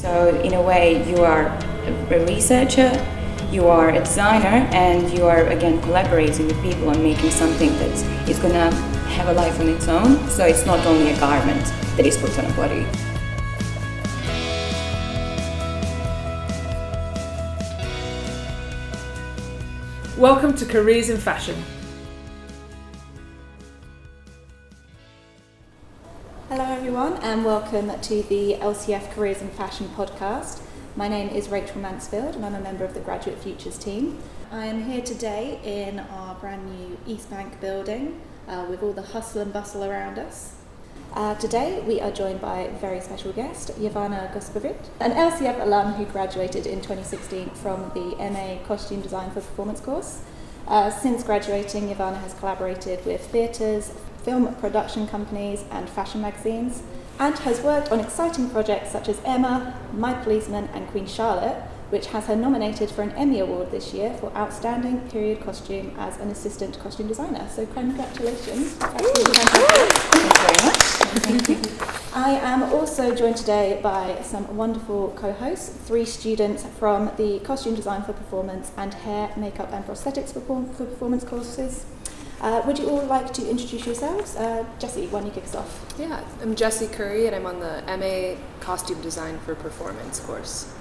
So, 0.00 0.34
in 0.40 0.54
a 0.54 0.62
way, 0.62 1.06
you 1.06 1.24
are 1.24 1.48
a 1.84 2.24
researcher, 2.24 2.90
you 3.52 3.68
are 3.68 3.90
a 3.90 3.98
designer, 3.98 4.66
and 4.72 5.12
you 5.12 5.26
are 5.26 5.44
again 5.48 5.78
collaborating 5.82 6.46
with 6.46 6.58
people 6.62 6.88
on 6.88 7.02
making 7.02 7.30
something 7.30 7.68
that 7.68 8.26
is 8.26 8.38
gonna 8.38 8.70
have 9.12 9.28
a 9.28 9.34
life 9.34 9.60
on 9.60 9.68
its 9.68 9.88
own. 9.88 10.26
So, 10.30 10.46
it's 10.46 10.64
not 10.64 10.86
only 10.86 11.10
a 11.10 11.20
garment 11.20 11.66
that 11.98 12.06
is 12.06 12.16
put 12.16 12.38
on 12.38 12.46
a 12.46 12.54
body. 12.54 12.86
Welcome 20.16 20.54
to 20.54 20.64
Careers 20.64 21.10
in 21.10 21.18
Fashion. 21.18 21.62
And 27.30 27.44
welcome 27.44 27.92
to 28.00 28.22
the 28.24 28.54
LCF 28.54 29.12
Careers 29.12 29.40
in 29.40 29.50
Fashion 29.50 29.88
podcast. 29.96 30.60
My 30.96 31.06
name 31.06 31.28
is 31.28 31.48
Rachel 31.48 31.80
Mansfield, 31.80 32.34
and 32.34 32.44
I'm 32.44 32.56
a 32.56 32.60
member 32.60 32.84
of 32.84 32.92
the 32.92 32.98
Graduate 32.98 33.38
Futures 33.38 33.78
team. 33.78 34.18
I 34.50 34.66
am 34.66 34.82
here 34.82 35.00
today 35.00 35.60
in 35.62 36.00
our 36.00 36.34
brand 36.34 36.66
new 36.68 36.98
East 37.06 37.30
Bank 37.30 37.60
building 37.60 38.20
uh, 38.48 38.66
with 38.68 38.82
all 38.82 38.92
the 38.92 39.02
hustle 39.02 39.42
and 39.42 39.52
bustle 39.52 39.84
around 39.84 40.18
us. 40.18 40.56
Uh, 41.14 41.36
today, 41.36 41.80
we 41.86 42.00
are 42.00 42.10
joined 42.10 42.40
by 42.40 42.62
a 42.62 42.78
very 42.78 43.00
special 43.00 43.32
guest, 43.32 43.68
Jovana 43.78 44.34
Gospavic, 44.34 44.88
an 44.98 45.12
LCF 45.12 45.62
alum 45.62 45.92
who 45.92 46.06
graduated 46.06 46.66
in 46.66 46.80
2016 46.80 47.50
from 47.50 47.92
the 47.94 48.16
MA 48.16 48.60
Costume 48.66 49.02
Design 49.02 49.28
for 49.28 49.40
Performance 49.40 49.78
course. 49.78 50.20
Uh, 50.66 50.90
since 50.90 51.22
graduating, 51.22 51.90
Jovana 51.90 52.20
has 52.22 52.34
collaborated 52.34 53.06
with 53.06 53.24
theatres, 53.28 53.92
film 54.24 54.52
production 54.56 55.06
companies, 55.06 55.64
and 55.70 55.88
fashion 55.88 56.20
magazines, 56.22 56.82
and 57.20 57.38
has 57.40 57.60
worked 57.60 57.92
on 57.92 58.00
exciting 58.00 58.48
projects 58.48 58.90
such 58.90 59.06
as 59.08 59.20
Emma, 59.26 59.78
My 59.92 60.14
Policeman, 60.14 60.70
and 60.72 60.88
Queen 60.88 61.06
Charlotte, 61.06 61.62
which 61.90 62.06
has 62.06 62.26
her 62.26 62.34
nominated 62.34 62.90
for 62.90 63.02
an 63.02 63.10
Emmy 63.12 63.40
Award 63.40 63.70
this 63.70 63.92
year 63.92 64.14
for 64.14 64.34
Outstanding 64.34 65.00
Period 65.10 65.40
Costume 65.42 65.94
as 65.98 66.16
an 66.18 66.30
Assistant 66.30 66.78
Costume 66.78 67.08
Designer. 67.08 67.46
So, 67.50 67.66
congratulations. 67.66 68.72
Thank 68.74 69.16
you 69.16 70.34
very 70.40 70.64
much. 70.64 70.90
I 72.12 72.30
am 72.42 72.62
also 72.72 73.14
joined 73.14 73.36
today 73.36 73.80
by 73.82 74.20
some 74.22 74.56
wonderful 74.56 75.12
co 75.16 75.32
hosts, 75.32 75.68
three 75.86 76.06
students 76.06 76.64
from 76.78 77.10
the 77.18 77.40
Costume 77.40 77.74
Design 77.74 78.02
for 78.02 78.14
Performance 78.14 78.72
and 78.78 78.94
Hair, 78.94 79.32
Makeup 79.36 79.72
and 79.72 79.84
Prosthetics 79.84 80.32
for 80.32 80.40
Performance 80.40 81.24
courses. 81.24 81.84
Uh, 82.40 82.62
would 82.66 82.78
you 82.78 82.88
all 82.88 83.04
like 83.04 83.32
to 83.34 83.48
introduce 83.48 83.84
yourselves? 83.84 84.34
Uh, 84.34 84.64
Jessie, 84.78 85.06
why 85.08 85.20
don't 85.20 85.28
you 85.28 85.34
kick 85.34 85.44
us 85.44 85.54
off? 85.54 85.94
Yeah, 85.98 86.24
I'm 86.40 86.54
Jesse 86.54 86.86
Curry 86.86 87.26
and 87.26 87.36
I'm 87.36 87.44
on 87.44 87.60
the 87.60 87.82
MA 87.86 88.40
Costume 88.60 89.00
Design 89.02 89.38
for 89.40 89.54
Performance 89.54 90.20
course. 90.20 90.72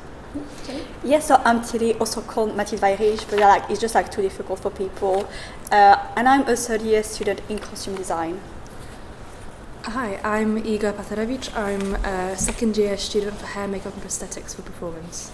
Okay. 0.63 0.83
Yes, 1.03 1.27
so 1.27 1.41
I'm 1.43 1.61
Tilly, 1.61 1.95
also 1.95 2.21
called 2.21 2.55
Mathilde 2.55 2.81
Weihrich, 2.81 3.29
but 3.29 3.39
yeah, 3.39 3.47
like, 3.47 3.69
it's 3.69 3.81
just 3.81 3.93
like 3.93 4.09
too 4.09 4.21
difficult 4.21 4.59
for 4.59 4.69
people. 4.69 5.27
Uh, 5.69 5.97
and 6.16 6.29
I'm 6.29 6.47
a 6.47 6.55
third 6.55 6.81
year 6.81 7.03
student 7.03 7.41
in 7.49 7.59
costume 7.59 7.95
design. 7.95 8.39
Hi, 9.83 10.19
I'm 10.23 10.61
Iga 10.61 10.94
Paterewicz. 10.94 11.53
I'm 11.57 11.95
a 12.05 12.38
second 12.38 12.77
year 12.77 12.95
student 12.95 13.38
for 13.38 13.47
hair, 13.47 13.67
makeup 13.67 13.95
and 13.95 14.03
prosthetics 14.03 14.55
for 14.55 14.61
performance. 14.61 15.31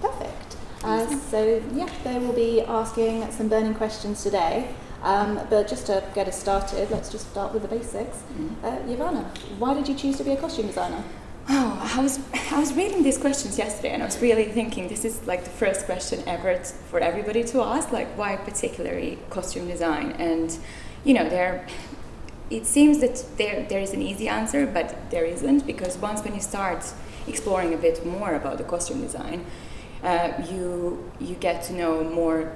Perfect. 0.00 0.56
Uh, 0.82 1.06
so, 1.30 1.62
yeah, 1.74 1.90
they 2.04 2.18
will 2.18 2.32
be 2.32 2.62
asking 2.62 3.30
some 3.32 3.48
burning 3.48 3.74
questions 3.74 4.22
today. 4.22 4.74
Um, 5.02 5.40
but 5.48 5.68
just 5.68 5.86
to 5.86 6.02
get 6.14 6.26
us 6.26 6.38
started, 6.38 6.90
let's 6.90 7.08
just 7.08 7.30
start 7.30 7.52
with 7.52 7.62
the 7.62 7.68
basics. 7.68 8.22
Uh, 8.64 8.78
Jovana, 8.86 9.24
why 9.58 9.74
did 9.74 9.88
you 9.88 9.94
choose 9.94 10.16
to 10.18 10.24
be 10.24 10.32
a 10.32 10.36
costume 10.36 10.66
designer? 10.66 11.04
Oh, 11.50 11.94
I 11.96 12.02
was 12.02 12.18
I 12.52 12.58
was 12.60 12.74
reading 12.74 13.02
these 13.02 13.16
questions 13.16 13.56
yesterday, 13.56 13.90
and 13.90 14.02
I 14.02 14.06
was 14.06 14.20
really 14.20 14.44
thinking 14.44 14.88
this 14.88 15.04
is 15.04 15.26
like 15.26 15.44
the 15.44 15.50
first 15.50 15.86
question 15.86 16.22
ever 16.26 16.54
t- 16.58 16.74
for 16.90 16.98
everybody 17.00 17.42
to 17.44 17.62
ask, 17.62 17.90
like 17.90 18.08
why 18.18 18.36
particularly 18.36 19.18
costume 19.30 19.66
design? 19.66 20.12
And 20.18 20.56
you 21.04 21.14
know, 21.14 21.26
there, 21.28 21.66
it 22.50 22.66
seems 22.66 22.98
that 22.98 23.24
there 23.38 23.64
there 23.66 23.80
is 23.80 23.92
an 23.94 24.02
easy 24.02 24.28
answer, 24.28 24.66
but 24.66 25.10
there 25.10 25.24
isn't 25.24 25.66
because 25.66 25.96
once 25.96 26.22
when 26.22 26.34
you 26.34 26.40
start 26.40 26.84
exploring 27.26 27.72
a 27.72 27.78
bit 27.78 28.04
more 28.04 28.34
about 28.34 28.58
the 28.58 28.64
costume 28.64 29.00
design, 29.00 29.46
uh, 30.02 30.32
you 30.50 31.10
you 31.18 31.34
get 31.36 31.62
to 31.64 31.72
know 31.72 32.04
more 32.04 32.52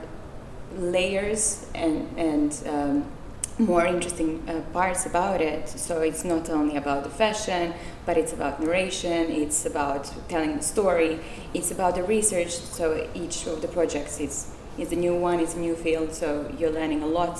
layers 0.79 1.67
and 1.75 2.09
and 2.17 2.63
um, 2.69 3.05
more 3.59 3.85
interesting 3.87 4.43
uh, 4.49 4.61
parts 4.73 5.07
about 5.07 5.41
it. 5.41 5.69
So 5.69 6.01
it's 6.01 6.25
not 6.25 6.49
only 6.51 6.77
about 6.77 7.05
the 7.05 7.11
fashion, 7.11 7.75
but 8.07 8.17
it's 8.17 8.33
about 8.33 8.61
narration, 8.61 9.31
it's 9.31 9.67
about 9.67 10.11
telling 10.29 10.57
the 10.57 10.63
story, 10.63 11.21
it's 11.55 11.71
about 11.71 11.95
the 11.95 12.03
research. 12.03 12.51
So 12.51 13.09
each 13.15 13.47
of 13.47 13.61
the 13.61 13.69
projects 13.69 14.21
is, 14.21 14.55
is 14.79 14.93
a 14.93 14.97
new 14.97 15.15
one, 15.15 15.39
it's 15.39 15.55
a 15.55 15.59
new 15.59 15.77
field, 15.77 16.15
so 16.15 16.53
you're 16.59 16.71
learning 16.71 17.03
a 17.03 17.07
lot 17.07 17.39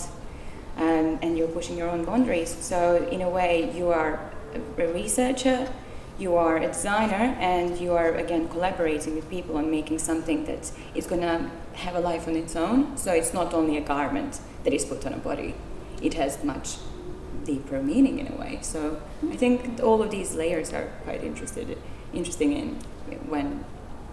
um, 0.77 1.19
and 1.23 1.37
you're 1.37 1.49
pushing 1.49 1.77
your 1.77 1.89
own 1.89 2.05
boundaries. 2.05 2.57
So, 2.61 3.09
in 3.11 3.23
a 3.23 3.29
way, 3.29 3.73
you 3.77 3.89
are 3.89 4.33
a 4.55 4.87
researcher, 4.87 5.69
you 6.19 6.37
are 6.37 6.57
a 6.59 6.67
designer, 6.67 7.37
and 7.41 7.79
you 7.79 7.93
are 7.93 8.13
again 8.15 8.49
collaborating 8.49 9.15
with 9.15 9.29
people 9.31 9.57
on 9.57 9.71
making 9.71 9.99
something 9.99 10.45
that 10.45 10.71
is 10.95 11.07
going 11.07 11.23
to 11.23 11.51
have 11.75 11.95
a 11.95 12.01
life 12.01 12.29
on 12.29 12.37
its 12.37 12.55
own. 12.55 12.97
So, 12.97 13.13
it's 13.13 13.33
not 13.33 13.55
only 13.55 13.77
a 13.77 13.81
garment 13.81 14.41
that 14.65 14.73
is 14.73 14.85
put 14.85 15.07
on 15.07 15.13
a 15.13 15.19
body 15.19 15.55
it 16.03 16.15
has 16.15 16.43
much 16.45 16.77
deeper 17.45 17.83
meaning 17.83 18.19
in 18.19 18.33
a 18.33 18.37
way. 18.37 18.59
So 18.63 19.01
I 19.31 19.37
think 19.37 19.81
all 19.83 20.03
of 20.03 20.11
these 20.11 20.35
layers 20.35 20.73
are 20.73 20.87
quite 21.05 21.25
interested, 21.25 21.79
interesting 22.13 22.53
in 22.53 22.75
when 23.29 23.65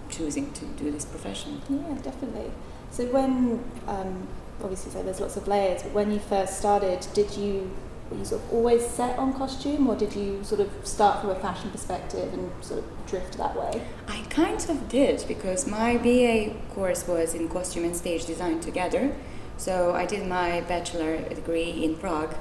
choosing 0.10 0.52
to 0.54 0.66
do 0.66 0.92
this 0.92 1.06
profession. 1.06 1.62
Yeah, 1.70 1.96
definitely. 2.02 2.52
So 2.92 3.06
when, 3.08 3.64
um, 3.88 4.28
obviously, 4.62 4.92
so 4.92 5.04
there's 5.04 5.20
lots 5.20 5.38
of 5.38 5.48
layers, 5.48 5.84
but 5.84 5.92
when 5.92 6.12
you 6.12 6.20
first 6.20 6.58
started, 6.58 7.06
did 7.14 7.36
you, 7.38 7.72
were 8.10 8.18
you 8.18 8.26
sort 8.26 8.42
of 8.44 8.54
always 8.54 8.86
set 8.88 9.18
on 9.20 9.34
costume 9.34 9.88
or 9.88 9.96
did 9.96 10.16
you 10.16 10.44
sort 10.44 10.62
of 10.62 10.70
start 10.84 11.22
from 11.22 11.30
a 11.30 11.36
fashion 11.36 11.70
perspective 11.70 12.34
and 12.34 12.52
sort 12.64 12.80
of 12.80 12.86
drift 13.08 13.38
that 13.38 13.56
way? 13.56 13.82
I 14.08 14.22
kind 14.30 14.60
of 14.70 14.90
did 14.90 15.26
because 15.28 15.68
my 15.68 15.98
BA 15.98 16.56
course 16.74 17.08
was 17.08 17.34
in 17.34 17.50
costume 17.50 17.86
and 17.86 17.96
stage 17.96 18.26
design 18.26 18.60
together. 18.60 19.16
So 19.58 19.94
I 19.94 20.06
did 20.06 20.28
my 20.28 20.62
bachelor 20.62 21.18
degree 21.30 21.84
in 21.84 21.98
Prague 21.98 22.36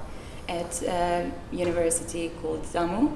at 0.48 0.82
a 0.82 1.30
university 1.52 2.30
called 2.40 2.64
DAMU. 2.72 3.10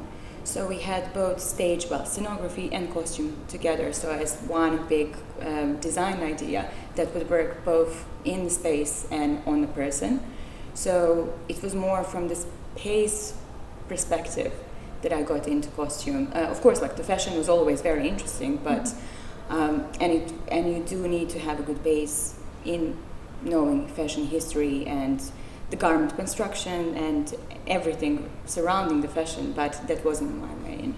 So 0.45 0.67
we 0.67 0.81
had 0.81 1.15
both 1.15 1.41
stage, 1.41 1.87
well, 1.89 2.03
scenography 2.03 2.69
and 2.73 2.93
costume 2.93 3.37
together. 3.47 3.93
So 3.93 4.11
as 4.11 4.37
one 4.43 4.87
big 4.89 5.17
um, 5.41 5.77
design 5.77 6.21
idea 6.21 6.69
that 6.97 7.15
would 7.15 7.31
work 7.31 7.65
both 7.65 8.05
in 8.25 8.45
the 8.45 8.51
space 8.51 9.07
and 9.11 9.41
on 9.47 9.61
the 9.61 9.69
person. 9.69 10.21
So 10.75 11.33
it 11.49 11.63
was 11.63 11.75
more 11.75 12.03
from 12.05 12.29
this 12.29 12.47
pace 12.77 13.35
perspective 13.89 14.53
that 15.03 15.13
I 15.13 15.23
got 15.23 15.49
into 15.49 15.69
costume. 15.71 16.31
Uh, 16.35 16.41
of 16.41 16.61
course, 16.61 16.81
like 16.81 16.97
the 16.97 17.05
fashion 17.05 17.37
was 17.37 17.49
always 17.49 17.81
very 17.83 18.09
interesting, 18.09 18.57
but 18.59 18.93
um, 19.51 19.87
and 20.01 20.13
it 20.13 20.33
and 20.49 20.75
you 20.75 20.83
do 20.85 21.09
need 21.09 21.29
to 21.31 21.39
have 21.39 21.61
a 21.61 21.63
good 21.63 21.83
base 21.83 22.39
in 22.65 22.97
knowing 23.43 23.89
fashion 23.89 24.27
history 24.27 24.87
and 24.87 25.23
the 25.71 25.77
garment 25.77 26.15
construction 26.17 26.95
and 26.97 27.35
everything 27.67 28.31
surrounding 28.45 29.01
the 29.01 29.09
fashion, 29.09 29.53
but 29.53 29.81
that 29.89 30.05
wasn't 30.05 30.35
my 30.41 30.55
main. 30.69 30.95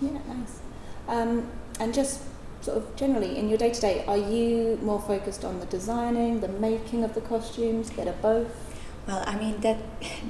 Yeah, 0.00 0.18
nice. 0.28 0.60
Um, 1.08 1.50
and 1.78 1.92
just 1.92 2.22
sort 2.60 2.78
of 2.78 2.96
generally 2.96 3.36
in 3.36 3.48
your 3.48 3.58
day 3.58 3.70
to 3.70 3.80
day, 3.80 4.04
are 4.06 4.16
you 4.16 4.78
more 4.82 5.00
focused 5.00 5.44
on 5.44 5.60
the 5.60 5.66
designing, 5.66 6.40
the 6.40 6.48
making 6.48 7.04
of 7.04 7.14
the 7.14 7.20
costumes, 7.20 7.90
bit 7.90 8.06
of 8.06 8.20
both? 8.22 8.69
Well, 9.10 9.24
I 9.26 9.34
mean 9.36 9.60
that 9.62 9.78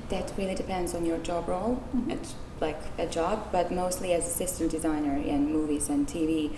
that 0.09 0.33
really 0.39 0.55
depends 0.55 0.95
on 0.95 1.05
your 1.05 1.19
job 1.19 1.49
role. 1.49 1.83
Mhm. 1.95 2.13
It's 2.13 2.35
like 2.61 2.81
a 2.99 3.05
job, 3.07 3.39
but 3.53 3.71
mostly 3.71 4.15
as 4.15 4.27
assistant 4.27 4.71
designer 4.71 5.17
in 5.33 5.53
movies 5.53 5.91
and 5.91 6.09
TV, 6.09 6.51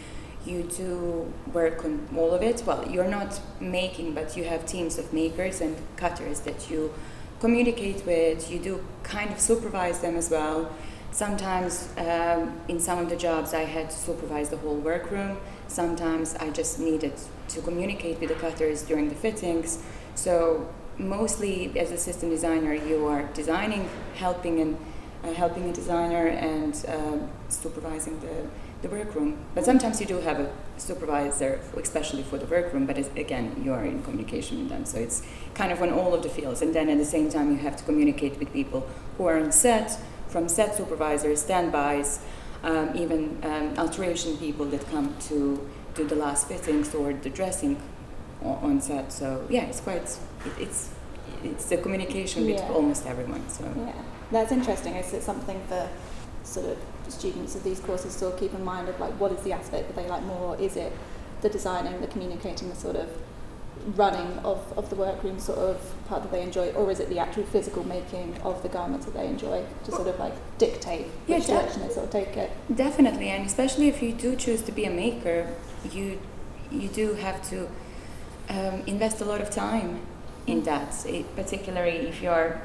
you 0.46 0.62
do 0.62 1.32
work 1.52 1.84
on 1.84 1.94
all 2.16 2.30
of 2.30 2.42
it. 2.42 2.62
Well, 2.64 2.84
you're 2.88 3.12
not 3.18 3.40
making, 3.60 4.14
but 4.14 4.36
you 4.36 4.44
have 4.44 4.66
teams 4.66 4.98
of 4.98 5.12
makers 5.12 5.60
and 5.60 5.74
cutters 5.96 6.38
that 6.46 6.70
you 6.70 6.90
communicate 7.40 8.06
with. 8.06 8.48
You 8.52 8.58
do 8.60 8.74
kind 9.02 9.30
of 9.32 9.40
supervise 9.40 9.98
them 9.98 10.16
as 10.16 10.30
well. 10.30 10.68
Sometimes 11.10 11.88
um, 11.98 12.40
in 12.68 12.78
some 12.78 12.98
of 13.00 13.08
the 13.10 13.16
jobs, 13.16 13.52
I 13.52 13.64
had 13.76 13.90
to 13.90 13.96
supervise 14.08 14.48
the 14.50 14.58
whole 14.58 14.76
workroom. 14.90 15.38
Sometimes 15.66 16.36
I 16.36 16.50
just 16.50 16.78
needed 16.78 17.14
to 17.48 17.60
communicate 17.60 18.20
with 18.20 18.28
the 18.28 18.36
cutters 18.46 18.82
during 18.82 19.08
the 19.08 19.16
fittings. 19.16 19.78
So 20.14 20.68
mostly 20.98 21.72
as 21.78 21.90
assistant 21.90 22.32
designer, 22.32 22.74
you 22.74 23.06
are 23.06 23.24
designing, 23.34 23.88
helping 24.14 24.60
and 24.60 24.76
uh, 25.24 25.32
helping 25.32 25.70
a 25.70 25.72
designer 25.72 26.26
and 26.26 26.84
uh, 26.88 27.18
supervising 27.48 28.18
the, 28.20 28.48
the 28.82 28.88
workroom. 28.88 29.38
But 29.54 29.64
sometimes 29.64 30.00
you 30.00 30.06
do 30.06 30.18
have 30.18 30.40
a 30.40 30.52
supervisor, 30.78 31.60
especially 31.76 32.22
for 32.24 32.38
the 32.38 32.46
workroom, 32.46 32.86
but 32.86 32.98
again, 33.16 33.62
you 33.64 33.72
are 33.72 33.84
in 33.84 34.02
communication 34.02 34.58
with 34.58 34.68
them. 34.68 34.84
So 34.84 34.98
it's 34.98 35.22
kind 35.54 35.70
of 35.70 35.80
on 35.80 35.92
all 35.92 36.12
of 36.12 36.22
the 36.22 36.28
fields. 36.28 36.60
And 36.60 36.74
then 36.74 36.88
at 36.88 36.98
the 36.98 37.04
same 37.04 37.30
time, 37.30 37.52
you 37.52 37.58
have 37.58 37.76
to 37.76 37.84
communicate 37.84 38.38
with 38.38 38.52
people 38.52 38.88
who 39.16 39.26
are 39.26 39.38
on 39.38 39.52
set, 39.52 39.98
from 40.28 40.48
set 40.48 40.74
supervisors, 40.74 41.42
standbys, 41.42 42.20
um, 42.64 42.90
even 42.96 43.38
um, 43.42 43.74
alteration 43.78 44.36
people 44.36 44.66
that 44.66 44.88
come 44.90 45.14
to 45.28 45.68
do 45.94 46.04
the 46.04 46.14
last 46.14 46.48
fittings 46.48 46.94
or 46.94 47.12
the 47.12 47.30
dressing 47.30 47.80
on, 48.42 48.56
on 48.62 48.80
set. 48.80 49.12
So 49.12 49.46
yeah, 49.50 49.64
it's 49.64 49.80
quite 49.80 50.18
it, 50.46 50.52
it's 50.62 50.90
it's 51.44 51.64
the 51.66 51.76
communication 51.76 52.46
with 52.46 52.60
Yeah. 52.60 52.72
almost 52.72 53.06
everyone. 53.06 53.48
So 53.48 53.64
Yeah, 53.76 53.92
that's 54.30 54.52
interesting. 54.52 54.94
Is 54.94 55.12
it 55.12 55.22
something 55.22 55.60
for 55.68 55.88
sort 56.44 56.66
of 56.66 56.78
students 57.08 57.54
of 57.54 57.62
these 57.64 57.80
courses 57.80 58.16
to 58.16 58.30
keep 58.38 58.54
in 58.54 58.64
mind 58.64 58.88
of 58.88 58.98
like 59.00 59.12
what 59.20 59.32
is 59.32 59.40
the 59.42 59.52
aspect 59.52 59.88
that 59.88 59.96
they 59.96 60.08
like 60.08 60.22
more? 60.22 60.56
Is 60.56 60.76
it 60.76 60.92
the 61.40 61.48
designing, 61.48 62.00
the 62.00 62.06
communicating, 62.06 62.68
the 62.68 62.76
sort 62.76 62.96
of 62.96 63.08
running 63.96 64.38
of, 64.44 64.60
of 64.78 64.88
the 64.90 64.94
workroom 64.96 65.40
sort 65.40 65.58
of 65.58 65.76
part 66.06 66.22
that 66.22 66.30
they 66.30 66.42
enjoy, 66.42 66.70
or 66.72 66.90
is 66.90 67.00
it 67.00 67.08
the 67.08 67.18
actual 67.18 67.42
physical 67.42 67.82
making 67.84 68.36
of 68.44 68.62
the 68.62 68.68
garments 68.68 69.06
that 69.06 69.14
they 69.14 69.26
enjoy 69.26 69.64
to 69.84 69.90
sort 69.90 70.06
of 70.06 70.18
like 70.20 70.34
dictate 70.58 71.06
Yeah, 71.26 71.38
which 71.38 71.46
direction 71.48 71.82
they 71.82 71.88
sort 71.88 72.04
of 72.06 72.10
take 72.12 72.36
it? 72.36 72.50
Definitely, 72.74 73.28
and 73.30 73.44
especially 73.44 73.88
if 73.88 74.00
you 74.00 74.12
do 74.12 74.36
choose 74.36 74.62
to 74.62 74.72
be 74.72 74.84
a 74.84 74.90
maker, 74.90 75.48
you 75.90 76.20
you 76.70 76.88
do 76.88 77.14
have 77.14 77.42
to 77.50 77.68
um, 78.48 78.82
invest 78.86 79.20
a 79.20 79.24
lot 79.24 79.40
of 79.40 79.50
time 79.50 80.00
in 80.46 80.62
that. 80.64 81.04
It, 81.06 81.34
particularly 81.36 82.08
if 82.08 82.22
you're 82.22 82.60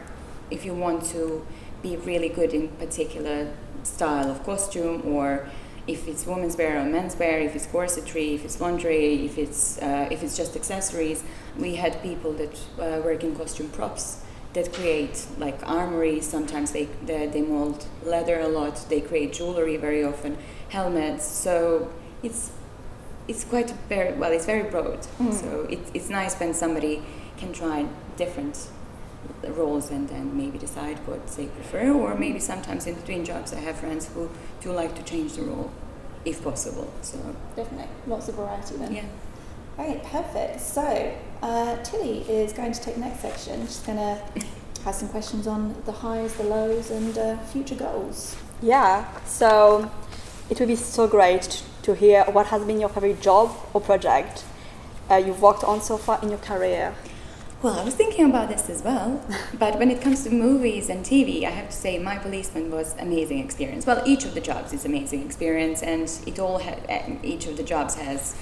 if 0.49 0.65
you 0.65 0.73
want 0.73 1.03
to 1.05 1.45
be 1.81 1.97
really 1.97 2.29
good 2.29 2.53
in 2.53 2.69
particular 2.69 3.51
style 3.83 4.29
of 4.31 4.43
costume, 4.43 5.01
or 5.05 5.47
if 5.87 6.07
it's 6.07 6.25
women's 6.25 6.57
wear 6.57 6.79
or 6.79 6.85
men's 6.85 7.15
wear, 7.15 7.39
if 7.39 7.55
it's 7.55 7.67
corsetry, 7.67 8.35
if 8.35 8.43
it's 8.43 8.59
lingerie, 8.59 9.25
if 9.25 9.37
it's 9.37 9.77
uh, 9.79 10.07
if 10.11 10.23
it's 10.23 10.35
just 10.35 10.55
accessories. 10.55 11.23
We 11.57 11.75
had 11.75 12.01
people 12.03 12.33
that 12.33 12.55
uh, 12.79 13.01
work 13.01 13.23
in 13.23 13.35
costume 13.35 13.69
props 13.69 14.21
that 14.53 14.73
create 14.73 15.25
like 15.37 15.59
armory. 15.67 16.21
Sometimes 16.21 16.71
they, 16.71 16.85
they 17.05 17.27
they 17.27 17.41
mold 17.41 17.85
leather 18.03 18.39
a 18.39 18.47
lot. 18.47 18.85
They 18.89 19.01
create 19.01 19.33
jewelry 19.33 19.77
very 19.77 20.03
often, 20.03 20.37
helmets. 20.69 21.25
So 21.25 21.91
it's 22.23 22.51
it's 23.27 23.43
quite 23.43 23.71
very 23.89 24.13
well. 24.13 24.31
It's 24.31 24.45
very 24.45 24.69
broad. 24.69 25.01
Mm. 25.19 25.33
So 25.33 25.67
it, 25.69 25.79
it's 25.93 26.09
nice 26.09 26.39
when 26.39 26.53
somebody 26.53 27.03
can 27.37 27.53
try 27.53 27.85
different 28.17 28.69
roles 29.49 29.89
and 29.91 30.07
then 30.09 30.35
maybe 30.37 30.57
decide 30.57 30.97
what 31.07 31.25
they 31.35 31.45
prefer. 31.47 31.91
Or 31.91 32.15
maybe 32.15 32.39
sometimes 32.39 32.87
in 32.87 32.95
between 32.95 33.25
jobs, 33.25 33.53
I 33.53 33.59
have 33.59 33.77
friends 33.77 34.07
who 34.13 34.29
do 34.61 34.71
like 34.71 34.95
to 34.95 35.03
change 35.03 35.33
the 35.33 35.43
role, 35.43 35.71
if 36.25 36.43
possible. 36.43 36.91
So 37.01 37.17
Definitely, 37.55 37.87
lots 38.07 38.27
of 38.29 38.35
variety 38.35 38.75
then. 38.77 38.93
yeah. 38.95 39.05
Right, 39.77 40.03
perfect. 40.03 40.59
So, 40.61 41.13
uh, 41.43 41.77
Tilly 41.83 42.21
is 42.21 42.51
going 42.51 42.71
to 42.71 42.81
take 42.81 42.95
the 42.95 43.01
next 43.01 43.19
section. 43.21 43.61
She's 43.67 43.79
going 43.81 43.99
to 43.99 44.19
have 44.83 44.95
some 44.95 45.09
questions 45.09 45.45
on 45.45 45.75
the 45.85 45.91
highs, 45.91 46.33
the 46.33 46.43
lows, 46.43 46.89
and 46.89 47.15
uh, 47.15 47.37
future 47.43 47.75
goals. 47.75 48.35
Yeah, 48.59 49.05
so 49.25 49.91
it 50.49 50.59
would 50.59 50.67
be 50.67 50.75
so 50.75 51.07
great 51.07 51.61
to 51.83 51.93
hear 51.93 52.23
what 52.25 52.47
has 52.47 52.63
been 52.65 52.79
your 52.79 52.89
favorite 52.89 53.21
job 53.21 53.55
or 53.73 53.79
project 53.81 54.43
uh, 55.11 55.15
you've 55.15 55.41
worked 55.41 55.63
on 55.63 55.79
so 55.81 55.95
far 55.97 56.19
in 56.23 56.29
your 56.29 56.39
career. 56.39 56.95
Well, 57.63 57.79
I 57.79 57.83
was 57.83 57.95
thinking 57.95 58.25
about 58.25 58.49
this 58.49 58.69
as 58.69 58.83
well, 58.83 59.19
but 59.57 59.79
when 59.79 59.89
it 59.89 59.99
comes 59.99 60.23
to 60.25 60.29
movies 60.29 60.89
and 60.89 61.03
TV, 61.03 61.43
I 61.43 61.49
have 61.49 61.69
to 61.69 61.75
say 61.75 61.97
my 61.97 62.17
policeman 62.19 62.69
was 62.69 62.95
amazing 62.99 63.39
experience. 63.39 63.83
Well, 63.87 64.03
each 64.05 64.25
of 64.25 64.35
the 64.35 64.41
jobs 64.41 64.73
is 64.73 64.85
amazing 64.85 65.25
experience, 65.25 65.81
and 65.81 66.03
it 66.27 66.37
all 66.37 66.59
ha- 66.59 66.77
eh, 66.87 67.15
each 67.23 67.47
of 67.47 67.57
the 67.57 67.63
jobs 67.63 67.95
has 67.95 68.35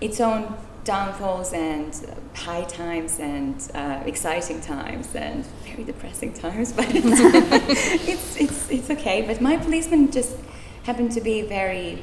its 0.00 0.18
own 0.18 0.56
downfalls 0.84 1.52
and 1.52 1.94
high 2.34 2.64
times 2.64 3.18
and 3.18 3.70
uh, 3.74 4.02
exciting 4.06 4.62
times 4.62 5.14
and 5.14 5.44
very 5.66 5.84
depressing 5.84 6.32
times. 6.44 6.72
But 6.72 6.86
it's, 6.88 7.20
it's 8.08 8.36
it's 8.40 8.70
it's 8.70 8.90
okay. 8.90 9.20
But 9.26 9.42
my 9.42 9.58
policeman 9.58 10.10
just 10.10 10.38
happened 10.84 11.12
to 11.12 11.20
be 11.20 11.42
very 11.42 12.02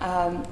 um, 0.00 0.46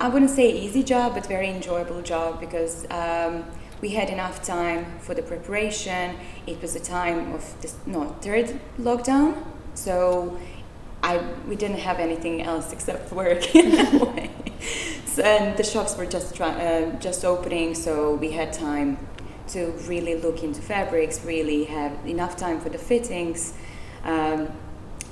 I 0.00 0.08
wouldn't 0.08 0.32
say 0.32 0.50
easy 0.50 0.82
job, 0.82 1.14
but 1.14 1.26
very 1.26 1.48
enjoyable 1.48 2.02
job 2.02 2.40
because 2.40 2.84
um, 2.90 3.44
we 3.80 3.90
had 3.90 4.10
enough 4.10 4.42
time 4.42 4.98
for 5.00 5.14
the 5.14 5.22
preparation. 5.22 6.16
It 6.46 6.60
was 6.60 6.74
the 6.74 6.80
time 6.80 7.32
of 7.32 7.60
this 7.60 7.76
no 7.86 8.16
third 8.20 8.60
lockdown, 8.78 9.44
so 9.74 10.38
I 11.02 11.18
we 11.48 11.56
didn't 11.56 11.80
have 11.80 11.98
anything 11.98 12.42
else 12.42 12.72
except 12.72 13.12
work 13.12 13.54
in 13.54 13.96
a 13.96 14.04
way. 14.04 14.30
So, 15.06 15.22
and 15.22 15.56
the 15.56 15.64
shops 15.64 15.96
were 15.96 16.06
just 16.06 16.34
try, 16.34 16.50
uh, 16.50 16.98
just 16.98 17.24
opening, 17.24 17.74
so 17.74 18.14
we 18.14 18.32
had 18.32 18.52
time 18.52 18.98
to 19.48 19.72
really 19.86 20.14
look 20.14 20.42
into 20.42 20.60
fabrics, 20.60 21.24
really 21.24 21.64
have 21.64 21.92
enough 22.06 22.36
time 22.36 22.60
for 22.60 22.68
the 22.68 22.78
fittings. 22.78 23.54
Um, 24.04 24.52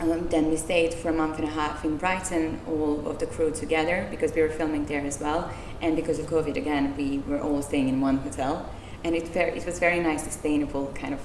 um, 0.00 0.28
then 0.28 0.50
we 0.50 0.56
stayed 0.56 0.92
for 0.92 1.08
a 1.08 1.12
month 1.12 1.38
and 1.38 1.48
a 1.48 1.50
half 1.50 1.84
in 1.84 1.96
Brighton, 1.96 2.60
all 2.66 3.06
of 3.08 3.18
the 3.18 3.26
crew 3.26 3.50
together, 3.50 4.06
because 4.10 4.32
we 4.34 4.42
were 4.42 4.50
filming 4.50 4.84
there 4.84 5.00
as 5.00 5.20
well. 5.20 5.50
And 5.80 5.96
because 5.96 6.18
of 6.18 6.26
COVID, 6.26 6.56
again, 6.56 6.94
we 6.96 7.18
were 7.20 7.40
all 7.40 7.62
staying 7.62 7.88
in 7.88 8.00
one 8.00 8.18
hotel. 8.18 8.70
And 9.04 9.14
it, 9.14 9.34
it 9.34 9.64
was 9.64 9.78
very 9.78 10.00
nice, 10.00 10.24
sustainable 10.24 10.92
kind 10.94 11.14
of 11.14 11.20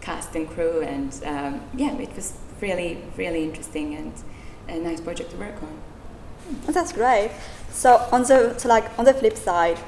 cast 0.00 0.34
and 0.34 0.48
crew. 0.48 0.80
And 0.80 1.12
um, 1.24 1.60
yeah, 1.74 1.92
it 1.98 2.14
was 2.16 2.38
really, 2.60 2.98
really 3.16 3.44
interesting 3.44 3.94
and 3.94 4.12
a 4.68 4.78
nice 4.78 5.00
project 5.00 5.30
to 5.32 5.36
work 5.36 5.62
on. 5.62 5.78
Oh, 6.68 6.72
that's 6.72 6.92
great. 6.92 7.30
So 7.70 7.96
on 8.12 8.22
the 8.22 8.56
so 8.58 8.68
like 8.68 8.86
on 8.98 9.04
the 9.04 9.14
flip 9.14 9.36
side, 9.36 9.78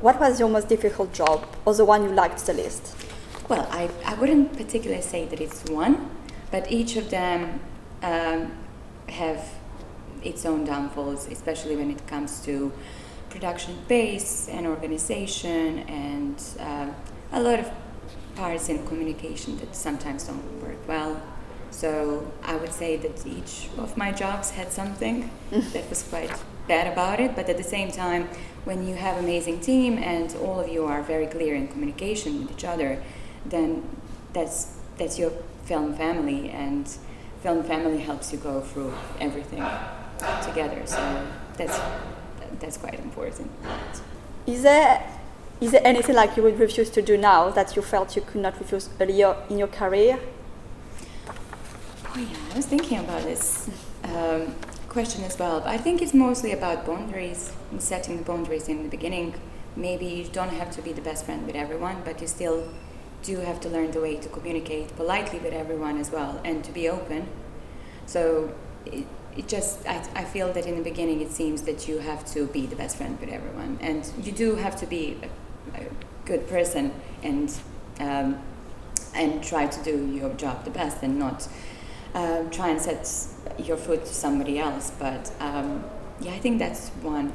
what 0.00 0.20
was 0.20 0.38
your 0.38 0.48
most 0.48 0.68
difficult 0.68 1.12
job 1.12 1.46
or 1.64 1.74
the 1.74 1.84
one 1.84 2.04
you 2.04 2.10
liked 2.10 2.44
the 2.46 2.52
least? 2.54 2.94
Well, 3.48 3.66
I, 3.70 3.90
I 4.04 4.14
wouldn't 4.14 4.56
particularly 4.56 5.02
say 5.02 5.26
that 5.26 5.40
it's 5.40 5.64
one, 5.64 6.10
but 6.50 6.70
each 6.70 6.96
of 6.96 7.10
them 7.10 7.60
um, 8.04 8.52
have 9.08 9.42
its 10.22 10.44
own 10.46 10.64
downfalls, 10.64 11.26
especially 11.28 11.76
when 11.76 11.90
it 11.90 12.06
comes 12.06 12.40
to 12.44 12.72
production 13.30 13.76
pace 13.88 14.48
and 14.48 14.66
organization 14.66 15.80
and 15.80 16.42
uh, 16.60 16.88
a 17.32 17.40
lot 17.42 17.58
of 17.58 17.70
parts 18.36 18.68
in 18.68 18.86
communication 18.86 19.56
that 19.58 19.74
sometimes 19.74 20.24
don't 20.24 20.62
work 20.62 20.86
well. 20.86 21.20
So 21.70 22.30
I 22.42 22.54
would 22.54 22.72
say 22.72 22.96
that 22.96 23.26
each 23.26 23.68
of 23.78 23.96
my 23.96 24.12
jobs 24.12 24.50
had 24.50 24.70
something 24.70 25.30
that 25.50 25.88
was 25.90 26.02
quite 26.04 26.30
bad 26.68 26.86
about 26.92 27.20
it, 27.20 27.34
but 27.34 27.48
at 27.48 27.56
the 27.56 27.64
same 27.76 27.90
time, 27.90 28.28
when 28.64 28.86
you 28.86 28.94
have 28.94 29.18
amazing 29.18 29.60
team 29.60 29.98
and 29.98 30.34
all 30.36 30.60
of 30.60 30.68
you 30.68 30.84
are 30.86 31.02
very 31.02 31.26
clear 31.26 31.54
in 31.54 31.68
communication 31.68 32.40
with 32.40 32.52
each 32.52 32.64
other, 32.64 33.02
then 33.44 33.82
that's 34.32 34.76
that's 34.96 35.18
your 35.18 35.32
film 35.64 35.94
family, 35.94 36.50
and 36.50 36.96
film 37.44 37.62
family 37.62 37.98
helps 37.98 38.32
you 38.32 38.38
go 38.38 38.62
through 38.62 38.90
everything 39.20 39.62
together. 40.42 40.80
So 40.86 41.00
that's 41.58 41.78
that's 42.58 42.78
quite 42.78 42.98
important. 42.98 43.50
Is 44.46 44.62
there 44.62 45.02
is 45.60 45.70
there 45.72 45.82
anything 45.84 46.16
like 46.16 46.36
you 46.36 46.42
would 46.42 46.58
refuse 46.58 46.90
to 46.90 47.02
do 47.02 47.16
now 47.18 47.50
that 47.50 47.76
you 47.76 47.82
felt 47.82 48.16
you 48.16 48.22
could 48.22 48.40
not 48.40 48.58
refuse 48.58 48.88
earlier 48.98 49.36
in 49.50 49.58
your 49.58 49.68
career? 49.68 50.18
Oh 52.16 52.18
yeah, 52.18 52.52
I 52.52 52.56
was 52.56 52.66
thinking 52.66 52.98
about 52.98 53.22
this 53.22 53.68
um, 54.04 54.54
question 54.88 55.22
as 55.24 55.38
well. 55.38 55.60
But 55.60 55.68
I 55.68 55.78
think 55.78 56.00
it's 56.00 56.14
mostly 56.14 56.52
about 56.52 56.86
boundaries 56.86 57.52
and 57.70 57.82
setting 57.82 58.16
the 58.16 58.24
boundaries 58.24 58.68
in 58.68 58.84
the 58.84 58.88
beginning. 58.88 59.34
Maybe 59.76 60.06
you 60.06 60.24
don't 60.24 60.54
have 60.60 60.70
to 60.76 60.82
be 60.82 60.92
the 60.92 61.02
best 61.02 61.26
friend 61.26 61.46
with 61.46 61.56
everyone, 61.56 61.96
but 62.04 62.20
you 62.22 62.26
still 62.26 62.68
do 63.24 63.40
have 63.40 63.58
to 63.60 63.68
learn 63.68 63.90
the 63.90 64.00
way 64.00 64.16
to 64.16 64.28
communicate 64.28 64.94
politely 64.96 65.38
with 65.40 65.52
everyone 65.52 65.98
as 65.98 66.10
well 66.10 66.40
and 66.44 66.62
to 66.64 66.72
be 66.72 66.88
open. 66.88 67.26
So 68.06 68.54
it, 68.86 69.06
it 69.36 69.48
just, 69.48 69.86
I, 69.88 69.96
I 70.14 70.24
feel 70.24 70.52
that 70.52 70.66
in 70.66 70.76
the 70.76 70.82
beginning 70.82 71.20
it 71.20 71.32
seems 71.32 71.62
that 71.62 71.88
you 71.88 71.98
have 71.98 72.24
to 72.34 72.46
be 72.46 72.66
the 72.66 72.76
best 72.76 72.96
friend 72.96 73.18
with 73.18 73.30
everyone. 73.30 73.78
And 73.80 74.08
you 74.22 74.30
do 74.30 74.54
have 74.56 74.76
to 74.76 74.86
be 74.86 75.18
a, 75.74 75.80
a 75.80 75.86
good 76.26 76.46
person 76.48 76.92
and, 77.22 77.52
um, 77.98 78.38
and 79.14 79.42
try 79.42 79.66
to 79.66 79.82
do 79.82 80.06
your 80.12 80.32
job 80.34 80.64
the 80.64 80.70
best 80.70 81.02
and 81.02 81.18
not 81.18 81.48
uh, 82.14 82.44
try 82.50 82.68
and 82.68 82.80
set 82.80 83.08
your 83.58 83.76
foot 83.76 84.04
to 84.04 84.14
somebody 84.14 84.58
else. 84.58 84.92
But 84.98 85.32
um, 85.40 85.84
yeah, 86.20 86.32
I 86.32 86.38
think 86.38 86.58
that's 86.58 86.90
one. 87.02 87.32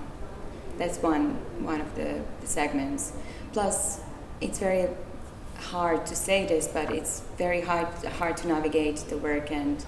That's 0.77 0.98
one 1.00 1.31
one 1.65 1.81
of 1.81 1.96
the, 1.96 2.22
the 2.39 2.48
segments. 2.48 3.12
Plus, 3.51 4.00
it's 4.39 4.60
very 4.60 4.88
hard 5.59 6.05
to 6.07 6.15
say 6.15 6.45
this, 6.45 6.67
but 6.67 6.91
it's 6.91 7.21
very 7.37 7.61
hard 7.61 7.87
hard 8.19 8.37
to 8.37 8.47
navigate 8.47 8.97
the 9.09 9.17
work 9.17 9.51
and 9.51 9.85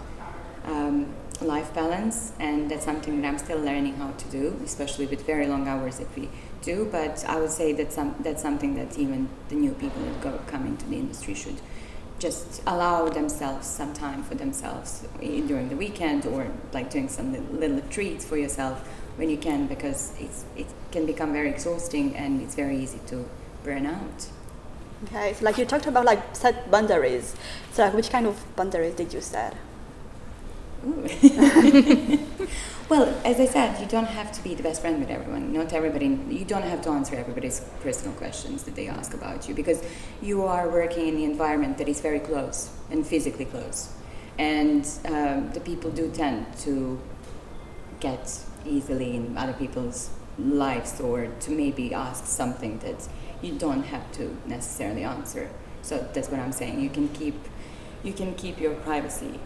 um, 0.66 1.14
life 1.42 1.74
balance, 1.74 2.34
and 2.40 2.70
that's 2.70 2.86
something 2.86 3.22
that 3.22 3.28
I'm 3.28 3.38
still 3.40 3.60
learning 3.60 3.96
how 3.96 4.12
to 4.12 4.28
do, 4.30 4.60
especially 4.64 5.08
with 5.08 5.26
very 5.26 5.48
long 5.48 5.68
hours 5.68 5.98
that 5.98 6.16
we 6.16 6.30
do. 6.62 6.88
But 6.92 7.26
I 7.28 7.40
would 7.40 7.50
say 7.50 7.74
that 7.74 7.92
some 7.94 8.16
that's 8.20 8.42
something 8.42 8.76
that 8.76 8.98
even 8.98 9.30
the 9.50 9.56
new 9.56 9.72
people 9.72 10.02
that 10.04 10.22
go 10.22 10.40
come 10.48 10.66
into 10.68 10.86
the 10.86 10.98
industry 10.98 11.34
should 11.34 11.62
just 12.20 12.62
allow 12.68 13.10
themselves 13.10 13.66
some 13.66 13.94
time 13.94 14.22
for 14.22 14.36
themselves 14.36 15.08
during 15.20 15.70
the 15.70 15.76
weekend 15.76 16.24
or 16.28 16.46
like 16.72 16.88
doing 16.92 17.10
some 17.10 17.32
little, 17.32 17.56
little 17.56 17.82
treats 17.90 18.24
for 18.24 18.38
yourself 18.38 18.88
when 19.16 19.28
you 19.28 19.38
can 19.38 19.66
because 19.66 20.14
it's 20.20 20.46
it 20.56 20.68
can 20.92 21.08
become 21.08 21.34
very 21.34 21.50
exhausting 21.50 22.16
and 22.16 22.40
it's 22.40 22.54
very 22.54 22.78
easy 22.78 23.00
to 23.08 23.28
burn 23.64 23.88
out 23.88 24.28
Okay, 25.06 25.34
so 25.34 25.46
like 25.46 25.58
you 25.58 25.66
talked 25.66 25.88
about 25.88 26.06
like 26.06 26.36
set 26.36 26.70
boundaries. 26.70 27.36
So 27.74 27.84
like 27.84 27.94
which 27.94 28.10
kind 28.10 28.28
of 28.28 28.44
boundaries 28.56 28.96
did 28.96 29.14
you 29.14 29.22
set? 29.22 29.56
Well, 32.92 33.08
as 33.24 33.40
I 33.40 33.46
said, 33.46 33.80
you 33.80 33.86
don't 33.86 34.08
have 34.08 34.34
to 34.34 34.44
be 34.44 34.54
the 34.54 34.64
best 34.64 34.82
friend 34.82 35.00
with 35.00 35.10
everyone. 35.10 35.54
Not 35.54 35.72
everybody. 35.72 36.08
You 36.08 36.44
don't 36.44 36.64
have 36.64 36.82
to 36.82 36.90
answer 36.90 37.16
everybody's 37.16 37.62
personal 37.80 38.14
questions 38.16 38.64
that 38.64 38.76
they 38.76 38.90
ask 38.90 39.14
about 39.14 39.48
you 39.48 39.56
because 39.56 39.82
you 40.22 40.44
are 40.44 40.68
working 40.68 41.08
in 41.08 41.16
the 41.16 41.24
environment 41.24 41.78
that 41.78 41.88
is 41.88 42.02
very 42.02 42.20
close 42.20 42.70
and 42.90 43.08
physically 43.08 43.46
close, 43.46 43.94
and 44.38 44.86
um, 45.06 45.54
the 45.54 45.62
people 45.62 45.90
do 45.90 46.12
tend 46.12 46.46
to 46.66 47.00
get 48.02 48.38
easily 48.66 49.16
in 49.16 49.38
other 49.38 49.54
people's 49.54 50.10
lives 50.38 51.00
or 51.00 51.28
to 51.42 51.52
maybe 51.52 51.94
ask 51.94 52.26
something 52.26 52.80
that 52.80 53.08
you 53.42 53.54
don't 53.54 53.84
have 53.84 54.12
to 54.14 54.36
necessarily 54.46 55.04
answer. 55.04 55.50
So 55.82 56.08
that's 56.14 56.30
what 56.30 56.40
I'm 56.40 56.52
saying. 56.52 56.80
You 56.80 56.90
can 56.90 57.08
keep 57.10 57.36
you 58.04 58.14
can 58.14 58.34
keep 58.36 58.60
your 58.60 58.74
privacy 58.76 59.40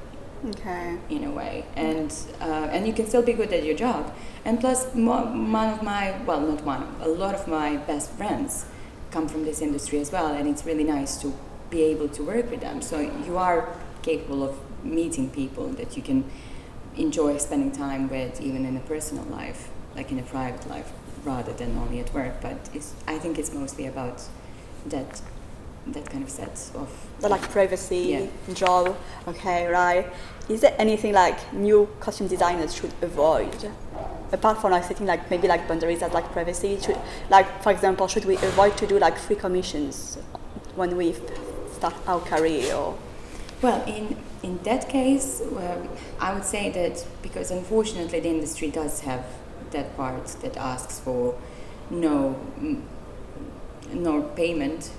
Okay. 0.48 0.98
in 1.10 1.24
a 1.24 1.32
way, 1.32 1.66
and 1.76 2.14
uh, 2.40 2.70
and 2.72 2.86
you 2.86 2.94
can 2.94 3.08
still 3.08 3.24
be 3.24 3.34
good 3.34 3.52
at 3.52 3.64
your 3.64 3.76
job. 3.76 4.14
And 4.44 4.60
plus, 4.60 4.94
mo- 4.94 5.26
one 5.52 5.70
of 5.74 5.82
my 5.82 6.16
well, 6.26 6.40
not 6.42 6.64
one, 6.64 6.96
a 7.02 7.08
lot 7.08 7.36
of 7.36 7.48
my 7.48 7.78
best 7.78 8.12
friends 8.12 8.66
come 9.12 9.28
from 9.28 9.44
this 9.44 9.62
industry 9.62 10.00
as 10.00 10.12
well, 10.12 10.28
and 10.34 10.48
it's 10.48 10.66
really 10.66 10.84
nice 10.84 11.18
to 11.22 11.34
be 11.70 11.82
able 11.84 12.08
to 12.10 12.24
work 12.24 12.52
with 12.52 12.62
them. 12.62 12.82
So 12.82 13.00
you 13.00 13.38
are 13.38 13.70
capable 14.04 14.44
of 14.44 14.56
meeting 14.84 15.30
people 15.32 15.68
that 15.70 15.98
you 15.98 16.04
can 16.04 16.24
enjoy 16.98 17.38
spending 17.38 17.72
time 17.72 18.10
with, 18.10 18.42
even 18.42 18.66
in 18.66 18.78
a 18.78 18.80
personal 18.82 19.24
life, 19.26 19.70
like 19.96 20.12
in 20.12 20.20
a 20.20 20.24
private 20.24 20.68
life, 20.70 20.92
rather 21.24 21.54
than 21.54 21.78
only 21.78 22.00
at 22.00 22.14
work. 22.14 22.42
But 22.42 22.58
it's 22.74 22.94
I 23.08 23.18
think 23.18 23.38
it's 23.40 23.54
mostly 23.54 23.86
about 23.88 24.22
that 24.88 25.22
that 25.88 26.10
kind 26.10 26.24
of 26.24 26.30
set 26.30 26.72
of 26.76 26.90
But 27.22 27.32
like 27.32 27.50
privacy, 27.52 27.98
Yeah. 28.48 28.54
job. 28.54 28.96
Okay, 29.28 29.68
right. 29.68 30.06
Is 30.50 30.62
there 30.62 30.74
anything 30.80 31.14
like 31.14 31.54
new 31.54 31.88
costume 32.00 32.28
designers 32.28 32.74
should 32.74 32.94
avoid? 33.02 33.72
Apart 34.32 34.60
from 34.62 34.72
like 34.72 34.84
setting 34.84 35.06
like 35.06 35.30
maybe 35.30 35.48
like 35.48 35.68
boundaries 35.68 36.02
as 36.02 36.12
like 36.14 36.32
privacy, 36.32 36.80
should 36.82 36.98
like 37.30 37.48
for 37.62 37.72
example, 37.72 38.08
should 38.08 38.26
we 38.26 38.36
avoid 38.38 38.76
to 38.78 38.88
do 38.88 38.98
like 39.00 39.18
free 39.18 39.36
commissions 39.36 40.18
when 40.76 40.98
we 40.98 41.16
start 41.74 41.94
our 42.08 42.20
career? 42.20 42.74
Or 42.74 42.96
Well, 43.62 43.84
in 43.88 44.18
in 44.46 44.60
that 44.64 44.88
case, 44.88 45.42
um, 45.42 45.90
I 46.20 46.32
would 46.34 46.46
say 46.46 46.70
that 46.70 47.04
because 47.24 47.50
unfortunately 47.50 48.20
the 48.20 48.30
industry 48.30 48.70
does 48.70 49.00
have 49.02 49.26
that 49.72 49.98
part 49.98 50.28
that 50.44 50.56
asks 50.56 51.00
for 51.00 51.36
no 51.90 52.40
mm, 52.60 52.82
no 53.92 54.22
payment 54.22 54.92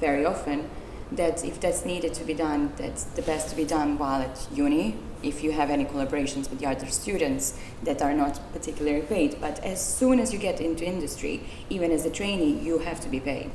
very 0.00 0.24
often. 0.24 0.70
That 1.10 1.44
if 1.44 1.60
that's 1.60 1.84
needed 1.84 2.14
to 2.14 2.24
be 2.24 2.34
done, 2.34 2.72
that's 2.76 3.04
the 3.18 3.22
best 3.22 3.50
to 3.50 3.56
be 3.56 3.64
done 3.64 3.98
while 3.98 4.22
at 4.22 4.46
uni. 4.52 4.96
If 5.22 5.42
you 5.42 5.50
have 5.52 5.70
any 5.70 5.84
collaborations 5.84 6.48
with 6.50 6.60
the 6.60 6.66
other 6.66 6.86
students 6.86 7.58
that 7.82 8.02
are 8.02 8.14
not 8.14 8.40
particularly 8.52 9.02
paid, 9.02 9.40
but 9.40 9.58
as 9.64 9.80
soon 9.98 10.20
as 10.20 10.32
you 10.32 10.38
get 10.38 10.60
into 10.60 10.84
industry, 10.84 11.42
even 11.70 11.90
as 11.90 12.04
a 12.04 12.10
trainee, 12.10 12.58
you 12.68 12.78
have 12.78 13.00
to 13.00 13.08
be 13.08 13.20
paid. 13.20 13.52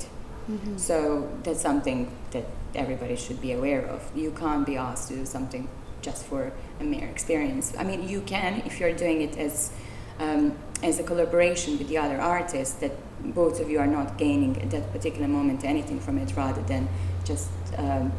So 0.78 1.30
that's 1.44 1.62
something 1.62 2.12
that 2.32 2.46
everybody 2.76 3.16
should 3.16 3.42
be 3.42 3.52
aware 3.54 3.86
of. 3.86 4.02
You 4.16 4.32
can't 4.32 4.66
be 4.66 4.78
asked 4.78 5.10
to 5.10 5.16
do 5.16 5.26
something 5.26 5.68
just 6.02 6.26
for 6.26 6.52
a 6.80 6.84
mere 6.84 7.08
experience. 7.08 7.74
I 7.78 7.84
mean, 7.84 8.08
you 8.08 8.22
can 8.22 8.62
if 8.66 8.80
you're 8.80 8.94
doing 8.94 9.22
it 9.22 9.38
as 9.38 9.72
um, 10.20 10.56
as 10.84 11.00
a 11.00 11.04
collaboration 11.04 11.78
with 11.78 11.88
the 11.90 11.98
other 11.98 12.20
artists 12.20 12.76
that 12.76 12.92
both 13.34 13.60
of 13.60 13.70
you 13.70 13.80
are 13.80 13.88
not 13.88 14.18
gaining 14.18 14.60
at 14.62 14.72
that 14.72 14.92
particular 14.92 15.28
moment 15.28 15.64
anything 15.64 16.00
from 16.00 16.18
it, 16.18 16.36
rather 16.36 16.62
than 16.64 16.88
just 17.24 17.50
um, 17.78 18.12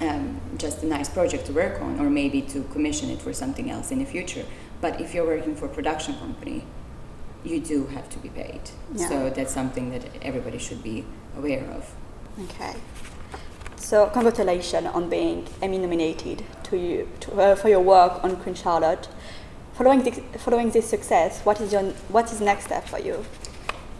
um, 0.00 0.40
just 0.56 0.82
a 0.82 0.86
nice 0.86 1.08
project 1.08 1.46
to 1.46 1.52
work 1.52 1.80
on, 1.82 2.00
or 2.00 2.08
maybe 2.08 2.40
to 2.42 2.62
commission 2.72 3.10
it 3.10 3.20
for 3.20 3.32
something 3.32 3.70
else 3.70 3.90
in 3.90 3.98
the 3.98 4.06
future. 4.06 4.44
But 4.80 5.00
if 5.00 5.14
you're 5.14 5.26
working 5.26 5.54
for 5.54 5.66
a 5.66 5.68
production 5.68 6.14
company, 6.14 6.64
you 7.44 7.60
do 7.60 7.86
have 7.88 8.08
to 8.10 8.18
be 8.18 8.28
paid. 8.28 8.60
Yeah. 8.94 9.08
So 9.08 9.30
that's 9.30 9.52
something 9.52 9.90
that 9.90 10.04
everybody 10.22 10.58
should 10.58 10.82
be 10.82 11.04
aware 11.36 11.64
of. 11.76 11.94
okay. 12.44 12.74
So 13.76 14.06
congratulations 14.06 14.86
on 14.86 15.08
being 15.08 15.48
Emmy 15.60 15.78
nominated 15.78 16.44
to 16.64 16.76
you 16.76 17.08
to, 17.20 17.40
uh, 17.40 17.54
for 17.56 17.68
your 17.68 17.80
work 17.80 18.22
on 18.22 18.36
Queen 18.36 18.54
Charlotte. 18.54 19.08
Following 19.72 20.02
this, 20.02 20.20
following 20.36 20.70
this 20.70 20.88
success, 20.88 21.40
what 21.40 21.60
is 21.60 21.72
your 21.72 21.82
what 22.08 22.30
is 22.30 22.40
next 22.40 22.66
step 22.66 22.86
for 22.86 22.98
you? 22.98 23.24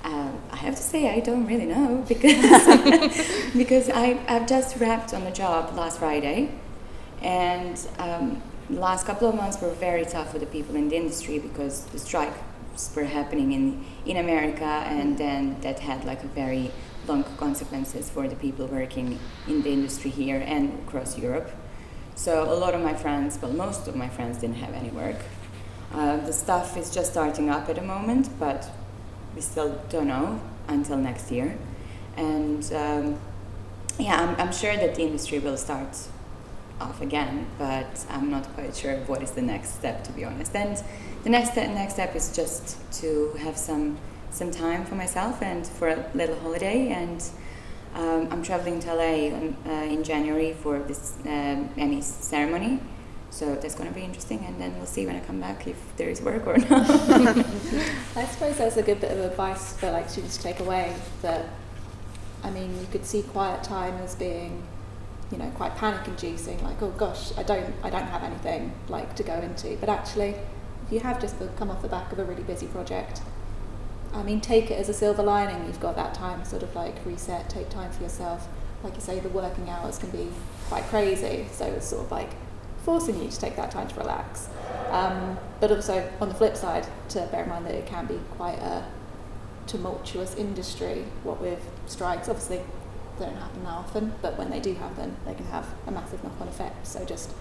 Um, 0.04 0.40
I 0.52 0.56
have 0.56 0.76
to 0.76 0.82
say 0.82 1.08
I 1.10 1.20
don't 1.20 1.46
really 1.46 1.66
know 1.66 2.04
because 2.08 3.52
because 3.56 3.88
I 3.88 4.20
I've 4.28 4.46
just 4.46 4.76
wrapped 4.76 5.12
on 5.14 5.24
the 5.24 5.30
job 5.30 5.74
last 5.74 5.98
Friday, 5.98 6.50
and 7.22 7.76
um, 7.98 8.42
the 8.68 8.78
last 8.78 9.06
couple 9.06 9.28
of 9.28 9.34
months 9.34 9.60
were 9.60 9.70
very 9.70 10.04
tough 10.04 10.30
for 10.30 10.38
the 10.38 10.46
people 10.46 10.76
in 10.76 10.88
the 10.90 10.96
industry 10.96 11.38
because 11.38 11.86
the 11.86 11.98
strikes 11.98 12.94
were 12.94 13.04
happening 13.04 13.52
in 13.52 13.84
in 14.04 14.18
America, 14.18 14.84
and 14.86 15.18
then 15.18 15.58
that 15.62 15.80
had 15.80 16.04
like 16.04 16.22
a 16.22 16.28
very 16.28 16.70
long 17.06 17.24
consequences 17.36 18.10
for 18.10 18.28
the 18.28 18.36
people 18.36 18.66
working 18.66 19.18
in 19.46 19.62
the 19.62 19.70
industry 19.70 20.10
here 20.10 20.42
and 20.46 20.78
across 20.86 21.18
Europe. 21.18 21.50
So 22.14 22.42
a 22.42 22.54
lot 22.54 22.74
of 22.74 22.82
my 22.82 22.94
friends, 22.94 23.38
well, 23.40 23.52
most 23.52 23.88
of 23.88 23.96
my 23.96 24.08
friends 24.08 24.38
didn't 24.38 24.56
have 24.56 24.74
any 24.74 24.90
work. 24.90 25.16
Uh, 25.92 26.18
the 26.18 26.32
stuff 26.32 26.76
is 26.76 26.94
just 26.94 27.12
starting 27.12 27.50
up 27.50 27.68
at 27.68 27.76
the 27.76 27.82
moment, 27.82 28.28
but 28.38 28.68
we 29.34 29.40
still 29.40 29.80
don't 29.88 30.06
know 30.06 30.40
until 30.68 30.96
next 30.96 31.30
year. 31.30 31.56
And 32.16 32.64
um, 32.72 33.18
yeah, 33.98 34.20
I'm, 34.20 34.36
I'm 34.36 34.52
sure 34.52 34.76
that 34.76 34.94
the 34.94 35.02
industry 35.02 35.38
will 35.38 35.56
start 35.56 35.96
off 36.80 37.00
again, 37.00 37.46
but 37.58 38.06
I'm 38.08 38.30
not 38.30 38.46
quite 38.54 38.74
sure 38.76 38.96
what 39.06 39.22
is 39.22 39.32
the 39.32 39.42
next 39.42 39.74
step, 39.74 40.04
to 40.04 40.12
be 40.12 40.24
honest. 40.24 40.54
And 40.54 40.82
the 41.24 41.30
next 41.30 41.56
next 41.56 41.94
step 41.94 42.14
is 42.16 42.34
just 42.34 42.76
to 43.00 43.32
have 43.40 43.56
some 43.56 43.98
some 44.30 44.50
time 44.50 44.84
for 44.84 44.94
myself 44.94 45.42
and 45.42 45.66
for 45.66 45.88
a 45.88 46.10
little 46.14 46.38
holiday. 46.40 46.88
And 46.88 47.22
um, 47.94 48.28
I'm 48.30 48.42
traveling 48.42 48.80
to 48.80 48.94
LA 48.94 49.36
uh, 49.66 49.84
in 49.84 50.04
January 50.04 50.52
for 50.52 50.78
this 50.80 51.16
um, 51.26 51.68
Emmy 51.76 52.00
ceremony. 52.00 52.80
So 53.30 53.54
that's 53.54 53.76
going 53.76 53.88
to 53.88 53.94
be 53.94 54.02
interesting, 54.02 54.44
and 54.44 54.60
then 54.60 54.76
we'll 54.76 54.86
see 54.86 55.06
when 55.06 55.14
I 55.14 55.20
come 55.20 55.40
back 55.40 55.68
if 55.68 55.76
there 55.96 56.08
is 56.08 56.20
work 56.20 56.48
or 56.48 56.58
not. 56.58 56.90
I 58.16 58.24
suppose 58.24 58.58
that's 58.58 58.76
a 58.76 58.82
good 58.82 59.00
bit 59.00 59.12
of 59.12 59.18
advice 59.20 59.76
for 59.76 59.88
like 59.92 60.10
students 60.10 60.36
to 60.38 60.42
take 60.42 60.58
away. 60.58 60.96
That 61.22 61.46
I 62.42 62.50
mean, 62.50 62.78
you 62.80 62.86
could 62.90 63.04
see 63.04 63.22
quiet 63.22 63.62
time 63.62 63.94
as 63.98 64.14
being, 64.14 64.62
you 65.30 65.38
know, 65.38 65.50
quite 65.50 65.76
panic-inducing. 65.76 66.62
Like, 66.64 66.80
oh 66.82 66.90
gosh, 66.90 67.36
I 67.36 67.42
don't, 67.42 67.72
I 67.82 67.90
don't 67.90 68.06
have 68.06 68.22
anything 68.22 68.72
like 68.88 69.14
to 69.16 69.22
go 69.22 69.34
into. 69.34 69.76
But 69.76 69.88
actually, 69.88 70.34
if 70.86 70.92
you 70.92 71.00
have 71.00 71.20
just 71.20 71.36
come 71.56 71.70
off 71.70 71.82
the 71.82 71.88
back 71.88 72.12
of 72.12 72.18
a 72.18 72.24
really 72.24 72.42
busy 72.42 72.66
project, 72.66 73.22
I 74.12 74.22
mean, 74.22 74.40
take 74.40 74.70
it 74.70 74.74
as 74.78 74.88
a 74.88 74.94
silver 74.94 75.22
lining. 75.22 75.66
You've 75.66 75.80
got 75.80 75.96
that 75.96 76.14
time, 76.14 76.44
sort 76.44 76.62
of 76.62 76.74
like 76.74 76.94
reset, 77.04 77.48
take 77.48 77.68
time 77.68 77.92
for 77.92 78.02
yourself. 78.02 78.48
Like 78.82 78.94
you 78.94 79.00
say, 79.00 79.20
the 79.20 79.28
working 79.28 79.68
hours 79.68 79.98
can 79.98 80.10
be 80.10 80.28
quite 80.68 80.84
crazy, 80.84 81.46
so 81.52 81.66
it's 81.66 81.86
sort 81.86 82.06
of 82.06 82.10
like 82.10 82.30
forcing 82.84 83.22
you 83.22 83.28
to 83.30 83.38
take 83.38 83.56
that 83.56 83.70
time 83.70 83.88
to 83.88 83.94
relax. 83.96 84.48
Um, 84.90 85.38
but 85.60 85.70
also, 85.70 86.10
on 86.20 86.28
the 86.28 86.34
flip 86.34 86.56
side, 86.56 86.86
to 87.10 87.26
bear 87.30 87.44
in 87.44 87.48
mind 87.48 87.66
that 87.66 87.74
it 87.74 87.86
can 87.86 88.06
be 88.06 88.18
quite 88.36 88.58
a 88.58 88.84
tumultuous 89.66 90.34
industry. 90.34 91.04
What 91.22 91.40
with 91.40 91.60
strikes, 91.86 92.28
obviously, 92.28 92.62
they 93.18 93.26
don't 93.26 93.36
happen 93.36 93.62
that 93.64 93.70
often, 93.70 94.14
but 94.22 94.36
when 94.38 94.50
they 94.50 94.60
do 94.60 94.74
happen, 94.74 95.16
they 95.26 95.34
can 95.34 95.46
have 95.46 95.66
a 95.86 95.90
massive 95.90 96.24
knock-on 96.24 96.48
effect. 96.48 96.86
So 96.86 97.04
just, 97.04 97.32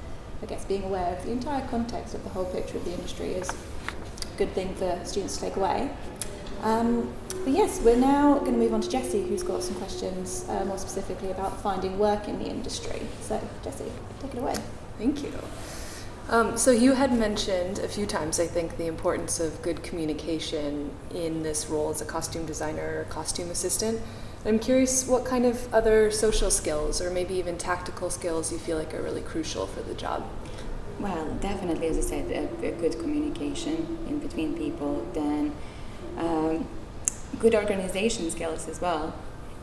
I 0.43 0.45
guess, 0.45 0.65
being 0.65 0.83
aware 0.83 1.15
of 1.15 1.23
the 1.23 1.31
entire 1.31 1.65
context 1.67 2.13
of 2.13 2.23
the 2.23 2.29
whole 2.29 2.45
picture 2.45 2.77
of 2.77 2.85
the 2.85 2.93
industry 2.93 3.29
is 3.33 3.49
a 3.49 4.38
good 4.38 4.53
thing 4.53 4.75
for 4.75 4.99
students 5.05 5.35
to 5.35 5.41
take 5.41 5.55
away. 5.55 5.89
Um, 6.62 7.13
but 7.44 7.54
yes, 7.54 7.80
we're 7.82 7.96
now 7.96 8.39
going 8.39 8.54
to 8.54 8.58
move 8.58 8.74
on 8.74 8.82
to 8.82 8.89
Jessie, 8.89 9.28
who's 9.28 9.44
got 9.44 9.63
some 9.63 9.75
questions 9.75 10.46
uh, 10.50 10.66
more 10.66 10.78
specifically 10.78 11.32
about 11.32 11.62
finding 11.62 11.98
work 11.98 12.28
in 12.28 12.39
the 12.39 12.46
industry. 12.46 13.01
So, 13.22 13.42
Jessie, 13.63 13.92
take 14.22 14.34
it 14.34 14.39
away. 14.39 14.56
Thank 14.98 15.24
you. 15.24 15.32
Um, 16.30 16.58
so 16.58 16.70
you 16.70 16.94
had 16.94 17.12
mentioned 17.12 17.80
a 17.80 17.88
few 17.88 18.06
times, 18.06 18.39
I 18.39 18.46
think, 18.46 18.78
the 18.78 18.86
importance 18.86 19.39
of 19.39 19.62
good 19.63 19.82
communication 19.82 20.92
in 21.13 21.42
this 21.42 21.68
role 21.70 21.89
as 21.89 22.01
a 22.01 22.06
costume 22.06 22.46
designer 22.46 23.00
or 23.00 23.04
costume 23.06 23.50
assistant. 23.50 24.00
I'm 24.46 24.60
curious 24.60 25.08
what 25.08 25.25
kind 25.25 25.46
of 25.46 25.74
other 25.74 26.12
social 26.12 26.51
skills 26.51 27.01
or 27.01 27.10
maybe 27.10 27.34
even 27.34 27.58
tactical 27.58 28.10
skills 28.12 28.51
you 28.51 28.60
feel 28.60 28.78
like 28.78 28.94
are 28.94 29.01
really 29.01 29.22
crucial 29.22 29.66
for 29.66 29.82
the 29.82 29.96
job. 29.96 30.30
Well, 31.00 31.34
definitely, 31.42 31.88
as 31.88 31.98
I 31.98 32.01
said, 32.01 32.32
a, 32.32 32.68
a 32.68 32.72
good 32.74 33.00
communication 33.00 33.98
in 34.08 34.20
between 34.20 34.56
people, 34.56 35.08
then 35.13 35.56
um, 36.19 36.67
good 37.39 37.55
organization 37.55 38.29
skills 38.29 38.67
as 38.67 38.81
well, 38.81 39.13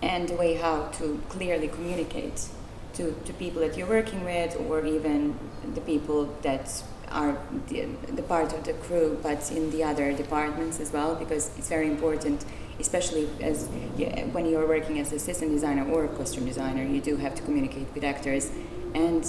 and 0.03 0.31
a 0.31 0.35
way 0.35 0.55
how 0.55 0.89
to 0.99 1.23
clearly 1.29 1.69
communicate 1.69 2.49
to, 2.95 3.13
to 3.25 3.33
people 3.35 3.61
that 3.61 3.77
you're 3.77 3.89
working 3.89 4.25
with 4.25 4.57
or 4.69 4.85
even 4.85 5.39
the 5.75 5.81
people 5.83 6.35
that 6.43 6.83
are 7.11 7.39
the, 7.69 7.87
the 8.15 8.23
part 8.23 8.53
of 8.53 8.65
the 8.65 8.73
crew 8.73 9.19
but 9.23 9.51
in 9.53 9.71
the 9.71 9.85
other 9.85 10.13
departments 10.13 10.81
as 10.81 10.93
well 10.93 11.15
because 11.15 11.57
it's 11.57 11.69
very 11.69 11.87
important 11.87 12.45
especially 12.81 13.29
as 13.41 13.69
yeah, 13.97 14.25
when 14.27 14.45
you're 14.45 14.67
working 14.67 14.99
as 14.99 15.13
assistant 15.13 15.53
designer 15.53 15.89
or 15.89 16.07
a 16.07 16.09
costume 16.09 16.45
designer 16.45 16.83
you 16.83 17.01
do 17.01 17.17
have 17.17 17.35
to 17.35 17.43
communicate 17.43 17.87
with 17.95 18.03
actors 18.03 18.51
and 18.95 19.25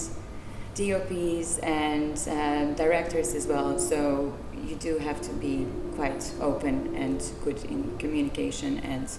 DOPs 0.78 1.58
and 1.60 2.16
uh, 2.30 2.72
directors 2.76 3.34
as 3.34 3.48
well. 3.48 3.80
So 3.80 4.38
you 4.68 4.76
do 4.76 5.00
have 5.00 5.22
to 5.24 5.34
be 5.34 5.66
quite 5.98 6.32
open 6.40 6.96
and 6.96 7.20
good 7.44 7.66
in 7.66 7.98
communication 7.98 8.78
and 8.80 9.10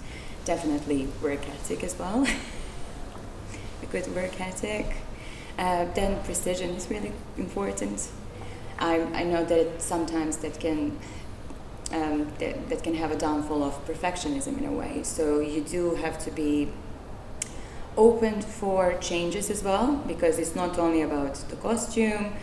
definitely 0.45 1.09
work 1.21 1.47
ethic 1.49 1.83
as 1.83 1.99
well. 1.99 2.25
a 3.83 3.87
good 3.87 4.07
work 4.15 4.41
ethic. 4.41 4.87
Uh, 5.59 5.87
then 5.95 6.23
precision 6.23 6.71
is 6.71 6.89
really 6.89 7.13
important. 7.37 8.09
I, 8.79 9.01
I 9.21 9.25
know 9.25 9.45
that 9.45 9.83
sometimes 9.83 10.37
that 10.39 10.61
can 10.61 10.97
um, 11.91 12.29
that, 12.39 12.69
that 12.69 12.83
can 12.85 12.95
have 12.95 13.11
a 13.11 13.17
downfall 13.17 13.63
of 13.65 13.75
perfectionism 13.87 14.59
in 14.59 14.67
a 14.67 14.73
way. 14.73 15.03
So 15.03 15.41
you 15.41 15.63
do 15.63 15.95
have 15.97 16.23
to 16.27 16.31
be 16.31 16.69
open 17.97 18.41
for 18.43 18.95
changes 19.01 19.51
as 19.51 19.65
well 19.65 19.97
because 20.07 20.39
it's 20.39 20.55
not 20.55 20.79
only 20.79 21.03
about 21.03 21.35
the 21.49 21.57
costume 21.57 22.35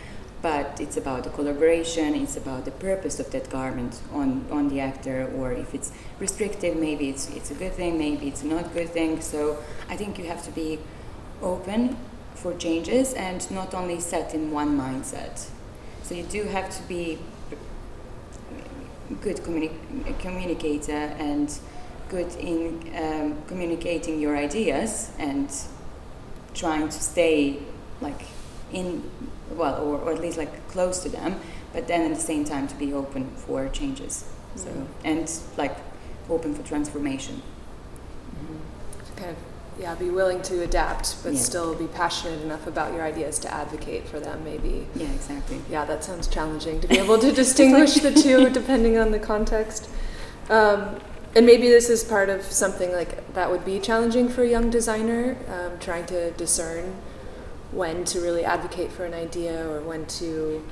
but 0.46 0.80
it's 0.80 0.96
about 0.96 1.24
the 1.24 1.30
collaboration 1.30 2.14
it's 2.14 2.36
about 2.36 2.64
the 2.64 2.70
purpose 2.70 3.18
of 3.18 3.28
that 3.32 3.50
garment 3.50 4.00
on, 4.12 4.28
on 4.48 4.68
the 4.68 4.78
actor 4.78 5.18
or 5.36 5.50
if 5.50 5.74
it's 5.74 5.90
restrictive 6.20 6.76
maybe 6.76 7.08
it's, 7.08 7.28
it's 7.30 7.50
a 7.50 7.54
good 7.54 7.72
thing 7.72 7.98
maybe 7.98 8.28
it's 8.28 8.44
not 8.44 8.66
a 8.66 8.68
good 8.78 8.90
thing. 8.90 9.20
So 9.20 9.58
i 9.88 9.96
think 9.96 10.18
you 10.20 10.26
have 10.26 10.44
to 10.44 10.52
be 10.52 10.78
open 11.42 11.96
for 12.36 12.54
changes 12.54 13.12
and 13.14 13.40
not 13.50 13.74
only 13.74 13.98
set 13.98 14.34
in 14.34 14.52
one 14.52 14.78
mindset. 14.78 15.34
So 16.04 16.14
you 16.14 16.22
do 16.22 16.44
have 16.44 16.68
to 16.76 16.82
be 16.94 17.18
good 19.20 19.38
communi- 19.38 20.18
communicator 20.20 21.04
and 21.30 21.48
good 22.08 22.30
in 22.36 22.60
um, 23.04 23.42
communicating 23.48 24.20
your 24.20 24.36
ideas 24.36 25.10
and 25.18 25.48
trying 26.54 26.88
to 26.88 27.00
stay 27.12 27.58
like 28.00 28.22
in 28.72 29.02
well 29.50 29.82
or, 29.82 29.98
or 29.98 30.12
at 30.12 30.20
least 30.20 30.38
like 30.38 30.68
close 30.68 30.98
to 31.02 31.08
them 31.08 31.40
but 31.72 31.86
then 31.88 32.02
at 32.10 32.14
the 32.16 32.20
same 32.22 32.44
time 32.44 32.66
to 32.68 32.74
be 32.76 32.92
open 32.92 33.28
for 33.36 33.68
changes 33.68 34.24
so 34.54 34.68
Mhm. 34.68 34.86
and 35.04 35.32
like 35.56 35.76
open 36.30 36.54
for 36.54 36.62
transformation 36.62 37.42
Kind 39.16 39.30
of, 39.30 39.36
yeah, 39.80 39.94
be 39.94 40.10
willing 40.10 40.42
to 40.42 40.62
adapt, 40.62 41.22
but 41.24 41.32
Yeah. 41.32 41.38
still 41.40 41.74
be 41.74 41.86
passionate 41.86 42.42
enough 42.42 42.66
about 42.66 42.92
your 42.92 43.02
ideas 43.02 43.38
to 43.40 43.52
advocate 43.52 44.06
for 44.06 44.20
them, 44.20 44.42
maybe. 44.44 44.86
yeah 44.94 45.06
exactly 45.14 45.58
Yeah, 45.70 45.86
that 45.86 46.04
sounds 46.04 46.26
challenging 46.26 46.80
to 46.80 46.88
be 46.88 46.98
able 46.98 47.18
to 47.20 47.32
distinguish 47.42 47.94
the 47.94 48.12
two 48.12 48.50
depending 48.50 48.98
on 48.98 49.12
the 49.12 49.18
context. 49.18 49.88
Um, 50.50 50.96
and 51.34 51.46
maybe 51.46 51.68
this 51.68 51.88
is 51.88 52.04
part 52.04 52.28
of 52.28 52.42
something 52.44 52.92
like 52.92 53.32
that 53.34 53.50
would 53.50 53.64
be 53.64 53.78
challenging 53.78 54.28
for 54.28 54.42
a 54.42 54.46
young 54.48 54.68
designer, 54.70 55.36
um, 55.50 55.78
trying 55.80 56.04
to 56.06 56.30
discern 56.32 56.92
when 57.72 58.04
to 58.04 58.20
really 58.20 58.44
advocate 58.44 58.92
for 58.92 59.04
an 59.04 59.14
idea 59.14 59.68
or 59.68 59.80
when 59.80 60.06
to 60.06 60.64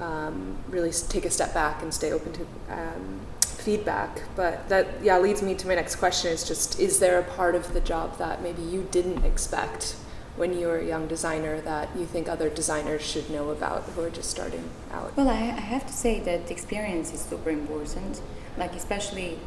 um, 0.00 0.56
really 0.68 0.90
take 0.90 1.24
a 1.24 1.30
step 1.30 1.54
back 1.54 1.82
and 1.82 1.92
stay 1.92 2.12
open 2.12 2.32
to 2.32 2.46
um, 2.70 3.20
feedback. 3.40 4.22
But 4.34 4.68
that, 4.68 4.86
yeah, 5.02 5.18
leads 5.18 5.42
me 5.42 5.54
to 5.54 5.66
my 5.66 5.74
next 5.74 5.96
question 5.96 6.32
is 6.32 6.46
just 6.46 6.80
is 6.80 6.98
there 6.98 7.18
a 7.18 7.22
part 7.22 7.54
of 7.54 7.72
the 7.72 7.80
job 7.80 8.18
that 8.18 8.42
maybe 8.42 8.62
you 8.62 8.86
didn't 8.90 9.24
expect 9.24 9.96
when 10.36 10.58
you 10.58 10.66
were 10.66 10.78
a 10.78 10.84
young 10.84 11.06
designer 11.06 11.60
that 11.60 11.90
you 11.94 12.06
think 12.06 12.28
other 12.28 12.48
designers 12.48 13.02
should 13.02 13.28
know 13.30 13.50
about 13.50 13.82
who 13.82 14.02
are 14.02 14.10
just 14.10 14.30
starting 14.30 14.68
out? 14.90 15.14
Well, 15.16 15.28
I, 15.28 15.34
I 15.34 15.60
have 15.74 15.86
to 15.86 15.92
say 15.92 16.20
that 16.20 16.50
experience 16.50 17.12
is 17.12 17.20
super 17.20 17.50
important. 17.50 18.20
Like 18.56 18.74
especially 18.74 19.38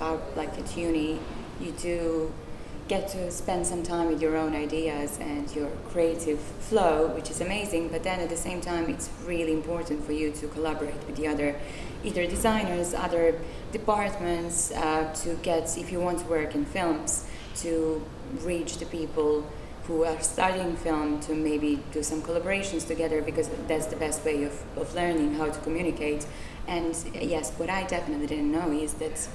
our, 0.00 0.20
like 0.36 0.58
at 0.58 0.76
uni, 0.76 1.20
you 1.60 1.72
do 1.72 2.32
get 2.86 3.08
to 3.08 3.30
spend 3.30 3.66
some 3.66 3.82
time 3.82 4.08
with 4.08 4.20
your 4.20 4.36
own 4.36 4.54
ideas 4.54 5.18
and 5.18 5.54
your 5.54 5.70
creative 5.88 6.38
flow, 6.38 7.06
which 7.08 7.30
is 7.30 7.40
amazing. 7.40 7.88
But 7.88 8.02
then 8.02 8.20
at 8.20 8.28
the 8.28 8.36
same 8.36 8.60
time, 8.60 8.90
it's 8.90 9.08
really 9.24 9.52
important 9.52 10.04
for 10.04 10.12
you 10.12 10.30
to 10.32 10.48
collaborate 10.48 11.02
with 11.06 11.16
the 11.16 11.26
other, 11.26 11.56
either 12.02 12.26
designers, 12.26 12.92
other 12.92 13.40
departments, 13.72 14.70
uh, 14.72 15.12
to 15.22 15.34
get 15.36 15.76
if 15.78 15.90
you 15.90 16.00
want 16.00 16.18
to 16.20 16.26
work 16.26 16.54
in 16.54 16.64
films, 16.66 17.26
to 17.56 18.04
reach 18.42 18.76
the 18.78 18.86
people 18.86 19.46
who 19.86 20.04
are 20.04 20.20
studying 20.20 20.76
film 20.76 21.20
to 21.20 21.34
maybe 21.34 21.82
do 21.92 22.02
some 22.02 22.22
collaborations 22.22 22.86
together 22.86 23.20
because 23.20 23.50
that's 23.68 23.86
the 23.86 23.96
best 23.96 24.24
way 24.24 24.44
of, 24.44 24.62
of 24.78 24.94
learning 24.94 25.34
how 25.34 25.46
to 25.46 25.60
communicate. 25.60 26.26
And 26.66 26.94
yes, 27.14 27.52
what 27.58 27.68
I 27.68 27.84
definitely 27.84 28.26
didn't 28.26 28.50
know 28.50 28.70
is 28.72 28.94
that 28.94 29.28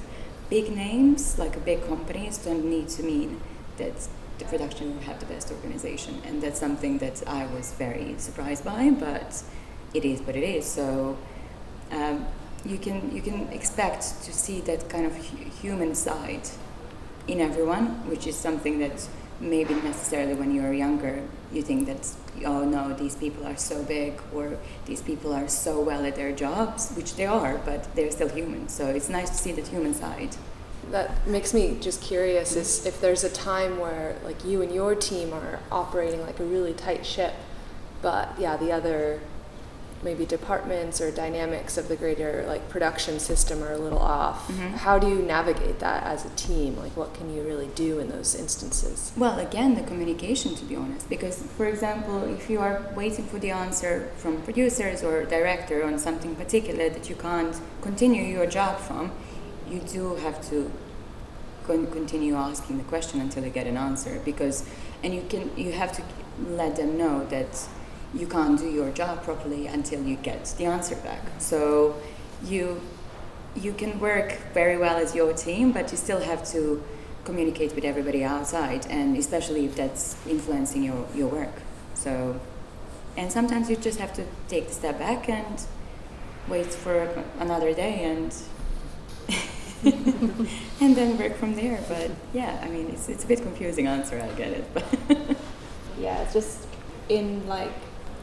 big 0.50 0.76
names, 0.76 1.38
like 1.38 1.64
big 1.64 1.86
companies, 1.88 2.40
don't 2.40 2.66
need 2.66 2.90
to 2.90 3.04
mean 3.04 3.40
that 3.80 4.08
the 4.38 4.46
production 4.46 5.02
have 5.02 5.20
the 5.20 5.26
best 5.26 5.52
organization. 5.52 6.22
And 6.26 6.42
that's 6.42 6.60
something 6.60 7.00
that 7.00 7.22
I 7.28 7.46
was 7.48 7.74
very 7.74 8.16
surprised 8.18 8.64
by, 8.64 8.92
but 8.92 9.44
it 9.94 10.06
is 10.06 10.22
what 10.22 10.36
it 10.36 10.44
is. 10.44 10.66
So 10.66 11.18
um, 11.92 12.26
you 12.66 12.78
can 12.78 13.14
you 13.16 13.22
can 13.22 13.48
expect 13.50 14.24
to 14.24 14.32
see 14.32 14.62
that 14.62 14.90
kind 14.90 15.06
of 15.06 15.16
hu- 15.16 15.50
human 15.62 15.96
side 15.96 16.48
in 17.28 17.42
everyone, 17.42 18.08
which 18.10 18.28
is 18.28 18.36
something 18.36 18.80
that 18.80 19.08
maybe 19.40 19.74
necessarily 19.76 20.34
when 20.34 20.54
you're 20.54 20.74
younger 20.74 21.24
you 21.52 21.62
think 21.62 21.88
that 21.88 22.08
oh 22.46 22.64
no 22.66 22.94
these 22.94 23.16
people 23.16 23.46
are 23.46 23.56
so 23.56 23.84
big 23.84 24.22
or 24.34 24.58
these 24.86 25.02
people 25.02 25.34
are 25.34 25.48
so 25.48 25.82
well 25.82 26.06
at 26.06 26.16
their 26.16 26.32
jobs 26.32 26.92
which 26.92 27.16
they 27.16 27.26
are 27.26 27.58
but 27.66 27.84
they're 27.96 28.12
still 28.12 28.30
human 28.30 28.68
so 28.68 28.88
it's 28.88 29.10
nice 29.10 29.30
to 29.30 29.36
see 29.36 29.52
that 29.52 29.68
human 29.68 29.94
side 29.94 30.36
That 30.92 31.28
makes 31.28 31.54
me 31.54 31.78
just 31.80 32.02
curious 32.02 32.56
is 32.56 32.86
if 32.86 33.00
there's 33.02 33.24
a 33.24 33.30
time 33.30 33.80
where 33.80 34.16
like 34.24 34.44
you 34.46 34.62
and 34.62 34.74
your 34.74 34.96
team 34.96 35.34
are 35.34 35.60
operating 35.72 36.22
like 36.22 36.40
a 36.40 36.44
really 36.46 36.74
tight 36.74 37.06
ship, 37.06 37.34
but 38.02 38.30
yeah, 38.40 38.58
the 38.58 38.72
other 38.72 39.20
maybe 40.02 40.26
departments 40.26 41.02
or 41.02 41.12
dynamics 41.12 41.78
of 41.78 41.90
the 41.90 41.96
greater 41.96 42.46
like 42.48 42.70
production 42.70 43.20
system 43.20 43.62
are 43.62 43.74
a 43.74 43.78
little 43.78 44.00
off. 44.00 44.48
Mhm. 44.48 44.72
How 44.78 44.98
do 44.98 45.10
you 45.10 45.18
navigate 45.22 45.80
that 45.80 46.04
as 46.04 46.24
a 46.24 46.30
team? 46.38 46.78
Like 46.78 46.96
what 46.96 47.14
can 47.14 47.36
you 47.36 47.42
really 47.44 47.68
do 47.76 48.00
in 48.00 48.08
those 48.10 48.34
instances? 48.34 49.12
well 49.18 49.38
again 49.40 49.76
the 49.76 49.82
communication 49.84 50.56
to 50.56 50.64
be 50.64 50.76
honest 50.78 51.10
because 51.10 51.44
for 51.58 51.66
example 51.66 52.24
if 52.24 52.50
you 52.50 52.60
are 52.62 52.82
waiting 52.96 53.26
for 53.26 53.40
the 53.40 53.52
answer 53.52 54.10
from 54.16 54.42
producers 54.44 55.04
or 55.04 55.26
director 55.26 55.84
on 55.84 56.00
something 56.00 56.34
particular 56.36 56.90
that 56.90 57.10
you 57.10 57.16
can't 57.16 57.56
continue 57.82 58.24
your 58.24 58.46
job 58.46 58.78
from 58.80 59.12
you 59.70 59.80
do 59.80 60.16
have 60.16 60.42
to 60.50 60.72
con- 61.66 61.88
continue 61.88 62.36
asking 62.36 62.78
the 62.78 62.84
question 62.86 63.22
until 63.22 63.44
you 63.44 63.50
get 63.50 63.68
an 63.68 63.78
answer 63.78 64.22
because 64.26 64.68
and 65.04 65.14
you 65.14 65.24
can 65.30 65.52
you 65.56 65.72
have 65.72 65.92
to 65.94 66.04
let 66.50 66.76
them 66.76 66.98
know 66.98 67.26
that 67.26 67.68
you 68.14 68.28
can't 68.28 68.58
do 68.58 68.70
your 68.70 68.90
job 68.92 69.24
properly 69.24 69.68
until 69.68 70.04
you 70.04 70.16
get 70.16 70.44
the 70.58 70.66
answer 70.66 70.96
back. 70.96 71.22
So 71.38 71.96
you 72.44 72.82
you 73.56 73.74
can 73.74 74.00
work 74.00 74.38
very 74.54 74.78
well 74.78 74.98
as 74.98 75.16
your 75.16 75.34
team 75.34 75.72
but 75.72 75.92
you 75.92 75.98
still 75.98 76.22
have 76.22 76.44
to 76.52 76.84
communicate 77.26 77.76
with 77.76 77.84
everybody 77.84 78.24
outside 78.24 78.86
and 78.88 79.18
especially 79.18 79.66
if 79.66 79.76
that's 79.76 80.16
influencing 80.28 80.84
your, 80.84 81.06
your 81.16 81.28
work. 81.28 81.56
So 81.94 82.40
and 83.18 83.32
sometimes 83.32 83.70
you 83.70 83.76
just 83.76 84.00
have 84.00 84.14
to 84.14 84.24
take 84.48 84.68
the 84.68 84.74
step 84.74 84.98
back 84.98 85.30
and 85.30 85.62
wait 86.48 86.68
for 86.68 87.24
another 87.40 87.74
day 87.74 88.04
and 88.04 88.34
and 90.82 90.96
then 90.96 91.18
work 91.18 91.36
from 91.38 91.56
there 91.56 91.82
but 91.88 92.12
yeah 92.34 92.60
i 92.64 92.68
mean 92.68 92.90
it's, 92.90 93.08
it's 93.08 93.24
a 93.24 93.28
bit 93.28 93.42
confusing 93.42 93.88
answer 93.88 94.20
i 94.22 94.28
get 94.38 94.52
it 94.52 94.66
but 94.74 95.38
yeah, 96.00 96.22
it's 96.22 96.34
just 96.34 96.68
in 97.10 97.46
like 97.48 97.72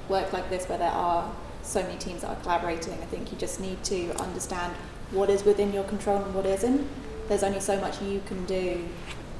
work 0.08 0.32
like 0.32 0.48
this 0.50 0.68
where 0.68 0.78
there 0.78 0.90
are 0.90 1.30
so 1.62 1.82
many 1.82 1.98
teams 1.98 2.22
that 2.22 2.28
are 2.28 2.40
collaborating, 2.42 2.94
I 2.94 3.06
think 3.06 3.32
you 3.32 3.38
just 3.38 3.60
need 3.60 3.82
to 3.84 4.12
understand 4.20 4.74
what 5.10 5.30
is 5.30 5.44
within 5.44 5.72
your 5.72 5.84
control 5.84 6.22
and 6.22 6.34
what 6.34 6.46
isn't. 6.46 6.86
There's 7.28 7.42
only 7.42 7.60
so 7.60 7.80
much 7.80 8.00
you 8.00 8.22
can 8.26 8.44
do 8.46 8.88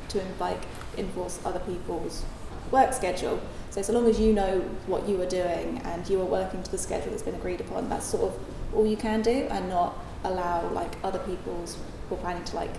to 0.08 0.22
like 0.40 0.62
enforce 0.96 1.38
other 1.44 1.60
people's 1.60 2.24
work 2.70 2.92
schedule. 2.92 3.40
So 3.70 3.82
so 3.82 3.92
long 3.92 4.06
as 4.06 4.18
you 4.18 4.32
know 4.32 4.60
what 4.86 5.08
you 5.08 5.20
are 5.22 5.28
doing 5.28 5.80
and 5.84 6.08
you 6.08 6.20
are 6.20 6.24
working 6.24 6.62
to 6.62 6.70
the 6.70 6.78
schedule 6.78 7.10
that's 7.10 7.22
been 7.22 7.34
agreed 7.34 7.60
upon, 7.60 7.88
that's 7.88 8.06
sort 8.06 8.24
of 8.24 8.38
all 8.74 8.86
you 8.86 8.96
can 8.96 9.22
do 9.22 9.46
and 9.50 9.68
not 9.68 9.96
allow 10.26 10.68
like 10.70 10.92
other 11.02 11.18
people's 11.20 11.78
or 12.10 12.18
planning 12.18 12.44
to 12.44 12.56
like 12.56 12.74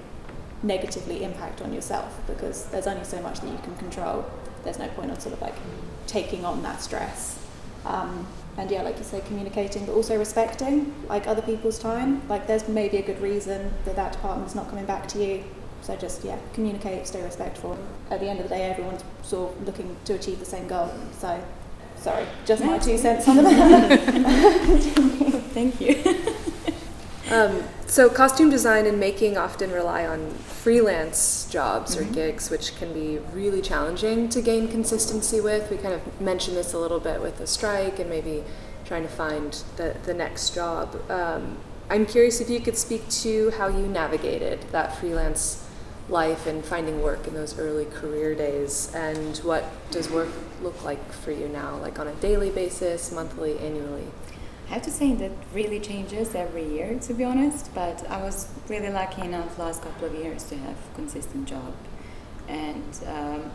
negatively 0.64 1.24
impact 1.24 1.62
on 1.62 1.74
yourself 1.74 2.20
because 2.28 2.66
there's 2.66 2.88
only 2.88 3.04
so 3.04 3.22
much 3.22 3.42
that 3.42 3.52
you 3.52 3.58
can 3.60 3.76
control. 3.76 4.26
There's 4.64 4.80
no 4.80 4.88
point 4.90 5.12
on 5.12 5.20
sort 5.20 5.34
of 5.34 5.42
like 5.42 5.56
taking 6.08 6.46
on 6.46 6.64
that 6.64 6.82
stress. 6.82 7.44
Um, 7.86 8.28
and 8.58 8.72
yeah, 8.72 8.82
like 8.82 8.98
you 8.98 9.04
say, 9.04 9.22
communicating, 9.22 9.86
but 9.86 9.94
also 9.94 10.18
respecting 10.18 10.94
like 11.08 11.28
other 11.28 11.44
people's 11.44 11.78
time. 11.78 12.28
Like 12.28 12.48
there's 12.48 12.68
maybe 12.68 12.98
a 12.98 13.04
good 13.04 13.22
reason 13.22 13.72
that 13.86 13.96
that 13.96 14.14
department's 14.14 14.56
not 14.56 14.68
coming 14.70 14.86
back 14.86 15.08
to 15.10 15.24
you. 15.24 15.44
So 15.82 15.96
just 15.96 16.24
yeah, 16.24 16.40
communicate, 16.54 17.06
stay 17.06 17.24
respectful. 17.24 17.78
At 18.10 18.20
the 18.20 18.28
end 18.28 18.40
of 18.40 18.50
the 18.50 18.56
day, 18.56 18.64
everyone's 18.64 19.04
sort 19.22 19.56
of 19.56 19.66
looking 19.66 19.96
to 20.06 20.16
achieve 20.16 20.40
the 20.40 20.46
same 20.46 20.68
goal. 20.68 20.92
So 21.20 21.42
sorry, 21.98 22.26
just 22.46 22.64
my 22.64 22.80
two 22.80 22.98
cents 22.98 23.28
on 23.28 23.38
the 23.38 23.44
matter. 23.44 23.98
thank 25.54 25.80
you 25.80 26.04
Um, 27.30 27.64
so, 27.88 28.10
costume 28.10 28.50
design 28.50 28.86
and 28.86 29.00
making 29.00 29.38
often 29.38 29.72
rely 29.72 30.06
on 30.06 30.32
freelance 30.32 31.46
jobs 31.50 31.96
Mhm. 31.96 32.02
or 32.02 32.04
gigs, 32.14 32.50
which 32.50 32.78
can 32.78 32.94
be 32.94 33.20
really 33.34 33.62
challenging 33.62 34.30
to 34.30 34.42
gain 34.42 34.68
consistency 34.70 35.42
with. 35.42 35.70
We 35.70 35.78
kind 35.78 35.94
of 35.94 36.02
mentioned 36.22 36.56
this 36.56 36.74
a 36.74 36.78
little 36.78 37.00
bit 37.02 37.22
with 37.22 37.38
the 37.38 37.48
strike 37.48 38.00
and 38.00 38.10
maybe 38.10 38.44
trying 38.86 39.04
to 39.04 39.10
find 39.10 39.62
the, 39.76 39.96
the 40.06 40.14
next 40.14 40.52
job. 40.56 40.96
Um, 41.12 41.58
I'm 41.90 42.06
curious 42.06 42.40
if 42.40 42.50
you 42.50 42.62
could 42.62 42.78
speak 42.78 43.08
to 43.10 43.52
how 43.58 43.68
you 43.68 43.88
navigated 43.88 44.60
that 44.72 44.98
freelance 44.98 45.64
life 46.10 46.48
and 46.48 46.64
finding 46.64 47.02
work 47.02 47.28
in 47.28 47.34
those 47.34 47.60
early 47.60 47.86
career 47.86 48.34
days, 48.36 48.90
and 48.94 49.38
what 49.40 49.66
does 49.92 50.10
work 50.10 50.30
look 50.64 50.82
like 50.86 51.12
for 51.12 51.32
you 51.32 51.50
now, 51.50 51.78
like 51.82 52.00
on 52.00 52.08
a 52.08 52.14
daily 52.14 52.50
basis, 52.50 53.12
monthly, 53.12 53.60
annually? 53.60 54.08
I 54.70 54.74
have 54.74 54.82
to 54.82 54.92
say 54.92 55.14
that 55.14 55.32
really 55.54 55.80
changes 55.80 56.36
every 56.36 56.68
year, 56.68 57.00
to 57.00 57.14
be 57.14 57.24
honest. 57.24 57.74
But 57.74 58.06
I 58.10 58.22
was 58.22 58.50
really 58.68 58.90
lucky 58.90 59.22
enough 59.22 59.58
last 59.58 59.82
couple 59.82 60.08
of 60.08 60.16
years 60.16 60.44
to 60.46 60.58
have 60.58 60.76
a 60.76 60.96
consistent 60.96 61.48
job, 61.48 61.74
and 62.50 63.00
um, 63.08 63.52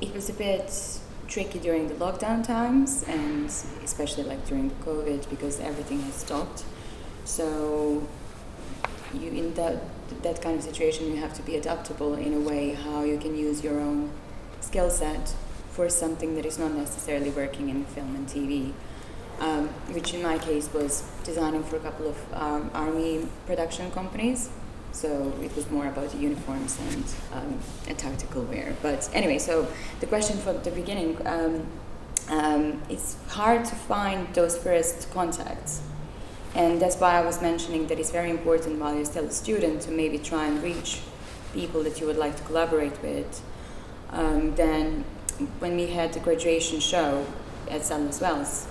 it 0.00 0.12
was 0.12 0.28
a 0.28 0.32
bit 0.32 0.98
tricky 1.28 1.60
during 1.60 1.86
the 1.86 1.94
lockdown 1.94 2.44
times, 2.44 3.04
and 3.04 3.46
especially 3.84 4.24
like 4.24 4.44
during 4.46 4.70
COVID 4.84 5.30
because 5.30 5.60
everything 5.60 6.00
has 6.00 6.14
stopped. 6.14 6.64
So 7.24 8.08
you 9.14 9.30
in 9.30 9.54
that 9.54 9.84
that 10.22 10.42
kind 10.42 10.56
of 10.56 10.64
situation, 10.64 11.06
you 11.12 11.16
have 11.18 11.34
to 11.34 11.42
be 11.42 11.54
adaptable 11.54 12.14
in 12.14 12.34
a 12.34 12.40
way 12.40 12.74
how 12.74 13.04
you 13.04 13.18
can 13.18 13.36
use 13.36 13.62
your 13.62 13.78
own 13.78 14.10
skill 14.60 14.90
set 14.90 15.32
for 15.70 15.88
something 15.88 16.34
that 16.34 16.44
is 16.44 16.58
not 16.58 16.72
necessarily 16.72 17.30
working 17.30 17.68
in 17.68 17.84
film 17.84 18.16
and 18.16 18.26
TV 18.26 18.72
um, 19.40 19.68
which 19.94 20.14
in 20.14 20.22
my 20.22 20.38
case 20.38 20.72
was 20.72 21.02
designing 21.24 21.64
for 21.64 21.76
a 21.76 21.80
couple 21.80 22.08
of 22.08 22.34
um, 22.34 22.70
army 22.74 23.26
production 23.46 23.90
companies. 23.90 24.50
So 24.92 25.32
it 25.42 25.54
was 25.54 25.70
more 25.70 25.86
about 25.86 26.14
uniforms 26.14 26.78
and 26.90 27.04
um, 27.32 27.58
a 27.88 27.94
tactical 27.94 28.42
wear. 28.42 28.74
But 28.82 29.08
anyway, 29.14 29.38
so 29.38 29.68
the 30.00 30.06
question 30.06 30.36
from 30.38 30.62
the 30.62 30.70
beginning, 30.70 31.16
um, 31.26 31.66
um, 32.28 32.82
it's 32.88 33.16
hard 33.28 33.64
to 33.64 33.74
find 33.74 34.32
those 34.34 34.58
first 34.58 35.10
contacts. 35.12 35.82
And 36.54 36.82
that's 36.82 36.96
why 36.96 37.12
I 37.14 37.24
was 37.24 37.40
mentioning 37.40 37.86
that 37.86 38.00
it's 38.00 38.10
very 38.10 38.30
important 38.30 38.80
while 38.80 38.94
you're 38.94 39.04
still 39.04 39.26
a 39.26 39.30
student 39.30 39.82
to 39.82 39.92
maybe 39.92 40.18
try 40.18 40.46
and 40.46 40.60
reach 40.62 41.00
people 41.52 41.82
that 41.84 42.00
you 42.00 42.06
would 42.06 42.16
like 42.16 42.36
to 42.36 42.42
collaborate 42.42 43.00
with. 43.02 43.40
Um, 44.10 44.56
then, 44.56 45.04
when 45.60 45.76
we 45.76 45.86
had 45.86 46.12
the 46.12 46.20
graduation 46.20 46.80
show 46.80 47.24
at 47.68 47.84
Sadler's 47.84 48.20
Wells, 48.20 48.66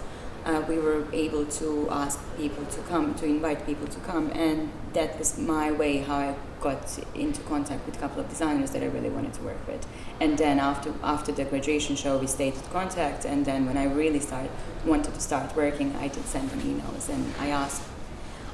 uh, 0.50 0.62
we 0.68 0.78
were 0.80 1.06
able 1.14 1.46
to 1.46 1.88
ask 1.92 2.20
people 2.38 2.66
to 2.66 2.82
come, 2.82 3.14
to 3.16 3.26
invite 3.26 3.66
people 3.66 3.88
to 3.88 4.00
come, 4.00 4.32
and 4.32 4.72
that 4.94 5.18
was 5.20 5.38
my 5.38 5.72
way 5.72 5.98
how 5.98 6.16
I 6.16 6.36
got 6.60 7.00
into 7.16 7.42
contact 7.42 7.86
with 7.86 7.96
a 7.98 8.00
couple 8.00 8.20
of 8.20 8.28
designers 8.30 8.72
that 8.72 8.82
I 8.82 8.88
really 8.88 9.10
wanted 9.10 9.34
to 9.36 9.44
work 9.44 9.62
with. 9.68 9.86
And 10.20 10.38
then 10.38 10.60
after 10.60 10.92
after 11.04 11.32
the 11.32 11.46
graduation 11.46 11.96
show, 11.96 12.18
we 12.18 12.28
stayed 12.28 12.56
in 12.56 12.62
contact, 12.80 13.26
and 13.26 13.46
then 13.46 13.66
when 13.68 13.78
I 13.78 13.86
really 13.86 14.20
started 14.20 14.52
wanted 14.86 15.14
to 15.14 15.22
start 15.22 15.56
working, 15.56 15.96
I 15.98 16.08
did 16.08 16.26
send 16.26 16.50
them 16.50 16.62
emails 16.62 17.10
and 17.10 17.24
I 17.40 17.50
asked 17.50 17.84